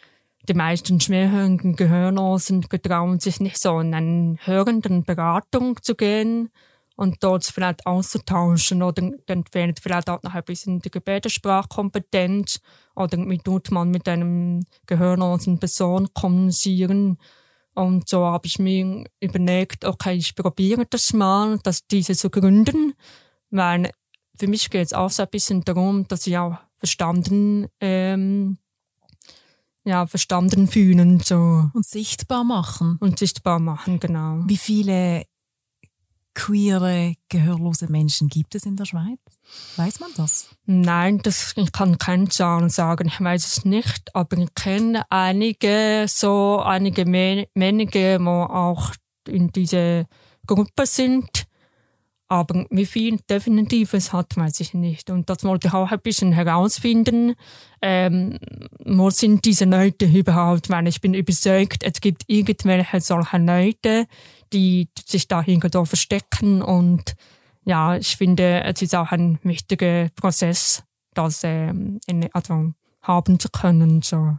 die 0.49 0.55
meisten 0.55 0.99
schwerhörenden 0.99 1.75
Gehörlosen 1.75 2.61
getrauen 2.61 3.19
sich 3.19 3.39
nicht 3.39 3.59
so 3.59 3.79
in 3.79 3.93
eine 3.93 4.37
hörenden 4.43 5.03
Beratung 5.03 5.79
zu 5.83 5.93
gehen 5.93 6.49
und 6.95 7.23
dort 7.23 7.45
vielleicht 7.45 7.85
auszutauschen 7.85 8.83
oder 8.83 9.11
dann 9.25 9.43
fehlt 9.51 9.79
vielleicht 9.79 10.09
auch 10.09 10.21
noch 10.23 10.33
ein 10.33 10.43
bisschen 10.43 10.79
die 10.79 10.91
Gebärdensprachkompetenz 10.91 12.59
oder 12.95 13.17
wie 13.17 13.39
tut 13.39 13.71
man 13.71 13.89
mit 13.89 14.07
einem 14.07 14.65
gehörlosen 14.85 15.59
Person 15.59 16.09
kommunizieren 16.13 17.17
und 17.73 18.09
so 18.09 18.25
habe 18.25 18.47
ich 18.47 18.59
mir 18.59 19.05
überlegt, 19.19 19.85
okay, 19.85 20.15
ich 20.15 20.35
probiere 20.35 20.85
das 20.89 21.13
mal, 21.13 21.57
das 21.63 21.87
diese 21.87 22.15
zu 22.15 22.29
gründen, 22.29 22.93
weil 23.49 23.91
für 24.37 24.47
mich 24.47 24.69
geht 24.69 24.87
es 24.87 24.93
auch 24.93 25.09
so 25.09 25.23
ein 25.23 25.29
bisschen 25.29 25.63
darum, 25.63 26.07
dass 26.07 26.27
ich 26.27 26.37
auch 26.37 26.57
verstanden, 26.77 27.67
ähm, 27.79 28.57
ja, 29.83 30.05
verstanden 30.05 30.67
fühlen 30.67 31.21
so. 31.21 31.69
Und 31.73 31.85
sichtbar 31.85 32.43
machen. 32.43 32.97
Und 32.99 33.19
sichtbar 33.19 33.59
machen, 33.59 33.99
genau. 33.99 34.43
Wie 34.45 34.57
viele 34.57 35.23
queere, 36.33 37.15
gehörlose 37.29 37.91
Menschen 37.91 38.27
gibt 38.27 38.55
es 38.55 38.65
in 38.65 38.75
der 38.75 38.85
Schweiz? 38.85 39.19
Weiß 39.75 39.99
man 39.99 40.11
das? 40.15 40.49
Nein, 40.65 41.19
das, 41.23 41.53
ich 41.55 41.71
kann 41.71 41.97
keine 41.97 42.29
Zahlen 42.29 42.69
sagen, 42.69 43.07
ich 43.07 43.19
weiß 43.19 43.45
es 43.45 43.65
nicht, 43.65 44.15
aber 44.15 44.37
ich 44.37 44.53
kenne 44.55 45.03
einige, 45.09 46.05
so 46.07 46.61
einige 46.63 47.05
Männer, 47.05 47.85
die 47.85 48.17
auch 48.19 48.91
in 49.27 49.51
diese 49.51 50.07
Gruppe 50.47 50.85
sind. 50.85 51.45
Aber 52.27 52.65
wie 52.69 52.85
viel 52.85 53.19
definitiv 53.29 53.91
hat, 54.13 54.37
weiß 54.37 54.61
ich 54.61 54.73
nicht. 54.73 55.09
Und 55.09 55.29
das 55.29 55.43
wollte 55.43 55.67
ich 55.67 55.73
auch 55.73 55.91
ein 55.91 55.99
bisschen 55.99 56.31
herausfinden. 56.31 57.33
Ähm, 57.81 58.39
wo 58.85 59.09
sind 59.09 59.43
diese 59.43 59.65
Leute 59.65 60.05
überhaupt? 60.05 60.69
Weil 60.69 60.87
ich 60.87 61.01
bin 61.01 61.13
überzeugt, 61.13 61.83
es 61.83 61.99
gibt 61.99 62.23
irgendwelche 62.27 63.01
solche 63.01 63.37
Leute, 63.37 64.05
die 64.53 64.89
sich 65.05 65.27
da 65.27 65.43
irgendwo 65.45 65.85
verstecken. 65.85 66.61
Und 66.61 67.15
ja, 67.65 67.95
ich 67.95 68.17
finde, 68.17 68.63
es 68.63 68.81
ist 68.81 68.95
auch 68.95 69.11
ein 69.11 69.39
wichtiger 69.43 70.09
Prozess, 70.15 70.83
das 71.13 71.41
ähm, 71.43 71.99
also 72.33 72.73
haben 73.01 73.39
zu 73.39 73.49
können. 73.49 74.01
So. 74.01 74.37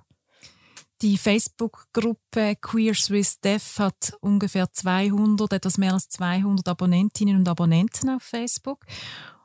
Die 1.02 1.18
Facebook-Gruppe 1.18 2.56
Queer 2.60 2.94
Swiss 2.94 3.40
Deaf 3.40 3.78
hat 3.80 4.12
ungefähr 4.20 4.72
200, 4.72 5.52
etwas 5.52 5.76
mehr 5.76 5.94
als 5.94 6.08
200 6.10 6.68
Abonnentinnen 6.68 7.38
und 7.38 7.48
Abonnenten 7.48 8.10
auf 8.10 8.22
Facebook. 8.22 8.84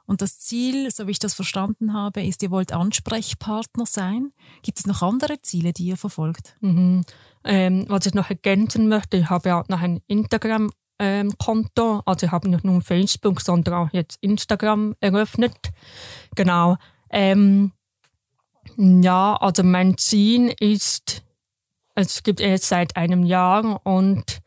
Und 0.06 0.22
das 0.22 0.40
Ziel, 0.40 0.90
so 0.92 1.08
wie 1.08 1.12
ich 1.12 1.20
das 1.20 1.34
verstanden 1.34 1.94
habe, 1.94 2.24
ist, 2.24 2.42
ihr 2.42 2.52
wollt 2.52 2.72
Ansprechpartner 2.72 3.86
sein. 3.86 4.30
Gibt 4.62 4.80
es 4.80 4.86
noch 4.86 5.02
andere 5.02 5.42
Ziele, 5.42 5.74
die 5.74 5.86
ihr 5.86 5.98
verfolgt? 5.98 6.56
Mhm. 6.62 7.04
Ähm, 7.50 7.86
was 7.88 8.06
ich 8.06 8.14
noch 8.14 8.30
ergänzen 8.30 8.90
möchte, 8.90 9.18
ich 9.18 9.30
habe 9.30 9.56
auch 9.56 9.68
noch 9.70 9.82
ein 9.82 10.02
Instagram 10.08 10.70
ähm. 11.00 11.34
Also 12.06 12.26
ich 12.26 12.32
habe 12.32 12.50
nicht 12.50 12.64
nur 12.64 12.82
Facebook, 12.82 13.42
sondern 13.42 13.74
auch 13.74 13.94
jetzt 13.94 14.18
Instagram 14.22 14.96
eröffnet. 15.00 15.56
Genau. 16.36 16.76
Ähm, 17.10 17.72
ja, 18.76 19.36
also 19.38 19.64
mein 19.64 19.98
Ziel 19.98 20.54
ist, 20.60 21.24
es 21.96 22.22
gibt 22.24 22.40
jetzt 22.40 22.68
seit 22.68 22.96
einem 22.98 23.24
Jahr 23.24 23.80
und 23.86 24.40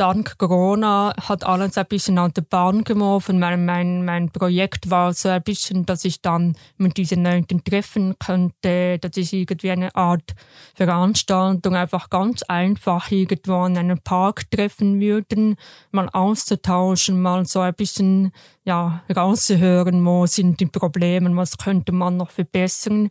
dank 0.00 0.38
Corona 0.38 1.12
hat 1.20 1.44
alles 1.44 1.76
ein 1.76 1.84
bisschen 1.84 2.16
an 2.16 2.32
der 2.32 2.40
Bahn 2.40 2.84
geworfen. 2.84 3.38
Mein, 3.38 3.66
mein, 3.66 4.04
mein 4.06 4.30
Projekt 4.30 4.88
war 4.88 5.12
so 5.12 5.28
ein 5.28 5.42
bisschen, 5.42 5.84
dass 5.84 6.06
ich 6.06 6.22
dann 6.22 6.56
mit 6.78 6.96
diesen 6.96 7.22
Leuten 7.22 7.62
treffen 7.62 8.14
könnte, 8.18 8.98
dass 8.98 9.18
ich 9.18 9.34
irgendwie 9.34 9.70
eine 9.70 9.94
Art 9.94 10.34
Veranstaltung 10.74 11.76
einfach 11.76 12.08
ganz 12.08 12.42
einfach 12.44 13.10
irgendwo 13.10 13.66
in 13.66 13.76
einem 13.76 13.98
Park 13.98 14.50
treffen 14.50 15.00
würden, 15.00 15.56
mal 15.90 16.08
auszutauschen, 16.08 17.20
mal 17.20 17.44
so 17.44 17.60
ein 17.60 17.74
bisschen 17.74 18.32
ja, 18.64 19.02
rauszuhören, 19.14 20.04
wo 20.06 20.24
sind 20.24 20.60
die 20.60 20.66
Probleme, 20.66 21.36
was 21.36 21.58
könnte 21.58 21.92
man 21.92 22.16
noch 22.16 22.30
verbessern. 22.30 23.10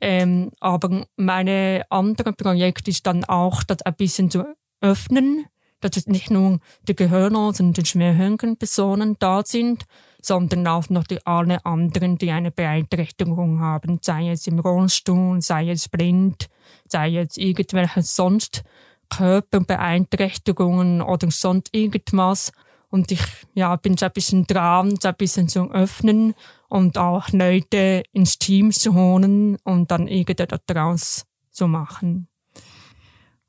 Ähm, 0.00 0.52
aber 0.60 1.04
meine 1.16 1.84
andere 1.90 2.32
Projekt 2.32 2.86
ist 2.86 3.08
dann 3.08 3.24
auch, 3.24 3.64
das 3.64 3.82
ein 3.82 3.94
bisschen 3.94 4.30
zu 4.30 4.44
öffnen, 4.80 5.46
dass 5.80 5.96
es 5.96 6.06
nicht 6.06 6.30
nur 6.30 6.60
die 6.86 6.96
Gehörlosen 6.96 7.68
und 7.68 7.76
die 7.76 7.84
schwerhörigen 7.84 8.56
Personen 8.56 9.16
da 9.18 9.42
sind, 9.44 9.84
sondern 10.20 10.66
auch 10.66 10.88
noch 10.90 11.04
die 11.04 11.24
alle 11.26 11.64
anderen, 11.64 12.18
die 12.18 12.30
eine 12.30 12.50
Beeinträchtigung 12.50 13.60
haben, 13.60 13.98
sei 14.02 14.30
es 14.30 14.46
im 14.46 14.58
Rollstuhl, 14.58 15.40
sei 15.40 15.70
es 15.70 15.88
blind, 15.88 16.48
sei 16.88 17.16
es 17.16 17.36
irgendwelche 17.36 18.02
sonst 18.02 18.64
Körperbeeinträchtigungen 19.10 21.02
oder 21.02 21.30
sonst 21.30 21.68
irgendwas. 21.72 22.52
Und 22.90 23.12
ich 23.12 23.22
ja, 23.54 23.76
bin 23.76 23.96
so 23.96 24.06
ein 24.06 24.12
bisschen 24.12 24.46
dran, 24.46 24.96
so 25.00 25.08
ein 25.08 25.16
bisschen 25.16 25.48
zu 25.48 25.70
öffnen 25.70 26.34
und 26.68 26.98
auch 26.98 27.28
Leute 27.30 28.02
ins 28.12 28.38
Team 28.38 28.72
zu 28.72 28.94
holen 28.94 29.56
und 29.62 29.90
dann 29.90 30.08
irgendetwas 30.08 30.60
daraus 30.66 31.26
zu 31.50 31.68
machen. 31.68 32.28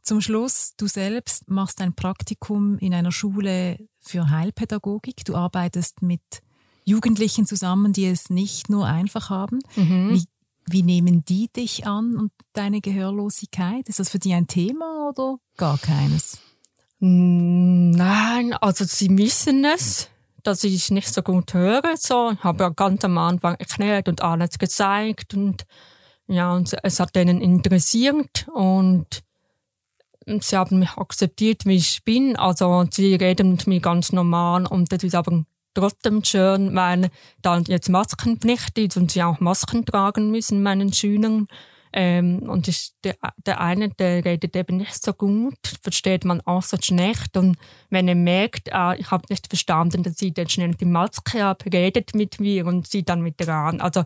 Zum 0.02 0.22
Schluss, 0.22 0.74
du 0.78 0.88
selbst 0.88 1.50
machst 1.50 1.82
ein 1.82 1.94
Praktikum 1.94 2.78
in 2.80 2.94
einer 2.94 3.12
Schule 3.12 3.78
für 4.00 4.30
Heilpädagogik. 4.30 5.24
Du 5.26 5.36
arbeitest 5.36 6.02
mit 6.02 6.22
Jugendlichen 6.86 7.46
zusammen, 7.46 7.94
die 7.94 8.06
es 8.06 8.30
nicht 8.30 8.70
nur 8.70 8.88
einfach 8.88 9.30
haben. 9.30 9.60
Mhm. 9.76 10.14
Wie, 10.14 10.26
wie 10.66 10.84
nehmen 10.84 11.24
die 11.26 11.50
dich 11.52 11.86
an 11.86 12.16
und 12.16 12.32
deine 12.54 12.82
Gehörlosigkeit? 12.82 13.88
Ist 13.88 14.00
das 14.00 14.10
für 14.10 14.20
die 14.20 14.34
ein 14.34 14.48
Thema 14.48 15.10
oder 15.10 15.38
gar 15.58 15.78
keines? 15.78 16.42
Nein, 17.00 18.54
also 18.54 18.84
sie 18.86 19.16
wissen 19.18 19.64
es, 19.64 20.10
dass 20.44 20.64
ich 20.64 20.92
nicht 20.92 21.14
so 21.14 21.22
gut 21.22 21.54
höre. 21.54 21.96
So, 21.98 22.32
ich 22.32 22.44
habe 22.44 22.64
ja 22.64 22.70
ganz 22.70 23.06
am 23.06 23.18
Anfang 23.18 23.56
erklärt 23.56 24.10
und 24.10 24.22
alles 24.22 24.58
gezeigt 24.58 25.34
und 25.34 25.66
ja, 26.28 26.54
und 26.54 26.76
es 26.84 27.00
hat 27.00 27.16
denen 27.16 27.42
interessiert 27.42 28.48
und 28.54 29.24
sie 30.26 30.58
haben 30.58 30.80
mich 30.80 30.92
akzeptiert, 30.92 31.66
wie 31.66 31.76
ich 31.76 32.04
bin. 32.04 32.36
Also 32.36 32.86
sie 32.92 33.16
reden 33.16 33.52
mit 33.52 33.68
mir 33.68 33.80
ganz 33.80 34.12
normal 34.12 34.66
und 34.66 34.92
das 34.92 35.04
ist 35.04 35.16
aber 35.16 35.44
trotzdem 35.74 36.24
schön, 36.24 36.76
weil 36.76 37.10
dann 37.42 37.64
jetzt 37.66 37.90
Maskenpflicht 37.90 38.78
ist 38.78 38.98
und 38.98 39.12
sie 39.12 39.24
auch 39.24 39.40
Masken 39.40 39.86
tragen 39.86 40.32
müssen, 40.32 40.64
meinen 40.64 40.94
Schülern. 40.94 41.48
Ähm, 41.92 42.44
und 42.48 42.68
ist 42.68 42.94
der, 43.04 43.16
der 43.48 43.60
eine, 43.62 43.90
der 43.90 44.24
redet 44.24 44.56
eben 44.56 44.78
nicht 44.78 45.04
so 45.04 45.12
gut, 45.12 45.58
versteht 45.82 46.24
man 46.24 46.40
auch 46.42 46.62
so 46.62 46.78
schlecht. 46.80 47.36
Und 47.36 47.58
wenn 47.90 48.08
er 48.08 48.16
merkt, 48.16 48.72
ah, 48.72 48.94
ich 48.94 49.10
habe 49.10 49.26
nicht 49.30 49.48
verstanden, 49.48 50.04
dann 50.04 50.14
zieht 50.14 50.38
er 50.38 50.48
schnell 50.48 50.76
die 50.76 50.86
Maske 50.86 51.44
ab, 51.44 51.64
redet 51.72 52.14
mit 52.14 52.40
mir 52.40 52.68
und 52.68 52.88
sieht 52.88 53.10
dann 53.10 53.26
wieder 53.26 53.52
an. 53.52 53.82
Also 53.82 54.04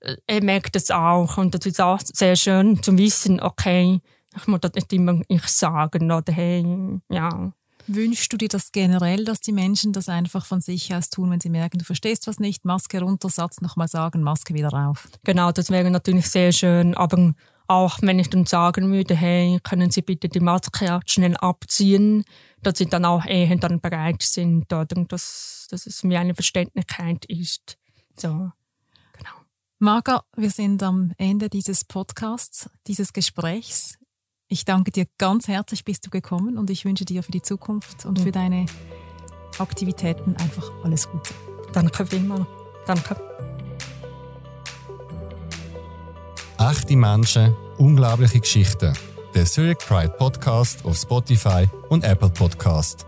äh, 0.00 0.16
er 0.26 0.44
merkt 0.44 0.76
es 0.76 0.90
auch 0.90 1.38
und 1.38 1.54
das 1.54 1.64
ist 1.64 1.80
auch 1.80 2.00
sehr 2.02 2.36
schön 2.36 2.82
zu 2.82 2.98
wissen, 2.98 3.40
okay, 3.40 4.00
ich 4.36 4.46
muss 4.46 4.60
das 4.60 4.72
nicht 4.74 4.92
immer 4.92 5.20
ich 5.28 5.46
sagen 5.48 6.10
oder 6.10 6.32
hey, 6.32 7.00
ja. 7.08 7.52
Wünschst 7.86 8.32
du 8.32 8.38
dir 8.38 8.48
das 8.48 8.72
generell, 8.72 9.24
dass 9.24 9.40
die 9.40 9.52
Menschen 9.52 9.92
das 9.92 10.08
einfach 10.08 10.46
von 10.46 10.62
sich 10.62 10.94
aus 10.94 11.10
tun, 11.10 11.30
wenn 11.30 11.40
sie 11.40 11.50
merken, 11.50 11.78
du 11.78 11.84
verstehst 11.84 12.26
was 12.26 12.38
nicht, 12.38 12.64
Maske 12.64 13.00
runter, 13.00 13.28
Satz 13.28 13.60
nochmal 13.60 13.88
sagen, 13.88 14.22
Maske 14.22 14.54
wieder 14.54 14.70
rauf? 14.70 15.06
Genau, 15.24 15.52
das 15.52 15.70
wäre 15.70 15.90
natürlich 15.90 16.28
sehr 16.30 16.52
schön, 16.52 16.94
aber 16.94 17.34
auch 17.66 17.98
wenn 18.02 18.18
ich 18.18 18.30
dann 18.30 18.46
sagen 18.46 18.90
würde, 18.92 19.14
hey, 19.14 19.58
können 19.62 19.90
Sie 19.90 20.02
bitte 20.02 20.28
die 20.28 20.40
Maske 20.40 21.00
schnell 21.06 21.36
abziehen, 21.36 22.24
dass 22.62 22.78
sie 22.78 22.86
dann 22.86 23.04
auch 23.04 23.24
eher 23.24 23.56
dann 23.56 23.80
bereit 23.80 24.22
sind, 24.22 24.72
oder 24.72 24.86
dass, 24.86 25.66
dass 25.70 25.86
es 25.86 26.02
mir 26.02 26.20
eine 26.20 26.34
Verständlichkeit 26.34 27.24
ist. 27.26 27.78
So, 28.16 28.28
genau. 28.28 29.30
Marga, 29.78 30.24
wir 30.36 30.50
sind 30.50 30.82
am 30.82 31.12
Ende 31.16 31.48
dieses 31.48 31.84
Podcasts, 31.84 32.70
dieses 32.86 33.12
Gesprächs. 33.12 33.98
Ich 34.54 34.64
danke 34.64 34.92
dir 34.92 35.06
ganz 35.18 35.48
herzlich, 35.48 35.84
bist 35.84 36.06
du 36.06 36.10
gekommen 36.10 36.58
und 36.58 36.70
ich 36.70 36.84
wünsche 36.84 37.04
dir 37.04 37.24
für 37.24 37.32
die 37.32 37.42
Zukunft 37.42 38.06
und 38.06 38.20
für 38.20 38.30
deine 38.30 38.66
Aktivitäten 39.58 40.36
einfach 40.36 40.70
alles 40.84 41.10
Gute. 41.10 41.34
Danke 41.72 42.06
vielmals. 42.06 42.46
Danke. 42.86 43.16
Echte 46.56 46.94
Menschen, 46.94 47.52
unglaubliche 47.78 48.38
Geschichten. 48.38 48.96
Der 49.34 49.44
Zurich 49.44 49.78
Pride 49.78 50.14
Podcast 50.18 50.84
auf 50.84 50.98
Spotify 50.98 51.68
und 51.88 52.04
Apple 52.04 52.30
Podcast. 52.30 53.06